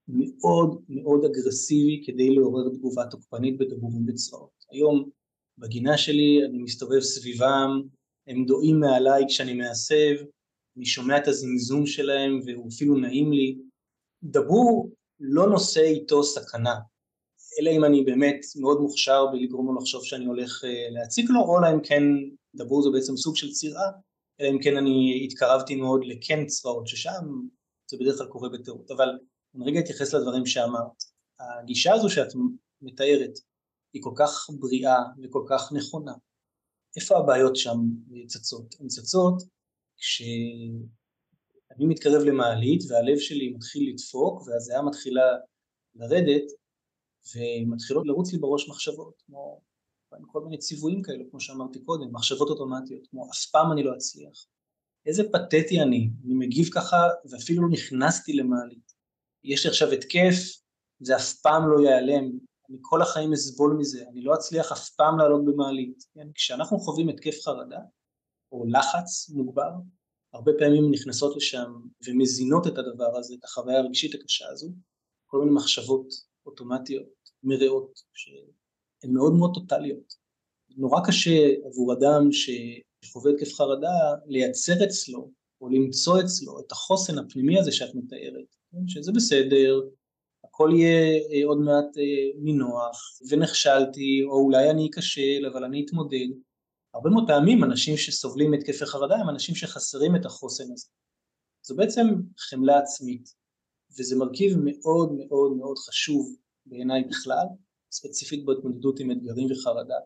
מאוד 0.08 0.80
מאוד 0.88 1.24
אגרסיבי 1.24 2.02
כדי 2.06 2.34
לעורר 2.34 2.68
תגובה 2.68 3.04
תוקפנית 3.10 3.58
בדבורים 3.58 4.06
בצרעות 4.06 4.64
היום 4.70 5.10
בגינה 5.58 5.98
שלי, 5.98 6.40
אני 6.44 6.58
מסתובב 6.58 7.00
סביבם, 7.00 7.82
הם 8.26 8.44
דועים 8.44 8.80
מעליי 8.80 9.24
כשאני 9.28 9.54
מעשב, 9.54 10.14
אני 10.76 10.86
שומע 10.86 11.18
את 11.18 11.28
הזמזום 11.28 11.86
שלהם 11.86 12.40
והוא 12.46 12.68
אפילו 12.68 12.96
נעים 12.96 13.32
לי. 13.32 13.58
דבור 14.22 14.90
לא 15.20 15.46
נושא 15.50 15.80
איתו 15.80 16.24
סכנה, 16.24 16.74
אלא 17.60 17.70
אם 17.70 17.84
אני 17.84 18.04
באמת 18.04 18.40
מאוד 18.60 18.80
מוכשר 18.80 19.26
בלגרום 19.26 19.66
לו 19.66 19.74
לחשוב 19.74 20.04
שאני 20.04 20.24
הולך 20.24 20.64
אה, 20.64 20.86
להציק 20.90 21.30
לו, 21.30 21.40
או 21.40 21.58
אם 21.74 21.80
כן 21.82 22.02
דבור 22.54 22.82
זה 22.82 22.90
בעצם 22.92 23.16
סוג 23.16 23.36
של 23.36 23.52
צירה, 23.52 23.90
אלא 24.40 24.50
אם 24.50 24.58
כן 24.62 24.76
אני 24.76 25.24
התקרבתי 25.24 25.76
מאוד 25.76 26.04
לקן 26.04 26.46
צבאות, 26.46 26.86
ששם 26.86 27.24
זה 27.86 27.96
בדרך 28.00 28.18
כלל 28.18 28.26
קורה 28.26 28.48
בטעות. 28.48 28.90
אבל 28.90 29.08
אני 29.54 29.64
רגע 29.70 29.80
אתייחס 29.80 30.14
לדברים 30.14 30.46
שאמרת. 30.46 31.04
הגישה 31.40 31.94
הזו 31.94 32.10
שאת 32.10 32.32
מתארת, 32.82 33.38
היא 33.92 34.02
כל 34.02 34.12
כך 34.16 34.46
בריאה 34.58 34.98
וכל 35.22 35.44
כך 35.50 35.72
נכונה. 35.72 36.12
איפה 36.96 37.18
הבעיות 37.18 37.56
שם 37.56 37.78
צצות? 38.26 38.74
הן 38.80 38.86
צצות 38.88 39.42
כשאני 39.96 41.86
מתקרב 41.88 42.22
למעלית 42.22 42.80
והלב 42.88 43.18
שלי 43.18 43.48
מתחיל 43.48 43.90
לדפוק 43.90 44.42
והזיעה 44.46 44.82
מתחילה 44.82 45.22
לרדת 45.94 46.44
ומתחילות 47.34 48.06
לרוץ 48.06 48.32
לי 48.32 48.38
בראש 48.38 48.68
מחשבות 48.68 49.22
כמו 49.26 49.60
כל 50.26 50.44
מיני 50.44 50.58
ציוויים 50.58 51.02
כאלה 51.02 51.24
כמו 51.30 51.40
שאמרתי 51.40 51.84
קודם, 51.84 52.12
מחשבות 52.12 52.48
אוטומטיות 52.48 53.06
כמו 53.10 53.30
אף 53.30 53.46
פעם 53.52 53.72
אני 53.72 53.82
לא 53.82 53.94
אצליח, 53.96 54.46
איזה 55.06 55.22
פתטי 55.32 55.82
אני, 55.82 56.10
אני 56.24 56.34
מגיב 56.34 56.68
ככה 56.74 56.96
ואפילו 57.30 57.62
לא 57.62 57.68
נכנסתי 57.68 58.32
למעלית, 58.32 58.92
יש 59.44 59.64
לי 59.64 59.70
עכשיו 59.70 59.92
התקף, 59.92 60.34
זה 61.00 61.16
אף 61.16 61.32
פעם 61.34 61.70
לא 61.70 61.80
ייעלם, 61.80 62.30
אני 62.70 62.78
כל 62.80 63.02
החיים 63.02 63.32
אסבול 63.32 63.76
מזה, 63.78 64.04
אני 64.12 64.22
לא 64.22 64.34
אצליח 64.34 64.72
אף 64.72 64.88
פעם 64.88 65.18
לעלות 65.18 65.44
במעלית. 65.44 66.04
כן? 66.14 66.28
כשאנחנו 66.34 66.78
חווים 66.78 67.08
התקף 67.08 67.40
חרדה, 67.44 67.80
או 68.52 68.64
לחץ 68.66 69.30
מוגבר, 69.30 69.70
הרבה 70.32 70.52
פעמים 70.58 70.90
נכנסות 70.90 71.36
לשם 71.36 71.72
ומזינות 72.06 72.66
את 72.66 72.78
הדבר 72.78 73.16
הזה, 73.18 73.34
את 73.38 73.44
החוויה 73.44 73.78
הרגשית 73.78 74.14
הקשה 74.14 74.48
הזו, 74.48 74.72
כל 75.26 75.38
מיני 75.38 75.50
מחשבות 75.50 76.06
אוטומטיות, 76.46 77.30
מרעות, 77.42 78.00
שהן 78.12 79.12
מאוד 79.12 79.32
מאוד 79.32 79.54
טוטליות. 79.54 80.14
נורא 80.76 81.00
קשה 81.06 81.48
עבור 81.64 81.92
אדם 81.92 82.32
שחווה 83.04 83.32
התקף 83.32 83.54
חרדה 83.54 84.14
לייצר 84.26 84.84
אצלו, 84.84 85.30
או 85.60 85.68
למצוא 85.68 86.20
אצלו 86.20 86.60
את 86.60 86.72
החוסן 86.72 87.18
הפנימי 87.18 87.58
הזה 87.58 87.72
שאת 87.72 87.94
מתארת, 87.94 88.54
כן? 88.72 88.88
שזה 88.88 89.12
בסדר, 89.12 89.80
הכל 90.44 90.70
יהיה 90.74 91.20
אה, 91.32 91.46
עוד 91.46 91.58
מעט 91.58 91.98
אה, 91.98 92.42
נינוח, 92.42 93.18
ונכשלתי, 93.30 94.22
או 94.24 94.40
אולי 94.40 94.70
אני 94.70 94.90
אכשל, 94.90 95.46
אבל 95.52 95.64
אני 95.64 95.84
אתמודד. 95.84 96.28
הרבה 96.94 97.10
מאוד 97.10 97.24
פעמים 97.26 97.64
אנשים 97.64 97.96
שסובלים 97.96 98.50
מהתקפי 98.50 98.86
חרדה 98.86 99.16
הם 99.16 99.28
אנשים 99.28 99.54
שחסרים 99.54 100.16
את 100.16 100.26
החוסן 100.26 100.72
הזה. 100.72 100.86
זו 101.66 101.76
בעצם 101.76 102.06
חמלה 102.38 102.78
עצמית, 102.78 103.34
וזה 103.98 104.16
מרכיב 104.16 104.56
מאוד 104.64 105.12
מאוד 105.12 105.52
מאוד 105.56 105.78
חשוב 105.78 106.36
בעיניי 106.66 107.04
בכלל, 107.04 107.46
ספציפית 107.92 108.44
בהתמודדות 108.44 109.00
עם 109.00 109.10
אתגרים 109.10 109.48
וחרדה. 109.50 109.98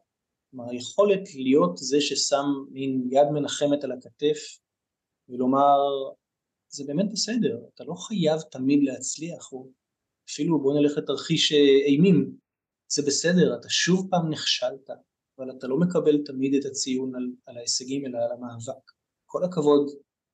כלומר 0.50 0.70
היכולת 0.70 1.34
להיות 1.34 1.76
זה 1.76 2.00
ששם 2.00 2.46
מין 2.70 3.08
יד 3.10 3.28
מנחמת 3.34 3.84
על 3.84 3.92
הכתף 3.92 4.58
ולומר 5.28 5.78
זה 6.68 6.84
באמת 6.86 7.12
בסדר, 7.12 7.58
אתה 7.74 7.84
לא 7.84 7.94
חייב 7.94 8.40
תמיד 8.40 8.80
להצליח, 8.82 9.52
או 9.52 9.68
אפילו 10.30 10.60
בוא 10.60 10.74
נלך 10.74 10.98
לתרחיש 10.98 11.52
אה, 11.52 11.86
אימים, 11.86 12.36
זה 12.88 13.02
בסדר, 13.06 13.56
אתה 13.60 13.68
שוב 13.68 14.08
פעם 14.10 14.30
נכשלת, 14.30 14.90
אבל 15.38 15.50
אתה 15.50 15.66
לא 15.66 15.78
מקבל 15.78 16.24
תמיד 16.24 16.54
את 16.54 16.64
הציון 16.64 17.14
על, 17.14 17.28
על 17.46 17.56
ההישגים 17.56 18.06
אלא 18.06 18.18
על 18.18 18.32
המאבק. 18.32 18.92
כל 19.26 19.44
הכבוד 19.44 19.90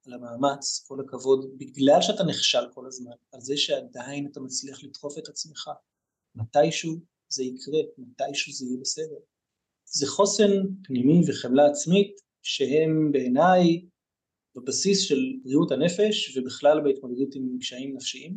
על 0.06 0.12
המאמץ, 0.12 0.84
כל 0.88 1.00
הכבוד 1.00 1.58
בגלל 1.58 1.98
שאתה 2.00 2.24
נכשל 2.24 2.72
כל 2.74 2.86
הזמן, 2.86 3.12
על 3.32 3.40
זה 3.40 3.56
שעדיין 3.56 4.28
אתה 4.32 4.40
מצליח 4.40 4.84
לדחוף 4.84 5.18
את 5.18 5.28
עצמך. 5.28 5.70
מתישהו 6.34 7.00
זה 7.28 7.44
יקרה, 7.44 7.78
מתישהו 7.98 8.52
זה 8.52 8.66
יהיה 8.66 8.78
בסדר. 8.80 9.16
זה 9.97 10.07
חוסן 10.07 10.51
פנימי 10.82 11.20
וחמלה 11.28 11.66
עצמית 11.66 12.11
שהם 12.42 13.12
בעיניי 13.12 13.84
בבסיס 14.57 15.01
של 15.01 15.18
בריאות 15.45 15.72
הנפש 15.72 16.36
ובכלל 16.36 16.80
בהתמודדות 16.80 17.34
עם 17.34 17.59
קשיים 17.61 17.95
נפשיים. 17.97 18.36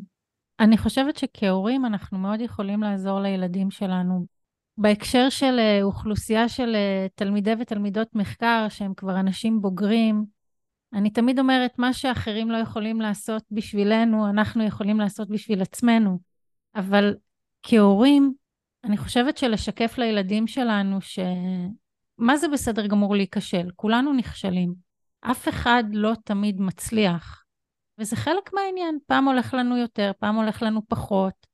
אני 0.60 0.78
חושבת 0.78 1.18
שכהורים 1.18 1.86
אנחנו 1.86 2.18
מאוד 2.18 2.41
יכולים 2.41 2.82
לעזור 2.82 3.20
לילדים 3.20 3.72
שלנו. 3.72 4.26
בהקשר 4.78 5.30
של 5.30 5.60
אה, 5.60 5.84
אוכלוסייה 5.84 6.49
של 6.49 6.76
אה, 6.76 7.08
תלמידי 7.16 7.53
ותלמידות 7.60 8.08
מחקר, 8.16 8.66
שהם 8.70 8.93
כבר 8.93 9.20
אנשים 9.20 9.62
בוגרים, 9.62 10.26
אני 10.93 11.10
תמיד 11.10 11.39
אומרת, 11.39 11.72
מה 11.78 11.93
שאחרים 11.93 12.51
לא 12.51 12.58
יכולים 12.58 13.01
לעשות 13.01 13.43
בשבילנו, 13.51 14.30
אנחנו 14.30 14.64
יכולים 14.64 14.99
לעשות 14.99 15.30
בשביל 15.30 15.62
עצמנו. 15.62 16.20
אבל 16.76 17.16
כהורים, 17.64 18.34
אני 18.88 18.98
חושבת 18.98 19.38
שלשקף 19.38 19.98
לילדים 19.98 20.48
שלנו 20.48 21.02
ש... 21.02 21.20
מה 22.18 22.38
זה 22.38 22.48
בסדר 22.48 22.88
גמור 22.88 23.16
להיכשל? 23.16 23.70
כולנו 23.76 24.14
נכשלים. 24.14 24.74
אף 25.22 25.50
אחד 25.50 25.84
לא 25.94 26.14
תמיד 26.24 26.62
מצליח. 26.62 27.44
וזה 28.00 28.16
חלק 28.16 28.54
מהעניין. 28.54 28.98
פעם 29.08 29.28
הולך 29.28 29.54
לנו 29.54 29.78
יותר, 29.78 30.12
פעם 30.20 30.36
הולך 30.36 30.64
לנו 30.64 30.82
פחות. 30.88 31.48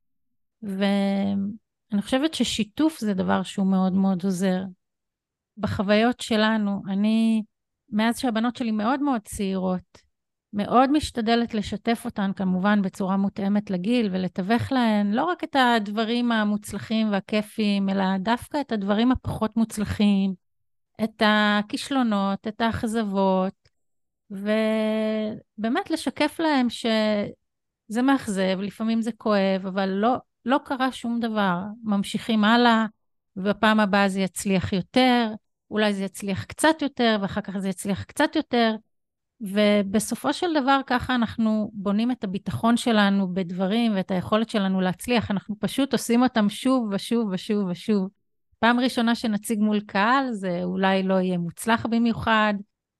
ואני 0.62 2.02
חושבת 2.02 2.34
ששיתוף 2.34 3.00
זה 3.00 3.14
דבר 3.14 3.42
שהוא 3.42 3.66
מאוד 3.66 3.92
מאוד 3.92 4.24
עוזר. 4.24 4.62
בחוויות 5.56 6.20
שלנו, 6.20 6.82
אני, 6.88 7.42
מאז 7.88 8.18
שהבנות 8.18 8.56
שלי 8.56 8.70
מאוד 8.70 9.02
מאוד 9.02 9.20
צעירות, 9.24 10.03
מאוד 10.54 10.92
משתדלת 10.92 11.54
לשתף 11.54 12.02
אותן 12.04 12.30
כמובן 12.36 12.82
בצורה 12.82 13.16
מותאמת 13.16 13.70
לגיל 13.70 14.08
ולתווך 14.12 14.72
להן 14.72 15.12
לא 15.12 15.24
רק 15.24 15.44
את 15.44 15.56
הדברים 15.58 16.32
המוצלחים 16.32 17.12
והכיפיים, 17.12 17.88
אלא 17.88 18.04
דווקא 18.18 18.60
את 18.60 18.72
הדברים 18.72 19.12
הפחות 19.12 19.56
מוצלחים, 19.56 20.34
את 21.04 21.22
הכישלונות, 21.26 22.48
את 22.48 22.60
האכזבות, 22.60 23.54
ובאמת 24.30 25.90
לשקף 25.90 26.40
להם 26.40 26.70
שזה 26.70 28.02
מאכזב, 28.02 28.58
לפעמים 28.60 29.02
זה 29.02 29.12
כואב, 29.12 29.66
אבל 29.66 29.88
לא, 29.88 30.16
לא 30.44 30.58
קרה 30.64 30.92
שום 30.92 31.20
דבר. 31.20 31.58
ממשיכים 31.82 32.44
הלאה, 32.44 32.86
ובפעם 33.36 33.80
הבאה 33.80 34.08
זה 34.08 34.20
יצליח 34.20 34.72
יותר, 34.72 35.32
אולי 35.70 35.94
זה 35.94 36.04
יצליח 36.04 36.44
קצת 36.44 36.82
יותר, 36.82 37.18
ואחר 37.22 37.40
כך 37.40 37.58
זה 37.58 37.68
יצליח 37.68 38.02
קצת 38.02 38.36
יותר. 38.36 38.74
ובסופו 39.40 40.32
של 40.32 40.46
דבר 40.62 40.80
ככה 40.86 41.14
אנחנו 41.14 41.70
בונים 41.72 42.10
את 42.10 42.24
הביטחון 42.24 42.76
שלנו 42.76 43.34
בדברים 43.34 43.92
ואת 43.94 44.10
היכולת 44.10 44.50
שלנו 44.50 44.80
להצליח. 44.80 45.30
אנחנו 45.30 45.56
פשוט 45.60 45.92
עושים 45.92 46.22
אותם 46.22 46.48
שוב 46.48 46.88
ושוב 46.92 47.28
ושוב 47.32 47.68
ושוב. 47.68 48.08
פעם 48.58 48.80
ראשונה 48.80 49.14
שנציג 49.14 49.60
מול 49.60 49.80
קהל 49.80 50.32
זה 50.32 50.60
אולי 50.62 51.02
לא 51.02 51.14
יהיה 51.14 51.38
מוצלח 51.38 51.86
במיוחד, 51.86 52.54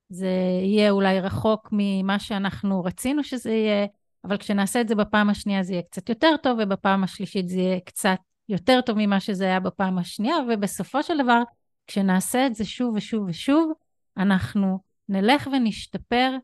זה 0.08 0.30
יהיה 0.62 0.90
אולי 0.90 1.20
רחוק 1.20 1.68
ממה 1.72 2.18
שאנחנו 2.18 2.84
רצינו 2.84 3.24
שזה 3.24 3.50
יהיה, 3.50 3.86
אבל 4.24 4.36
כשנעשה 4.36 4.80
את 4.80 4.88
זה 4.88 4.94
בפעם 4.94 5.30
השנייה 5.30 5.62
זה 5.62 5.72
יהיה 5.72 5.82
קצת 5.82 6.08
יותר 6.08 6.36
טוב, 6.42 6.58
ובפעם 6.62 7.04
השלישית 7.04 7.48
זה 7.48 7.56
יהיה 7.60 7.80
קצת 7.80 8.18
יותר 8.48 8.80
טוב 8.80 8.96
ממה 8.98 9.20
שזה 9.20 9.44
היה 9.44 9.60
בפעם 9.60 9.98
השנייה, 9.98 10.36
ובסופו 10.48 11.02
של 11.02 11.18
דבר, 11.22 11.42
כשנעשה 11.86 12.46
את 12.46 12.54
זה 12.54 12.64
שוב 12.64 12.94
ושוב 12.94 13.24
ושוב, 13.28 13.72
אנחנו 14.16 14.78
נלך 15.08 15.48
ונשתפר 15.52 16.36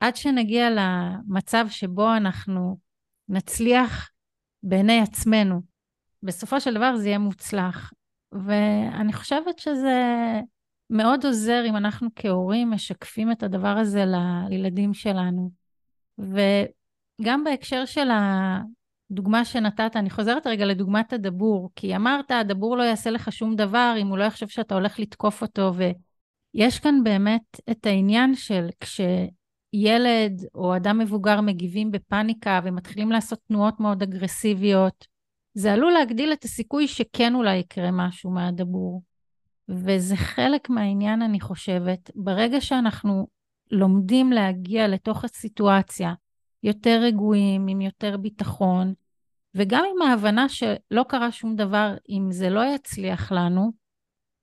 עד 0.00 0.16
שנגיע 0.16 0.68
למצב 0.70 1.66
שבו 1.68 2.16
אנחנו 2.16 2.78
נצליח 3.28 4.10
בעיני 4.62 5.00
עצמנו. 5.00 5.60
בסופו 6.22 6.60
של 6.60 6.74
דבר 6.74 6.96
זה 6.96 7.08
יהיה 7.08 7.18
מוצלח. 7.18 7.92
ואני 8.32 9.12
חושבת 9.12 9.58
שזה 9.58 10.00
מאוד 10.90 11.26
עוזר 11.26 11.64
אם 11.68 11.76
אנחנו 11.76 12.08
כהורים 12.16 12.70
משקפים 12.70 13.32
את 13.32 13.42
הדבר 13.42 13.68
הזה 13.78 14.04
לילדים 14.48 14.94
שלנו. 14.94 15.50
וגם 16.18 17.44
בהקשר 17.44 17.84
של 17.84 18.08
הדוגמה 19.10 19.44
שנתת, 19.44 19.96
אני 19.96 20.10
חוזרת 20.10 20.46
רגע 20.46 20.64
לדוגמת 20.64 21.12
הדבור, 21.12 21.70
כי 21.76 21.96
אמרת, 21.96 22.30
הדבור 22.30 22.76
לא 22.76 22.82
יעשה 22.82 23.10
לך 23.10 23.32
שום 23.32 23.56
דבר 23.56 23.94
אם 23.98 24.06
הוא 24.06 24.18
לא 24.18 24.24
יחשוב 24.24 24.48
שאתה 24.48 24.74
הולך 24.74 24.98
לתקוף 24.98 25.42
אותו, 25.42 25.72
ויש 26.56 26.78
כאן 26.78 27.04
באמת 27.04 27.60
את 27.70 27.86
העניין 27.86 28.34
של 28.34 28.68
כשילד 28.80 30.44
או 30.54 30.76
אדם 30.76 30.98
מבוגר 30.98 31.40
מגיבים 31.40 31.90
בפאניקה 31.90 32.60
ומתחילים 32.64 33.10
לעשות 33.10 33.38
תנועות 33.48 33.80
מאוד 33.80 34.02
אגרסיביות, 34.02 35.06
זה 35.54 35.72
עלול 35.72 35.92
להגדיל 35.92 36.32
את 36.32 36.44
הסיכוי 36.44 36.88
שכן 36.88 37.34
אולי 37.34 37.56
יקרה 37.56 37.90
משהו 37.92 38.30
מהדבור. 38.30 39.02
וזה 39.68 40.16
חלק 40.16 40.70
מהעניין, 40.70 41.22
אני 41.22 41.40
חושבת. 41.40 42.10
ברגע 42.14 42.60
שאנחנו 42.60 43.26
לומדים 43.70 44.32
להגיע 44.32 44.88
לתוך 44.88 45.24
הסיטואציה 45.24 46.14
יותר 46.62 47.00
רגועים, 47.02 47.68
עם 47.68 47.80
יותר 47.80 48.16
ביטחון, 48.16 48.94
וגם 49.54 49.84
עם 49.94 50.08
ההבנה 50.08 50.48
שלא 50.48 51.04
קרה 51.08 51.32
שום 51.32 51.56
דבר 51.56 51.94
אם 52.08 52.26
זה 52.30 52.50
לא 52.50 52.74
יצליח 52.74 53.32
לנו, 53.32 53.72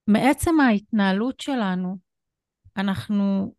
מעצם 0.07 0.59
ההתנהלות 0.59 1.39
שלנו, 1.39 2.02
אנחנו 2.77 3.53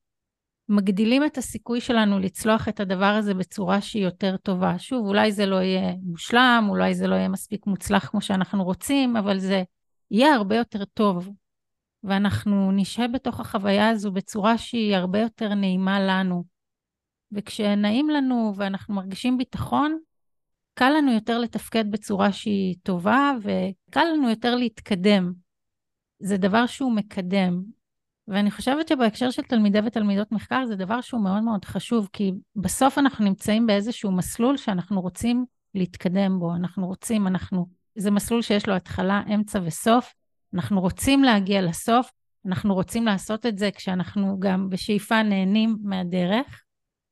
מגדילים 0.69 1.25
את 1.25 1.39
הסיכוי 1.39 1.81
שלנו 1.81 2.19
לצלוח 2.19 2.69
את 2.69 2.81
הדבר 2.81 3.05
הזה 3.19 3.35
בצורה 3.35 3.81
שהיא 3.81 4.05
יותר 4.05 4.37
טובה. 4.37 4.79
שוב, 4.79 5.07
אולי 5.07 5.33
זה 5.33 5.47
לא 5.47 5.57
יהיה 5.57 5.95
מושלם, 6.03 6.67
אולי 6.69 6.95
זה 6.95 7.07
לא 7.07 7.15
יהיה 7.15 7.29
מספיק 7.29 7.67
מוצלח 7.67 8.09
כמו 8.09 8.21
שאנחנו 8.21 8.65
רוצים, 8.65 9.17
אבל 9.17 9.39
זה 9.39 9.63
יהיה 10.11 10.35
הרבה 10.35 10.57
יותר 10.57 10.85
טוב. 10.85 11.31
ואנחנו 12.05 12.73
נשהה 12.73 13.09
בתוך 13.09 13.41
החוויה 13.41 13.89
הזו 13.89 14.13
בצורה 14.13 14.59
שהיא 14.59 14.97
הרבה 14.97 15.21
יותר 15.21 15.55
נעימה 15.55 16.01
לנו. 16.01 16.45
וכשנעים 17.33 18.11
לנו 18.11 18.53
ואנחנו 18.57 18.95
מרגישים 18.95 19.39
ביטחון, 19.39 19.99
קל 20.75 20.91
לנו 20.97 21.13
יותר 21.13 21.39
לתפקד 21.39 21.91
בצורה 21.91 22.33
שהיא 22.33 22.77
טובה, 22.83 23.33
וקל 23.41 24.05
לנו 24.05 24.31
יותר 24.31 24.55
להתקדם. 24.55 25.33
זה 26.19 26.37
דבר 26.37 26.67
שהוא 26.67 26.93
מקדם. 26.93 27.63
ואני 28.29 28.51
חושבת 28.51 28.89
שבהקשר 28.89 29.31
של 29.31 29.43
תלמידי 29.43 29.79
ותלמידות 29.87 30.33
מחקר 30.33 30.65
זה 30.67 30.77
דבר 30.77 31.01
שהוא 31.01 31.25
מאוד 31.25 31.43
מאוד 31.43 31.65
חשוב, 31.65 32.09
כי 32.13 32.33
בסוף 32.57 32.99
אנחנו 32.99 33.25
נמצאים 33.25 33.67
באיזשהו 33.67 34.13
מסלול 34.13 34.57
שאנחנו 34.57 35.01
רוצים 35.01 35.45
להתקדם 35.75 36.39
בו. 36.39 36.55
אנחנו 36.55 36.87
רוצים, 36.87 37.27
אנחנו, 37.27 37.67
זה 37.95 38.11
מסלול 38.11 38.43
שיש 38.43 38.69
לו 38.69 38.75
התחלה, 38.75 39.23
אמצע 39.35 39.61
וסוף. 39.65 40.15
אנחנו 40.55 40.81
רוצים 40.81 41.25
להגיע 41.25 41.63
לסוף, 41.63 42.11
אנחנו 42.47 42.75
רוצים 42.75 43.07
לעשות 43.07 43.47
את 43.47 43.59
זה 43.59 43.71
כשאנחנו 43.71 44.37
גם 44.41 44.71
בשאיפה 44.71 45.23
נהנים 45.23 45.77
מהדרך, 45.83 46.63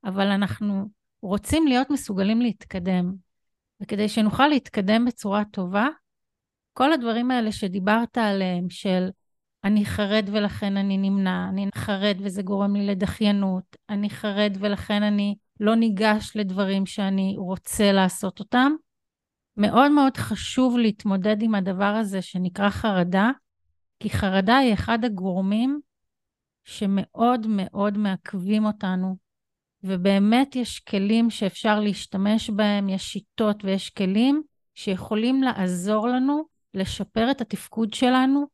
אבל 0.05 0.27
אנחנו 0.27 0.89
רוצים 1.23 1.67
להיות 1.67 1.91
מסוגלים 1.91 2.41
להתקדם. 2.41 3.13
וכדי 3.83 4.09
שנוכל 4.09 4.49
להתקדם 4.49 5.05
בצורה 5.05 5.45
טובה, 5.45 5.89
כל 6.73 6.93
הדברים 6.93 7.31
האלה 7.31 7.53
שדיברת 7.53 8.19
עליהם, 8.19 8.71
של 8.71 9.09
אני 9.65 9.85
חרד 9.85 10.29
ולכן 10.33 10.77
אני 10.77 10.99
נמנע, 10.99 11.49
אני 11.49 11.67
חרד 11.75 12.17
וזה 12.21 12.43
גורם 12.43 12.77
לי 12.77 12.87
לדחיינות, 12.87 13.77
אני 13.89 14.11
חרד 14.11 14.57
ולכן 14.61 15.03
אני 15.03 15.35
לא 15.61 15.75
ניגש 15.75 16.33
לדברים 16.35 16.87
שאני 16.87 17.35
רוצה 17.39 17.93
לעשות 17.93 18.41
אותם. 18.41 18.73
מאוד 19.57 19.91
מאוד 19.91 20.17
חשוב 20.17 20.79
להתמודד 20.79 21.43
עם 21.43 21.55
הדבר 21.55 21.85
הזה 21.85 22.23
שנקרא 22.23 22.71
חרדה, 22.71 23.31
כי 24.01 24.11
חרדה 24.11 24.57
היא 24.57 24.75
אחד 24.75 25.05
הגורמים 25.05 25.81
שמאוד 26.65 27.47
מאוד 27.49 27.99
מעכבים 27.99 28.65
אותנו, 28.65 29.17
ובאמת 29.85 30.57
יש 30.57 30.81
כלים 30.81 31.31
שאפשר 31.31 31.81
להשתמש 31.81 32.51
בהם, 32.51 32.89
יש 32.89 33.13
שיטות 33.13 33.65
ויש 33.65 33.91
כלים 33.91 34.43
שיכולים 34.75 35.43
לעזור 35.43 36.09
לנו 36.09 36.45
לשפר 36.75 37.31
את 37.31 37.41
התפקוד 37.41 37.95
שלנו 37.95 38.47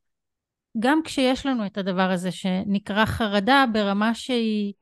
גם 0.79 1.01
כשיש 1.05 1.47
לנו 1.47 1.67
את 1.67 1.79
הדבר 1.79 2.11
הזה 2.11 2.31
שנקרא 2.31 3.05
חרדה 3.05 3.65
ברמה 3.73 4.15
שהיא 4.15 4.73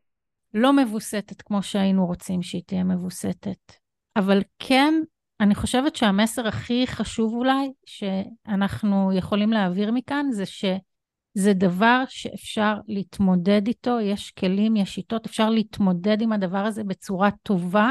לא 0.54 0.72
מבוסתת 0.72 1.42
כמו 1.42 1.62
שהיינו 1.62 2.06
רוצים 2.06 2.42
שהיא 2.42 2.62
תהיה 2.66 2.84
מבוסתת. 2.84 3.72
אבל 4.16 4.42
כן, 4.58 4.94
אני 5.40 5.54
חושבת 5.54 5.96
שהמסר 5.96 6.48
הכי 6.48 6.86
חשוב 6.86 7.34
אולי 7.34 7.72
שאנחנו 7.86 9.12
יכולים 9.12 9.52
להעביר 9.52 9.92
מכאן 9.92 10.26
זה 10.30 10.46
שזה 10.46 11.52
דבר 11.54 12.02
שאפשר 12.08 12.74
להתמודד 12.88 13.66
איתו, 13.66 14.00
יש 14.00 14.30
כלים, 14.30 14.76
יש 14.76 14.94
שיטות, 14.94 15.26
אפשר 15.26 15.50
להתמודד 15.50 16.22
עם 16.22 16.32
הדבר 16.32 16.58
הזה 16.58 16.84
בצורה 16.84 17.30
טובה 17.42 17.90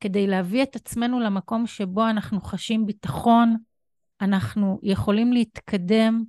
כדי 0.00 0.26
להביא 0.26 0.62
את 0.62 0.76
עצמנו 0.76 1.20
למקום 1.20 1.66
שבו 1.66 2.08
אנחנו 2.08 2.40
חשים 2.40 2.86
ביטחון, 2.86 3.56
אנחנו 4.20 4.78
יכולים 4.82 5.32
להתקדם 5.32 6.24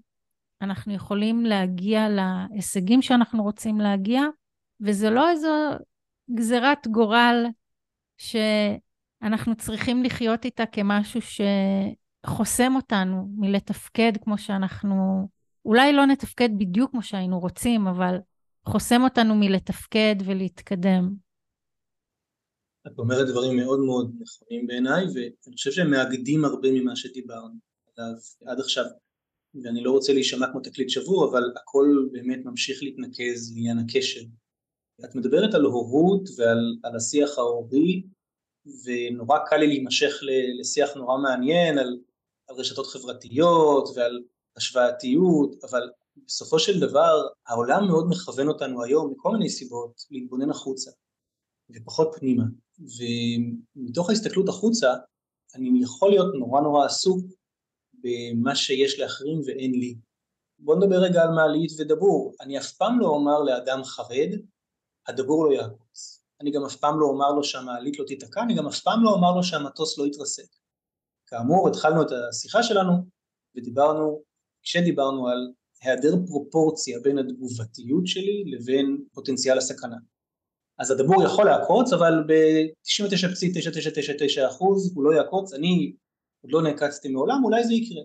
אנחנו 0.61 0.94
יכולים 0.94 1.45
להגיע 1.45 2.07
להישגים 2.10 3.02
שאנחנו 3.02 3.44
רוצים 3.44 3.80
להגיע, 3.80 4.22
וזה 4.81 5.10
לא 5.10 5.30
איזו 5.30 5.49
גזירת 6.34 6.88
גורל 6.88 7.45
שאנחנו 8.18 9.56
צריכים 9.57 10.03
לחיות 10.03 10.45
איתה 10.45 10.65
כמשהו 10.65 11.19
שחוסם 12.26 12.76
אותנו 12.76 13.27
מלתפקד 13.38 14.11
כמו 14.23 14.38
שאנחנו, 14.38 15.27
אולי 15.65 15.94
לא 15.94 16.06
נתפקד 16.06 16.49
בדיוק 16.57 16.91
כמו 16.91 17.03
שהיינו 17.03 17.40
רוצים, 17.40 17.88
אבל 17.88 18.18
חוסם 18.65 19.02
אותנו 19.03 19.36
מלתפקד 19.36 20.15
ולהתקדם. 20.26 21.14
את 22.88 22.99
אומרת 22.99 23.27
דברים 23.27 23.57
מאוד 23.57 23.80
מאוד 23.80 24.15
נכונים 24.19 24.68
בעיניי, 24.68 25.03
ואני 25.03 25.56
חושב 25.56 25.72
שהם 25.72 25.91
מאגדים 25.91 26.45
הרבה 26.45 26.72
ממה 26.72 26.95
שדיברנו 26.95 27.56
עליו 27.98 28.14
עד 28.45 28.60
עכשיו. 28.60 28.86
ואני 29.64 29.84
לא 29.84 29.92
רוצה 29.92 30.14
להישמע 30.14 30.52
כמו 30.52 30.60
תקליט 30.60 30.90
שבור, 30.90 31.30
אבל 31.32 31.44
הכל 31.56 32.08
באמת 32.12 32.40
ממשיך 32.46 32.84
להתנקז 32.84 33.52
לעניין 33.56 33.78
הקשר. 33.80 34.22
את 35.06 35.16
מדברת 35.16 35.54
על 35.54 35.66
הורות 35.66 36.30
ועל 36.38 36.96
השיח 36.96 37.38
ההורי, 37.38 38.04
ונורא 38.84 39.38
קל 39.50 39.58
לי 39.58 39.68
להימשך 39.68 40.14
לשיח 40.60 40.94
נורא 40.96 41.18
מעניין 41.18 41.78
על, 41.78 42.00
על 42.48 42.56
רשתות 42.56 42.88
חברתיות 42.88 43.90
ועל 43.96 44.24
השוואתיות, 44.58 45.64
אבל 45.64 45.90
בסופו 46.26 46.60
של 46.60 46.80
דבר 46.80 47.28
העולם 47.48 47.88
מאוד 47.88 48.06
מכוון 48.10 48.48
אותנו 48.48 48.84
היום 48.84 49.12
מכל 49.12 49.32
מיני 49.32 49.50
סיבות 49.50 50.06
להתבונן 50.12 50.50
החוצה 50.50 50.92
ופחות 51.70 52.16
פנימה 52.20 52.44
ומתוך 52.80 54.10
ההסתכלות 54.10 54.50
החוצה 54.50 54.94
אני 55.56 55.82
יכול 55.84 56.10
להיות 56.10 56.36
נורא 56.40 56.62
נורא 56.62 56.86
עסוק 56.86 57.20
במה 58.04 58.56
שיש 58.56 59.00
לאחרים 59.00 59.42
ואין 59.46 59.72
לי. 59.72 59.96
בוא 60.60 60.76
נדבר 60.76 60.96
רגע 60.96 61.22
על 61.22 61.30
מעלית 61.30 61.72
ודבור. 61.80 62.34
אני 62.42 62.60
אף 62.60 62.72
פעם 62.72 63.00
לא 63.00 63.08
אומר 63.08 63.44
לאדם 63.44 63.84
חרד, 63.84 64.30
הדבור 65.08 65.46
לא 65.46 65.54
יעקוץ. 65.54 66.24
אני 66.42 66.52
גם 66.52 66.66
אף 66.66 66.76
פעם 66.76 67.00
לא 67.00 67.06
אומר 67.06 67.32
לו 67.32 67.44
שהמעלית 67.44 68.00
לא 68.00 68.06
תיתקע, 68.06 68.44
אני 68.44 68.56
גם 68.56 68.68
אף 68.68 68.80
פעם 68.80 69.04
לא 69.04 69.10
אומר 69.10 69.36
לו 69.36 69.44
שהמטוס 69.44 69.98
לא 69.98 70.06
יתרסק. 70.06 70.48
כאמור, 71.28 71.70
התחלנו 71.70 72.02
את 72.02 72.08
השיחה 72.12 72.64
שלנו 72.64 72.94
ודיברנו, 73.56 74.22
כשדיברנו 74.64 75.28
על 75.28 75.52
היעדר 75.82 76.14
פרופורציה 76.28 77.00
בין 77.00 77.18
התגובתיות 77.18 78.08
שלי 78.08 78.44
לבין 78.46 78.98
פוטנציאל 79.14 79.58
הסכנה. 79.58 79.98
אז 80.80 80.92
הדבור 80.92 81.24
יכול 81.24 81.46
לעקוץ, 81.46 81.94
אבל 81.94 82.24
ב-99.9999% 82.28 84.64
הוא 84.96 85.04
לא 85.04 85.14
יעקוץ, 85.14 85.54
אני 85.54 85.94
עוד 86.41 86.52
לא 86.52 86.61
נעקצתי 86.61 87.10
מעולם, 87.10 87.44
אולי 87.44 87.64
זה 87.64 87.74
יקרה. 87.74 88.02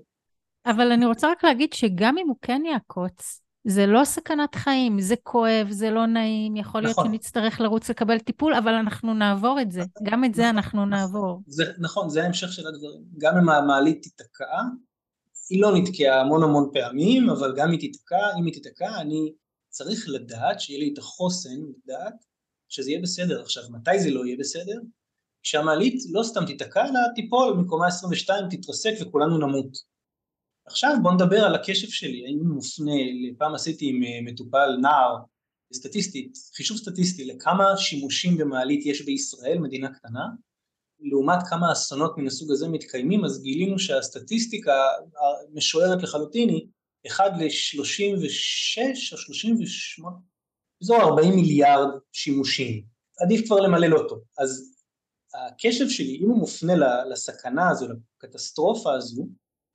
אבל 0.66 0.93
אני 0.93 1.06
רוצה 1.06 1.31
רק 1.31 1.44
להגיד 1.44 1.73
שגם 1.73 2.19
אם 2.19 2.28
הוא 2.28 2.36
כן 2.43 2.62
יעקוץ, 2.73 3.40
זה 3.66 3.86
לא 3.86 4.05
סכנת 4.05 4.55
חיים, 4.55 5.01
זה 5.01 5.15
כואב, 5.23 5.66
זה 5.70 5.90
לא 5.90 6.06
נעים, 6.06 6.56
יכול 6.56 6.81
להיות 6.82 6.98
נכון. 6.98 7.06
שנצטרך 7.06 7.61
לרוץ 7.61 7.90
לקבל 7.90 8.19
טיפול, 8.19 8.55
אבל 8.55 8.73
אנחנו 8.73 9.15
נעבור 9.15 9.61
את 9.61 9.73
זה, 9.73 9.81
גם 10.02 10.24
את 10.24 10.35
זה 10.35 10.43
נכון, 10.43 10.56
אנחנו 10.56 10.86
נעבור. 10.86 11.43
זה, 11.47 11.65
נכון, 11.78 12.09
זה 12.09 12.23
ההמשך 12.23 12.52
של 12.52 12.66
הדברים. 12.66 13.02
גם 13.19 13.36
אם 13.36 13.48
המעלית 13.48 14.02
תיתקע, 14.02 14.61
היא 15.51 15.62
לא 15.62 15.77
נתקעה 15.77 16.20
המון 16.20 16.43
המון 16.43 16.70
פעמים, 16.73 17.31
אבל 17.31 17.55
גם 17.56 17.70
היא 17.70 17.81
תיתקע, 17.81 18.27
אם 18.40 18.47
היא 18.47 18.55
תיתקע, 18.55 19.01
אני 19.01 19.32
צריך 19.69 20.09
לדעת, 20.09 20.61
שיהיה 20.61 20.78
לי 20.81 20.90
את 20.93 20.98
החוסן 20.98 21.56
לדעת 21.85 22.15
שזה 22.69 22.90
יהיה 22.90 23.02
בסדר. 23.02 23.43
עכשיו, 23.43 23.62
מתי 23.70 23.98
זה 23.98 24.11
לא 24.11 24.27
יהיה 24.27 24.36
בסדר? 24.39 24.81
כשהמעלית 25.45 26.03
לא 26.11 26.23
סתם 26.23 26.47
תיתקע, 26.47 26.85
אלא 26.85 27.01
תיפול 27.15 27.55
מקומה 27.55 27.87
22, 27.87 28.45
תתרסק 28.51 28.93
וכולנו 29.01 29.39
נמות. 29.39 29.79
עכשיו 30.66 30.97
בוא 31.03 31.12
נדבר 31.12 31.45
על 31.45 31.55
הקשב 31.55 31.89
שלי, 31.89 32.27
האם 32.27 32.39
הוא 32.39 32.55
מופנה, 32.55 32.93
פעם 33.39 33.55
עשיתי 33.55 33.89
עם 33.89 34.03
אה, 34.03 34.33
מטופל 34.33 34.77
נער, 34.83 35.16
סטטיסטית, 35.75 36.39
חישוב 36.57 36.77
סטטיסטי 36.77 37.25
לכמה 37.25 37.77
שימושים 37.77 38.37
במעלית 38.37 38.87
יש 38.87 39.05
בישראל, 39.05 39.59
מדינה 39.59 39.95
קטנה, 39.95 40.27
לעומת 41.01 41.39
כמה 41.49 41.73
אסונות 41.73 42.19
מן 42.19 42.27
הסוג 42.27 42.53
הזה 42.53 42.69
מתקיימים, 42.69 43.25
אז 43.25 43.43
גילינו 43.43 43.79
שהסטטיסטיקה 43.79 44.73
המשוערת 45.53 46.03
לחלוטין 46.03 46.49
היא 46.49 46.66
1 47.07 47.25
ל-36 47.25 49.12
או 49.12 49.19
38, 49.19 50.16
באזור 50.81 50.97
40 50.97 51.35
מיליארד 51.35 51.89
שימושים. 52.12 52.85
עדיף 53.21 53.47
כבר 53.47 53.61
למלא 53.61 53.97
אותו. 53.97 54.21
אז 54.39 54.74
הקשב 55.35 55.89
שלי, 55.89 56.19
אם 56.23 56.28
הוא 56.28 56.39
מופנה 56.39 57.05
לסכנה 57.05 57.70
הזו, 57.70 57.86
לקטסטרופה 58.23 58.94
הזו, 58.94 59.27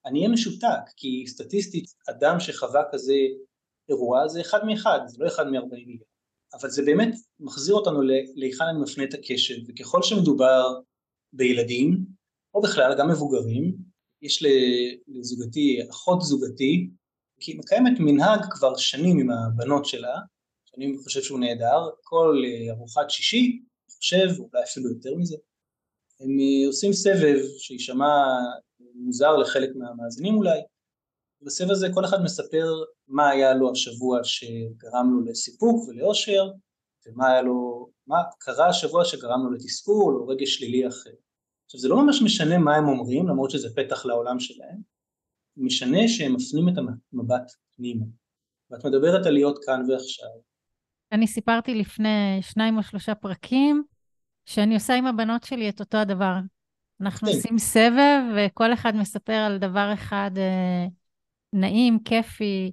אני 0.06 0.19
אהיה 0.19 0.30
משותק, 0.30 0.90
כי 0.98 1.26
סטטיסטית 1.27 1.86
אדם 2.10 2.40
שחווה 2.40 2.84
כזה 2.91 3.14
אירוע 3.90 4.27
זה 4.27 4.41
אחד 4.41 4.65
מאחד, 4.65 4.99
זה 5.06 5.18
לא 5.19 5.27
אחד 5.27 5.48
מ-40 5.48 5.61
מיליארד. 5.72 6.03
אבל 6.53 6.69
זה 6.69 6.84
באמת 6.86 7.15
מחזיר 7.40 7.76
אותנו 7.76 8.02
להיכן 8.36 8.64
אני 8.64 8.80
מפנה 8.80 9.03
את 9.03 9.14
הקשב, 9.14 9.56
וככל 9.68 10.03
שמדובר 10.03 10.80
בילדים, 11.34 12.06
או 12.53 12.61
בכלל 12.61 12.95
גם 12.98 13.10
מבוגרים, 13.10 13.76
יש 14.22 14.44
לזוגתי, 15.07 15.80
אחות 15.90 16.22
זוגתי, 16.22 16.90
כי 17.40 17.52
היא 17.52 17.60
מקיימת 17.60 17.99
מנהג 17.99 18.40
כבר 18.52 18.77
שנים 18.77 19.19
עם 19.19 19.30
הבנות 19.31 19.86
שלה, 19.86 20.15
שאני 20.65 20.98
חושב 21.03 21.22
שהוא 21.22 21.40
נהדר, 21.40 21.90
כל 22.03 22.41
אה, 22.45 22.73
ארוחת 22.73 23.10
שישי, 23.10 23.61
אני 23.88 23.95
חושב, 23.98 24.27
אולי 24.40 24.64
אפילו 24.64 24.90
יותר 24.90 25.15
מזה, 25.15 25.36
הם 26.20 26.30
אה, 26.40 26.68
עושים 26.68 26.94
סבב 26.94 27.38
שיישמע 27.58 28.26
מוזר 28.96 29.38
לחלק 29.38 29.70
מהמאזינים 29.76 30.36
אולי, 30.36 30.60
בסבב 31.41 31.72
הזה 31.72 31.88
כל 31.94 32.06
אחד 32.06 32.24
מספר 32.24 32.66
מה 33.08 33.30
היה 33.30 33.54
לו 33.54 33.72
השבוע 33.72 34.20
שגרם 34.24 35.14
לו 35.14 35.32
לסיפוק 35.32 35.88
ולאושר, 35.88 36.52
ומה 37.08 37.28
היה 37.28 37.41
לו, 37.41 37.90
מה 38.08 38.18
קרה 38.40 38.68
השבוע 38.70 39.06
שגרם 39.06 39.46
לו 39.46 39.52
לתסכול 39.52 40.16
או 40.16 40.28
רגש 40.28 40.56
שלילי 40.56 40.88
אחר. 40.88 41.14
עכשיו 41.66 41.80
זה 41.80 41.88
לא 41.88 42.06
ממש 42.06 42.22
משנה 42.22 42.58
מה 42.58 42.76
הם 42.76 42.88
אומרים, 42.88 43.28
למרות 43.28 43.52
שזה 43.52 43.70
פתח 43.76 44.06
לעולם 44.06 44.40
שלהם, 44.40 44.78
משנה 45.58 46.08
שהם 46.08 46.36
מפנים 46.36 46.70
את 46.70 46.74
המבט 47.14 47.52
פנימה. 47.76 48.06
ואת 48.72 48.86
מדברת 48.86 49.26
על 49.26 49.34
להיות 49.34 49.60
כאן 49.66 49.82
ועכשיו. 49.90 50.30
אני 51.12 51.28
סיפרתי 51.28 51.76
לפני 51.76 52.40
שניים 52.41 52.78
או 52.78 52.84
שלושה 52.84 53.16
פרקים, 53.16 53.84
שאני 54.50 54.76
עושה 54.76 54.94
עם 54.94 55.06
הבנות 55.06 55.44
שלי 55.44 55.70
את 55.70 55.80
אותו 55.80 55.98
הדבר. 55.98 56.34
אנחנו 57.02 57.28
כן. 57.28 57.36
עושים 57.36 57.58
סבב, 57.58 58.22
וכל 58.38 58.74
אחד 58.74 58.96
מספר 58.96 59.34
על 59.34 59.58
דבר 59.58 59.94
אחד 59.94 60.32
אה, 60.38 60.86
נעים, 61.54 62.00
כיפי, 62.06 62.72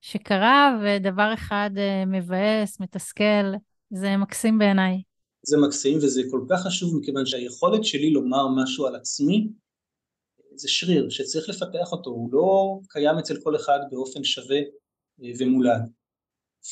שקרה, 0.00 0.78
ודבר 0.82 1.34
אחד 1.34 1.70
אה, 1.76 2.04
מבאס, 2.06 2.80
מתסכל. 2.80 3.54
זה 3.90 4.16
מקסים 4.16 4.58
בעיניי. 4.58 5.02
זה 5.42 5.56
מקסים 5.66 5.98
וזה 5.98 6.22
כל 6.30 6.40
כך 6.50 6.62
חשוב 6.66 6.98
מכיוון 7.00 7.26
שהיכולת 7.26 7.84
שלי 7.84 8.10
לומר 8.10 8.48
משהו 8.62 8.86
על 8.86 8.96
עצמי 8.96 9.48
זה 10.54 10.68
שריר 10.68 11.10
שצריך 11.10 11.48
לפתח 11.48 11.92
אותו, 11.92 12.10
הוא 12.10 12.32
לא 12.32 12.78
קיים 12.88 13.18
אצל 13.18 13.40
כל 13.42 13.56
אחד 13.56 13.78
באופן 13.90 14.24
שווה 14.24 14.58
אה, 15.22 15.30
ומולד. 15.38 15.90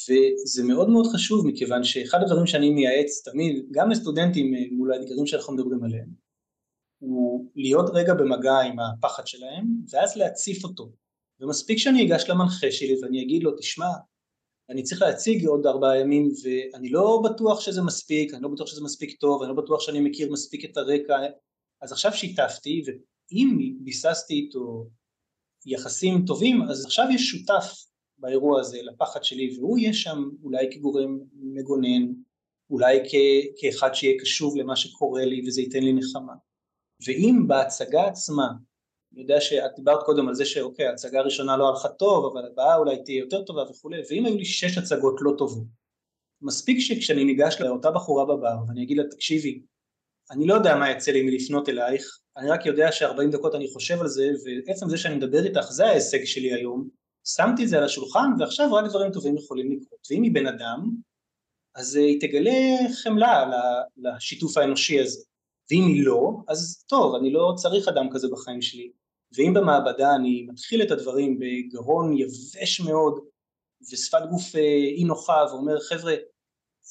וזה 0.03 0.65
מאוד 0.65 0.89
מאוד 0.89 1.07
חשוב 1.07 1.47
מכיוון 1.47 1.85
שאחד 1.85 2.23
הדברים 2.23 2.47
שאני 2.47 2.71
מייעץ 2.71 3.23
תמיד, 3.25 3.67
גם 3.71 3.91
לסטודנטים 3.91 4.55
אה, 4.55 4.61
מול 4.73 4.93
האתגרים 4.93 5.27
שאנחנו 5.27 5.55
מדברים 5.55 5.85
עליהם, 5.85 6.09
הוא 6.99 7.51
להיות 7.57 7.91
רגע 7.95 8.15
במגע 8.15 8.61
עם 8.61 8.77
הפחד 8.79 9.27
שלהם 9.27 9.67
ואז 9.91 10.17
להציף 10.17 10.65
אותו. 10.65 10.93
ומספיק 11.41 11.79
שאני 11.79 12.07
אגש 12.07 12.25
למנחה 12.29 12.71
שלי 12.71 13.03
ואני 13.03 13.23
אגיד 13.23 13.43
לו, 13.43 13.57
תשמע, 13.57 13.89
אני 14.71 14.83
צריך 14.83 15.03
להציג 15.03 15.47
עוד 15.47 15.67
ארבעה 15.67 16.01
ימים 16.01 16.29
ואני 16.43 16.89
לא 16.89 17.23
בטוח 17.25 17.61
שזה 17.61 17.83
מספיק, 17.83 18.35
אני 18.35 18.43
לא 18.43 18.49
בטוח 18.49 18.67
שזה 18.67 18.85
מספיק 18.85 19.21
טוב, 19.21 19.43
אני 19.43 19.57
לא 19.57 19.63
בטוח 19.63 19.81
שאני 19.81 20.01
מכיר 20.01 20.33
מספיק 20.33 20.65
את 20.65 20.77
הרקע, 20.77 21.17
אז 21.83 21.93
עכשיו 21.93 22.13
שיתפתי 22.13 22.83
ואם 22.87 23.75
ביססתי 23.81 24.35
איתו 24.35 24.91
יחסים 25.67 26.25
טובים 26.27 26.63
אז 26.63 26.85
עכשיו 26.85 27.07
יש 27.15 27.31
שותף 27.31 27.85
באירוע 28.25 28.61
הזה 28.61 28.79
לפחד 28.83 29.25
שלי 29.25 29.57
והוא 29.59 29.79
יהיה 29.79 29.93
שם 29.93 30.31
אולי 30.43 30.69
כגורם 30.71 31.19
מגונן, 31.35 32.13
אולי 32.71 33.01
כ- 33.09 33.47
כאחד 33.57 33.95
שיהיה 33.95 34.21
קשוב 34.21 34.57
למה 34.57 34.77
שקורה 34.77 35.25
לי 35.25 35.43
וזה 35.47 35.61
ייתן 35.61 35.83
לי 35.83 35.93
נחמה. 35.93 36.33
ואם 37.07 37.45
בהצגה 37.47 38.07
עצמה 38.07 38.49
אני 39.13 39.23
יודע 39.23 39.41
שאת 39.41 39.71
דיברת 39.77 40.03
קודם 40.05 40.29
על 40.29 40.35
זה 40.35 40.45
שאוקיי, 40.45 40.87
ההצגה 40.87 41.19
הראשונה 41.19 41.57
לא 41.57 41.69
הלכה 41.69 41.89
טוב, 41.89 42.33
אבל 42.33 42.47
הבאה 42.47 42.77
אולי 42.77 43.03
תהיה 43.05 43.19
יותר 43.19 43.43
טובה 43.43 43.63
וכולי, 43.63 44.03
ואם 44.11 44.27
היו 44.27 44.37
לי 44.37 44.45
שש 44.45 44.79
הצגות 44.79 45.17
לא 45.21 45.33
טובות, 45.39 45.65
מספיק 46.43 46.79
שכשאני 46.81 47.25
ניגש 47.25 47.57
לאותה 47.61 47.91
בחורה 47.91 48.25
בבר 48.25 48.57
ואני 48.69 48.83
אגיד 48.83 48.97
לה, 48.97 49.05
תקשיבי, 49.11 49.63
אני 50.31 50.47
לא 50.47 50.55
יודע 50.55 50.77
מה 50.77 50.91
יצא 50.91 51.13
לי 51.13 51.23
מלפנות 51.23 51.69
אלייך, 51.69 52.19
אני 52.37 52.51
רק 52.51 52.67
יודע 52.67 52.93
ש-40 52.93 53.31
דקות 53.33 53.55
אני 53.55 53.69
חושב 53.73 54.01
על 54.01 54.09
זה, 54.09 54.31
ועצם 54.67 54.89
זה 54.89 54.99
שאני 54.99 55.15
מדבר 55.15 55.45
איתך, 55.45 55.71
זה 55.71 55.87
ההישג 55.87 56.25
שלי 56.25 56.53
היום, 56.53 56.89
שמתי 57.25 57.65
את 57.65 57.69
זה 57.69 57.79
על 57.79 57.85
השולחן, 57.85 58.31
ועכשיו 58.39 58.75
רק 58.75 58.85
דברים 58.91 59.13
טובים 59.13 59.37
יכולים 59.37 59.73
לקרות. 59.73 60.07
ואם 60.11 60.23
היא 60.23 60.35
בן 60.35 60.47
אדם, 60.47 60.91
אז 61.75 61.97
היא 61.97 62.21
תגלה 62.21 62.77
חמלה 63.03 63.51
לשיתוף 63.97 64.57
האנושי 64.57 65.01
הזה. 65.01 65.21
ואם 65.71 65.83
היא 65.87 66.07
לא, 66.07 66.37
אז 66.49 66.85
טוב, 66.87 67.15
אני 67.15 67.33
לא 67.33 67.53
צריך 67.57 67.89
אדם 67.89 68.11
כזה 68.13 68.29
בחיים 68.33 68.63
שלי. 68.63 68.91
ואם 69.37 69.55
במעבדה 69.55 70.15
אני 70.15 70.47
מתחיל 70.49 70.83
את 70.83 70.91
הדברים 70.91 71.39
בגרון 71.39 72.13
יבש 72.19 72.81
מאוד 72.81 73.21
ושפת 73.93 74.23
גוף 74.31 74.57
אה, 74.57 74.61
אי 74.97 75.05
נוחה 75.05 75.45
ואומר 75.51 75.81
חבר'ה 75.81 76.15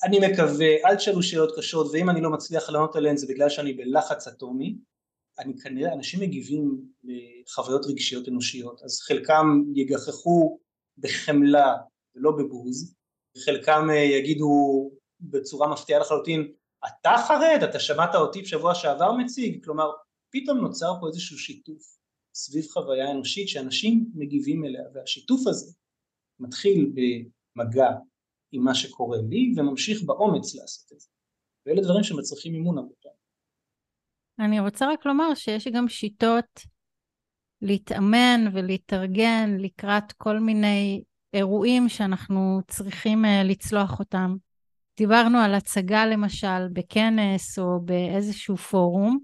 אני 0.04 0.20
מקווה 0.20 0.68
אל 0.86 0.96
תשאלו 0.96 1.24
שאלות 1.24 1.58
קשות 1.58 1.88
ואם 1.92 2.10
אני 2.10 2.22
לא 2.22 2.30
מצליח 2.30 2.70
לענות 2.70 2.96
עליהן 2.96 3.18
זה 3.18 3.28
בגלל 3.28 3.50
שאני 3.50 3.74
בלחץ 3.74 4.28
אטומי 4.28 4.76
אני 5.40 5.60
כנראה 5.60 5.94
אנשים 5.94 6.20
מגיבים 6.20 6.82
לחוויות 7.04 7.86
רגשיות 7.86 8.28
אנושיות 8.28 8.82
אז 8.84 9.00
חלקם 9.00 9.64
יגחכו 9.76 10.60
בחמלה 10.98 11.74
ולא 12.16 12.32
בבוז 12.32 12.96
חלקם 13.46 13.88
אה, 13.90 13.96
יגידו 13.96 14.92
בצורה 15.22 15.68
מפתיעה 15.72 16.00
לחלוטין 16.00 16.52
אתה 16.88 17.16
חרד, 17.28 17.70
אתה 17.70 17.80
שמעת 17.80 18.16
אותי 18.16 18.42
בשבוע 18.42 18.76
שעבר 18.76 19.12
מציג, 19.12 19.64
כלומר 19.66 19.92
פתאום 20.30 20.58
נוצר 20.58 20.94
פה 21.02 21.08
איזשהו 21.08 21.38
שיתוף 21.38 21.98
סביב 22.36 22.66
חוויה 22.66 23.12
אנושית 23.12 23.50
שאנשים 23.50 24.12
מגיבים 24.16 24.66
אליה, 24.66 24.84
והשיתוף 24.94 25.48
הזה 25.48 25.72
מתחיל 26.40 26.92
במגע 26.94 27.90
עם 28.52 28.64
מה 28.64 28.76
שקורה 28.76 29.18
לי 29.30 29.54
וממשיך 29.58 30.04
באומץ 30.04 30.56
לעשות 30.56 30.92
את 30.94 31.00
זה. 31.00 31.08
ואלה 31.66 31.82
דברים 31.82 32.04
שמצריכים 32.04 32.54
אימון 32.54 32.78
הרבה. 32.78 33.03
אני 34.40 34.60
רוצה 34.60 34.92
רק 34.92 35.06
לומר 35.06 35.36
שיש 35.36 35.68
גם 35.68 35.88
שיטות 35.88 36.62
להתאמן 37.62 38.46
ולהתארגן 38.54 39.56
לקראת 39.60 40.12
כל 40.12 40.40
מיני 40.40 41.04
אירועים 41.34 41.90
שאנחנו 41.90 42.62
צריכים 42.68 43.26
uh, 43.26 43.28
לצלוח 43.44 44.00
אותם. 44.00 44.36
דיברנו 44.98 45.38
על 45.38 45.54
הצגה 45.54 46.06
למשל 46.06 46.68
בכנס 46.74 47.60
או 47.60 47.80
באיזשהו 47.86 48.58
פורום. 48.58 49.20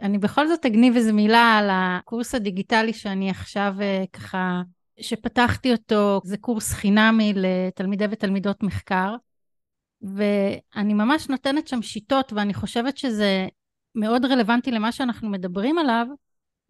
אני 0.00 0.18
בכל 0.18 0.48
זאת 0.48 0.66
אגניב 0.66 0.96
איזו 0.96 1.14
מילה 1.14 1.58
על 1.58 1.68
הקורס 1.72 2.34
הדיגיטלי 2.34 2.92
שאני 2.92 3.30
עכשיו 3.30 3.74
uh, 3.78 4.06
ככה, 4.12 4.62
שפתחתי 5.00 5.72
אותו, 5.72 6.20
זה 6.24 6.36
קורס 6.36 6.72
חינמי 6.72 7.32
לתלמידי 7.36 8.04
ותלמידות 8.10 8.62
מחקר, 8.62 9.14
ואני 10.02 10.94
ממש 10.94 11.28
נותנת 11.28 11.68
שם 11.68 11.82
שיטות 11.82 12.32
ואני 12.32 12.54
חושבת 12.54 12.96
שזה 12.96 13.46
מאוד 13.94 14.24
רלוונטי 14.24 14.70
למה 14.70 14.92
שאנחנו 14.92 15.28
מדברים 15.28 15.78
עליו, 15.78 16.06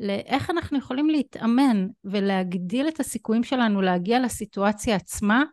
לאיך 0.01 0.51
אנחנו 0.51 0.79
יכולים 0.79 1.11
להתאמן 1.11 1.87
ולהגדיל 2.05 2.89
את 2.89 3.01
הסיכויים 3.01 3.45
שלנו 3.45 3.83
להגיע 3.83 4.21
לסיטואציה 4.21 4.97
עצמה 4.97 5.45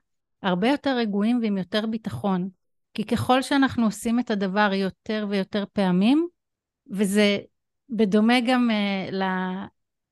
הרבה 0.42 0.70
יותר 0.70 0.98
רגועים 0.98 1.40
ועם 1.42 1.58
יותר 1.58 1.86
ביטחון. 1.86 2.50
כי 2.94 3.04
ככל 3.04 3.42
שאנחנו 3.42 3.86
עושים 3.86 4.20
את 4.20 4.32
הדבר 4.32 4.70
יותר 4.74 5.26
ויותר 5.30 5.64
פעמים, 5.74 6.28
וזה 6.92 7.38
בדומה 7.90 8.34
גם 8.48 8.70
uh, 8.70 9.16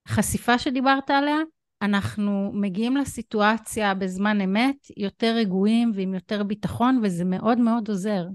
לחשיפה 0.10 0.60
שדיברת 0.60 1.10
עליה, 1.10 1.38
אנחנו 1.82 2.52
מגיעים 2.54 2.98
לסיטואציה 2.98 3.94
בזמן 3.94 4.42
אמת 4.42 4.88
יותר 4.98 5.36
רגועים 5.36 5.92
ועם 5.96 6.14
יותר 6.14 6.44
ביטחון, 6.44 7.02
וזה 7.04 7.26
מאוד 7.26 7.58
מאוד 7.58 7.90
עוזר. 7.90 8.26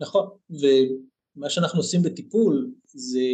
נכון, 0.00 0.28
ומה 1.36 1.50
שאנחנו 1.50 1.78
עושים 1.78 2.02
בטיפול 2.02 2.70
זה 2.86 3.26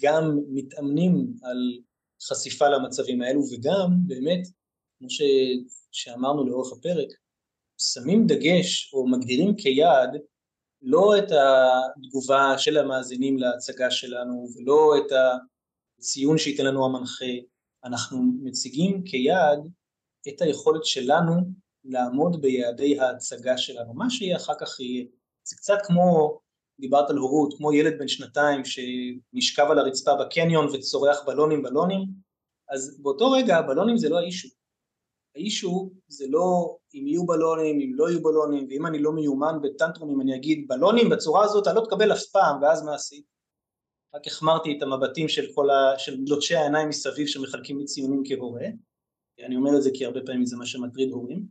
גם 0.00 0.38
מתאמנים 0.48 1.34
על 1.42 1.78
חשיפה 2.22 2.68
למצבים 2.68 3.22
האלו 3.22 3.40
וגם 3.52 3.90
באמת, 4.06 4.46
כמו 4.98 5.10
ש... 5.10 5.22
שאמרנו 5.92 6.46
לאורך 6.46 6.72
הפרק, 6.72 7.08
שמים 7.78 8.26
דגש 8.26 8.94
או 8.94 9.08
מגדירים 9.08 9.56
כיעד 9.56 10.10
לא 10.82 11.18
את 11.18 11.24
התגובה 11.32 12.58
של 12.58 12.78
המאזינים 12.78 13.38
להצגה 13.38 13.90
שלנו 13.90 14.46
ולא 14.56 14.92
את 14.98 15.12
הציון 15.98 16.38
שייתן 16.38 16.64
לנו 16.64 16.84
המנחה, 16.84 17.32
אנחנו 17.84 18.18
מציגים 18.42 19.02
כיעד 19.04 19.58
את 20.28 20.42
היכולת 20.42 20.84
שלנו 20.84 21.32
לעמוד 21.84 22.40
ביעדי 22.40 23.00
ההצגה 23.00 23.58
שלנו, 23.58 23.94
מה 23.94 24.10
שיהיה 24.10 24.36
אחר 24.36 24.52
כך 24.60 24.80
יהיה. 24.80 25.04
זה 25.44 25.56
קצת 25.56 25.78
כמו 25.86 26.38
דיברת 26.80 27.10
על 27.10 27.16
הורות, 27.16 27.54
כמו 27.58 27.72
ילד 27.72 27.98
בן 27.98 28.08
שנתיים 28.08 28.62
שנשכב 28.64 29.66
על 29.70 29.78
הרצפה 29.78 30.14
בקניון 30.14 30.66
וצורח 30.74 31.16
בלונים 31.26 31.62
בלונים, 31.62 32.06
אז 32.68 33.00
באותו 33.02 33.30
רגע 33.30 33.56
הבלונים 33.56 33.96
זה 33.96 34.08
לא 34.08 34.18
האישו. 34.18 34.48
האישו 35.36 35.90
זה 36.08 36.26
לא 36.28 36.76
אם 36.94 37.06
יהיו 37.06 37.26
בלונים, 37.26 37.80
אם 37.80 37.94
לא 37.94 38.10
יהיו 38.10 38.22
בלונים, 38.22 38.66
ואם 38.70 38.86
אני 38.86 38.98
לא 38.98 39.12
מיומן 39.12 39.58
בטנטרומים 39.62 40.20
אני 40.20 40.36
אגיד 40.36 40.68
בלונים 40.68 41.08
בצורה 41.08 41.44
הזאת 41.44 41.62
אתה 41.62 41.72
לא 41.72 41.84
תקבל 41.84 42.12
אף 42.12 42.24
פעם, 42.32 42.62
ואז 42.62 42.82
מה 42.82 42.94
עשית? 42.94 43.24
רק 44.14 44.26
החמרתי 44.26 44.76
את 44.78 44.82
המבטים 44.82 45.28
של 45.28 45.46
כל 45.54 45.70
ה... 45.70 45.98
של 45.98 46.16
לוטשי 46.28 46.56
העיניים 46.56 46.88
מסביב 46.88 47.26
שמחלקים 47.26 47.78
לי 47.78 47.84
ציונים 47.84 48.22
כהורה, 48.26 48.66
אני 49.46 49.56
אומר 49.56 49.76
את 49.76 49.82
זה 49.82 49.90
כי 49.94 50.04
הרבה 50.04 50.20
פעמים 50.26 50.46
זה 50.46 50.56
מה 50.56 50.66
שמטריד 50.66 51.10
הורים, 51.10 51.46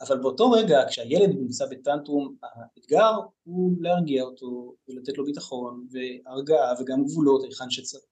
אבל 0.00 0.18
באותו 0.18 0.50
רגע 0.50 0.80
כשהילד 0.88 1.30
נמצא 1.30 1.66
בטנטרום 1.70 2.36
האתגר 2.42 3.12
הוא 3.42 3.72
להרגיע 3.80 4.22
אותו 4.22 4.74
ולתת 4.88 5.18
לו 5.18 5.24
ביטחון 5.24 5.86
והרגעה 5.90 6.74
וגם 6.80 7.04
גבולות 7.04 7.44
היכן 7.44 7.70
שצריך. 7.70 8.04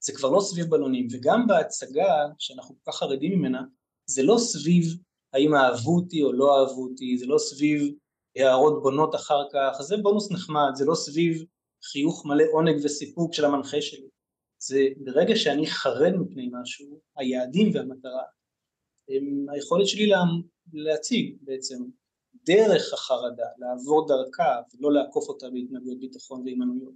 זה 0.00 0.12
כבר 0.12 0.30
לא 0.30 0.40
סביב 0.40 0.66
בלונים 0.66 1.08
וגם 1.10 1.46
בהצגה 1.46 2.26
שאנחנו 2.38 2.74
כל 2.74 2.92
כך 2.92 2.98
חרדים 2.98 3.38
ממנה 3.38 3.62
זה 4.06 4.22
לא 4.22 4.36
סביב 4.38 4.84
האם 5.32 5.54
אהבו 5.54 5.96
אותי 5.96 6.22
או 6.22 6.32
לא 6.32 6.60
אהבו 6.60 6.84
אותי, 6.84 7.18
זה 7.18 7.26
לא 7.26 7.38
סביב 7.38 7.94
הערות 8.36 8.82
בונות 8.82 9.14
אחר 9.14 9.42
כך, 9.52 9.82
זה 9.82 9.96
בונוס 9.96 10.32
נחמד, 10.32 10.70
זה 10.74 10.84
לא 10.84 10.94
סביב 10.94 11.44
חיוך 11.84 12.26
מלא 12.26 12.44
עונג 12.52 12.84
וסיפוק 12.84 13.34
של 13.34 13.44
המנחה 13.44 13.80
שלי. 13.80 14.08
זה 14.58 14.78
ברגע 14.96 15.36
שאני 15.36 15.66
חרד 15.66 16.12
מפני 16.20 16.50
משהו, 16.52 17.00
היעדים 17.16 17.70
והמטרה 17.74 18.22
הם 19.08 19.46
היכולת 19.52 19.88
שלי 19.88 20.06
להציג 20.72 21.36
בעצם 21.40 21.84
דרך 22.46 22.92
החרדה, 22.92 23.46
לעבור 23.58 24.08
דרכה 24.08 24.60
ולא 24.74 24.92
לעקוף 24.92 25.28
אותה 25.28 25.50
בהתנהגויות 25.50 26.00
ביטחון 26.00 26.42
והימנויות, 26.42 26.94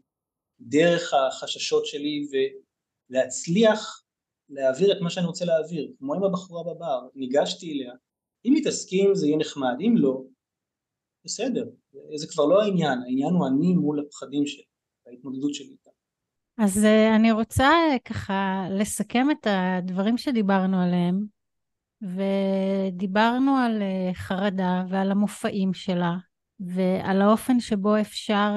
דרך 0.61 1.15
החששות 1.15 1.87
שלי 1.87 2.29
ולהצליח 3.11 4.05
להעביר 4.49 4.93
את 4.93 5.01
מה 5.01 5.11
שאני 5.11 5.27
רוצה 5.27 5.45
להעביר, 5.45 5.93
כמו 5.99 6.15
עם 6.15 6.25
הבחורה 6.25 6.75
בבר, 6.75 7.09
ניגשתי 7.15 7.73
אליה, 7.73 7.93
אם 8.45 8.55
היא 8.55 8.65
תסכים 8.65 9.15
זה 9.15 9.27
יהיה 9.27 9.39
נחמד, 9.39 9.77
אם 9.81 9.95
לא, 9.97 10.23
בסדר, 11.25 11.65
זה 12.15 12.27
כבר 12.29 12.47
לא 12.47 12.63
העניין, 12.63 12.99
העניין 12.99 13.35
הוא 13.35 13.47
אני 13.47 13.75
מול 13.75 14.01
הפחדים 14.01 14.47
שלי, 14.47 14.65
ההתמודדות 15.07 15.55
שלי 15.55 15.71
איתם. 15.71 15.91
אז 16.59 16.85
אה, 16.85 17.17
אני 17.17 17.33
רוצה 17.33 17.65
אה, 17.65 17.99
ככה 18.05 18.67
לסכם 18.71 19.31
את 19.31 19.47
הדברים 19.47 20.19
שדיברנו 20.19 20.83
עליהם, 20.83 21.27
ודיברנו 22.03 23.57
על 23.57 23.83
אה, 23.83 24.15
חרדה 24.15 24.85
ועל 24.89 25.11
המופעים 25.11 25.75
שלה, 25.75 26.17
ועל 26.61 27.23
האופן 27.23 27.61
שבו 27.61 28.01
אפשר 28.01 28.55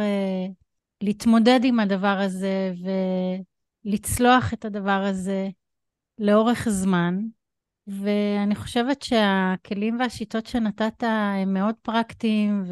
להתמודד 1.01 1.59
עם 1.63 1.79
הדבר 1.79 2.17
הזה 2.19 2.73
ולצלוח 3.85 4.53
את 4.53 4.65
הדבר 4.65 5.03
הזה 5.09 5.49
לאורך 6.19 6.69
זמן. 6.69 7.19
ואני 7.87 8.55
חושבת 8.55 9.01
שהכלים 9.01 9.99
והשיטות 9.99 10.45
שנתת 10.45 11.03
הם 11.03 11.53
מאוד 11.53 11.75
פרקטיים 11.81 12.63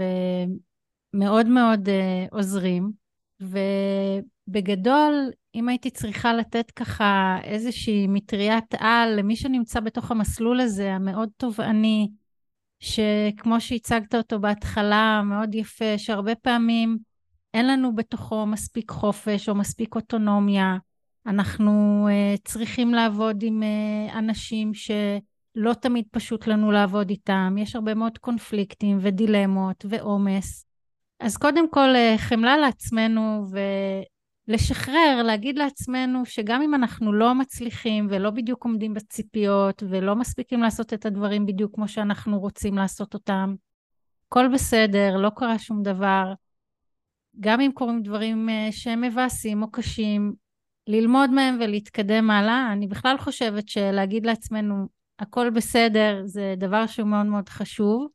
ומאוד 1.14 1.48
מאוד 1.48 1.88
uh, 1.88 1.91
עוזרים. 2.35 2.91
ובגדול, 3.41 5.31
אם 5.56 5.69
הייתי 5.69 5.90
צריכה 5.90 6.34
לתת 6.34 6.72
ככה 6.72 7.38
איזושהי 7.44 8.07
מטריית 8.07 8.76
על 8.78 9.19
למי 9.19 9.36
שנמצא 9.36 9.80
בתוך 9.80 10.11
המסלול 10.11 10.60
הזה, 10.60 10.94
המאוד 10.94 11.30
תובעני, 11.38 12.11
שכמו 12.80 13.61
שהצגת 13.61 14.15
אותו 14.15 14.40
בהתחלה, 14.40 15.22
מאוד 15.26 15.56
יפה, 15.56 15.98
שהרבה 15.98 16.36
פעמים 16.36 16.98
אין 17.53 17.68
לנו 17.68 17.95
בתוכו 17.95 18.45
מספיק 18.45 18.91
חופש 18.91 19.49
או 19.49 19.56
מספיק 19.56 19.95
אוטונומיה, 19.95 20.78
אנחנו 21.26 22.07
uh, 22.10 22.41
צריכים 22.44 22.94
לעבוד 22.94 23.44
עם 23.44 23.64
uh, 23.64 24.18
אנשים 24.18 24.73
שלא 24.73 25.73
תמיד 25.73 26.06
פשוט 26.11 26.48
לנו 26.48 26.72
לעבוד 26.72 27.10
איתם, 27.10 27.56
יש 27.60 27.76
הרבה 27.76 27.94
מאוד 27.94 28.18
קונפליקטים 28.18 28.98
ודילמות 29.02 29.86
ועומס. 29.90 30.65
אז 31.19 31.38
קודם 31.38 31.69
כל 31.69 31.90
uh, 31.95 32.18
חמלה 32.18 32.57
לעצמנו 32.57 33.45
ולשחרר, 34.48 35.24
להגיד 35.26 35.58
לעצמנו 35.58 36.26
שגם 36.26 36.62
אם 36.62 36.76
אנחנו 36.76 37.14
לא 37.14 37.36
מצליחים 37.36 38.08
ולא 38.10 38.30
בדיוק 38.30 38.64
עומדים 38.64 38.94
בציפיות 38.94 39.84
ולא 39.90 40.16
מספיקים 40.16 40.62
לעשות 40.62 40.94
את 40.94 41.06
הדברים 41.06 41.46
בדיוק 41.46 41.76
כמו 41.76 41.88
שאנחנו 41.88 42.40
רוצים 42.40 42.78
לעשות 42.78 43.14
אותם, 43.14 43.56
הכל 44.28 44.48
בסדר, 44.54 45.18
לא 45.18 45.30
קרה 45.36 45.60
שום 45.60 45.84
דבר. 45.84 46.34
גם 47.40 47.62
אם 47.62 47.72
קורים 47.74 48.02
דברים 48.04 48.50
שהם 48.72 49.02
מבאסים 49.02 49.64
או 49.64 49.72
קשים, 49.72 50.34
ללמוד 50.88 51.30
מהם 51.30 51.58
ולהתקדם 51.60 52.32
הלאה. 52.32 52.70
אני 52.72 52.88
בכלל 52.88 53.18
חושבת 53.18 53.70
שלהגיד 53.70 54.26
לעצמנו, 54.26 54.88
הכל 55.20 55.50
בסדר, 55.50 56.22
זה 56.26 56.54
דבר 56.58 56.88
שהוא 56.88 57.08
מאוד 57.08 57.26
מאוד 57.26 57.50
חשוב. 57.50 58.08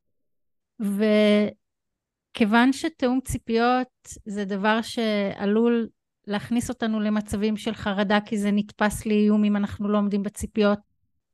וכיוון 0.81 2.73
שתיאום 2.73 3.21
ציפיות 3.25 3.89
זה 4.27 4.45
דבר 4.45 4.83
שעלול 4.83 5.89
להכניס 6.27 6.69
אותנו 6.69 7.01
למצבים 7.01 7.57
של 7.57 7.75
חרדה, 7.75 8.19
כי 8.21 8.39
זה 8.39 8.51
נתפס 8.53 9.07
לאיום 9.07 9.45
אם 9.45 9.57
אנחנו 9.57 9.89
לא 9.89 9.99
עומדים 9.99 10.23
בציפיות, 10.23 10.79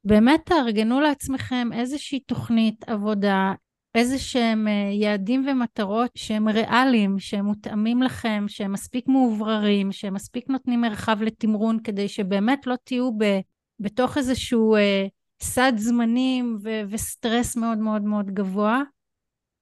באמת 0.05 0.41
תארגנו 0.45 1.01
לעצמכם 1.01 1.69
איזושהי 1.73 2.21
תוכנית 2.21 2.89
עבודה, 2.89 3.53
איזה 3.95 4.19
שהם 4.19 4.69
אה, 4.69 4.91
יעדים 4.93 5.47
ומטרות 5.49 6.11
שהם 6.15 6.49
ריאליים, 6.49 7.19
שהם 7.19 7.45
מותאמים 7.45 8.03
לכם, 8.03 8.45
שהם 8.49 8.73
מספיק 8.73 9.09
מאובררים, 9.09 9.93
שהם 9.93 10.15
מספיק 10.15 10.49
נותנים 10.49 10.81
מרחב 10.81 11.23
לתמרון 11.23 11.79
כדי 11.85 12.09
שבאמת 12.09 12.67
לא 12.67 12.75
תהיו 12.85 13.19
ב, 13.19 13.41
בתוך 13.81 14.19
איזשהו 14.19 14.77
אה, 14.77 15.07
סד 15.43 15.73
זמנים 15.77 16.59
ו- 16.63 16.83
וסטרס 16.89 17.57
מאוד 17.57 17.79
מאוד 17.79 18.03
מאוד 18.03 18.31
גבוה, 18.31 18.83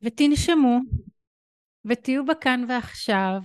ותנשמו 0.02 0.78
ותהיו 1.84 2.24
בכאן 2.24 2.64
ועכשיו, 2.68 3.40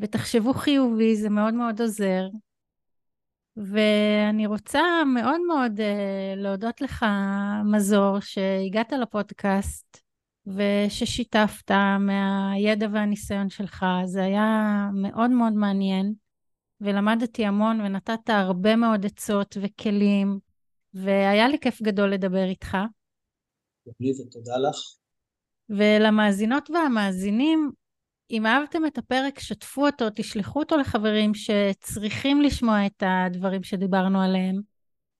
ותחשבו 0.00 0.54
חיובי, 0.54 1.16
זה 1.16 1.30
מאוד 1.30 1.54
מאוד 1.54 1.80
עוזר. 1.80 2.28
ואני 3.56 4.46
רוצה 4.46 4.80
מאוד 5.14 5.40
מאוד 5.48 5.80
uh, 5.80 6.36
להודות 6.36 6.80
לך, 6.80 7.06
מזור, 7.72 8.20
שהגעת 8.20 8.92
לפודקאסט 8.92 9.98
וששיתפת 10.46 11.70
מהידע 12.00 12.86
והניסיון 12.92 13.50
שלך. 13.50 13.86
זה 14.04 14.22
היה 14.24 14.88
מאוד 14.92 15.30
מאוד 15.30 15.52
מעניין, 15.52 16.14
ולמדתי 16.80 17.46
המון 17.46 17.80
ונתת 17.80 18.30
הרבה 18.30 18.76
מאוד 18.76 19.06
עצות 19.06 19.56
וכלים, 19.60 20.38
והיה 20.94 21.48
לי 21.48 21.58
כיף 21.58 21.82
גדול 21.82 22.12
לדבר 22.12 22.44
איתך. 22.44 22.76
לי 24.00 24.10
ותודה 24.10 24.56
לך. 24.68 24.76
ולמאזינות 25.70 26.70
והמאזינים, 26.70 27.70
אם 28.30 28.46
אהבתם 28.46 28.86
את 28.86 28.98
הפרק, 28.98 29.38
שתפו 29.38 29.86
אותו, 29.86 30.04
תשלחו 30.14 30.58
אותו 30.58 30.76
לחברים 30.76 31.32
שצריכים 31.34 32.42
לשמוע 32.42 32.86
את 32.86 33.02
הדברים 33.06 33.62
שדיברנו 33.62 34.22
עליהם. 34.22 34.60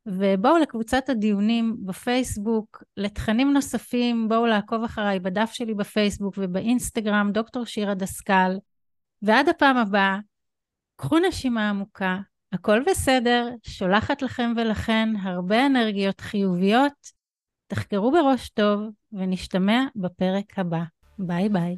ובואו 0.06 0.58
לקבוצת 0.58 1.08
הדיונים 1.08 1.76
בפייסבוק, 1.84 2.82
לתכנים 2.96 3.52
נוספים, 3.52 4.28
בואו 4.28 4.46
לעקוב 4.46 4.84
אחריי 4.84 5.20
בדף 5.20 5.52
שלי 5.52 5.74
בפייסבוק 5.74 6.34
ובאינסטגרם, 6.38 7.30
דוקטור 7.32 7.66
שירה 7.66 7.94
דסקל. 7.94 8.56
ועד 9.22 9.48
הפעם 9.48 9.76
הבאה, 9.76 10.18
קחו 10.96 11.18
נשימה 11.18 11.70
עמוקה, 11.70 12.18
הכל 12.52 12.82
בסדר, 12.86 13.48
שולחת 13.62 14.22
לכם 14.22 14.52
ולכן 14.56 15.08
הרבה 15.22 15.66
אנרגיות 15.66 16.20
חיוביות. 16.20 17.18
תחקרו 17.66 18.10
בראש 18.10 18.48
טוב, 18.48 18.80
ונשתמע 19.12 19.84
בפרק 19.96 20.58
הבא. 20.58 20.82
ביי 21.18 21.48
ביי. 21.48 21.76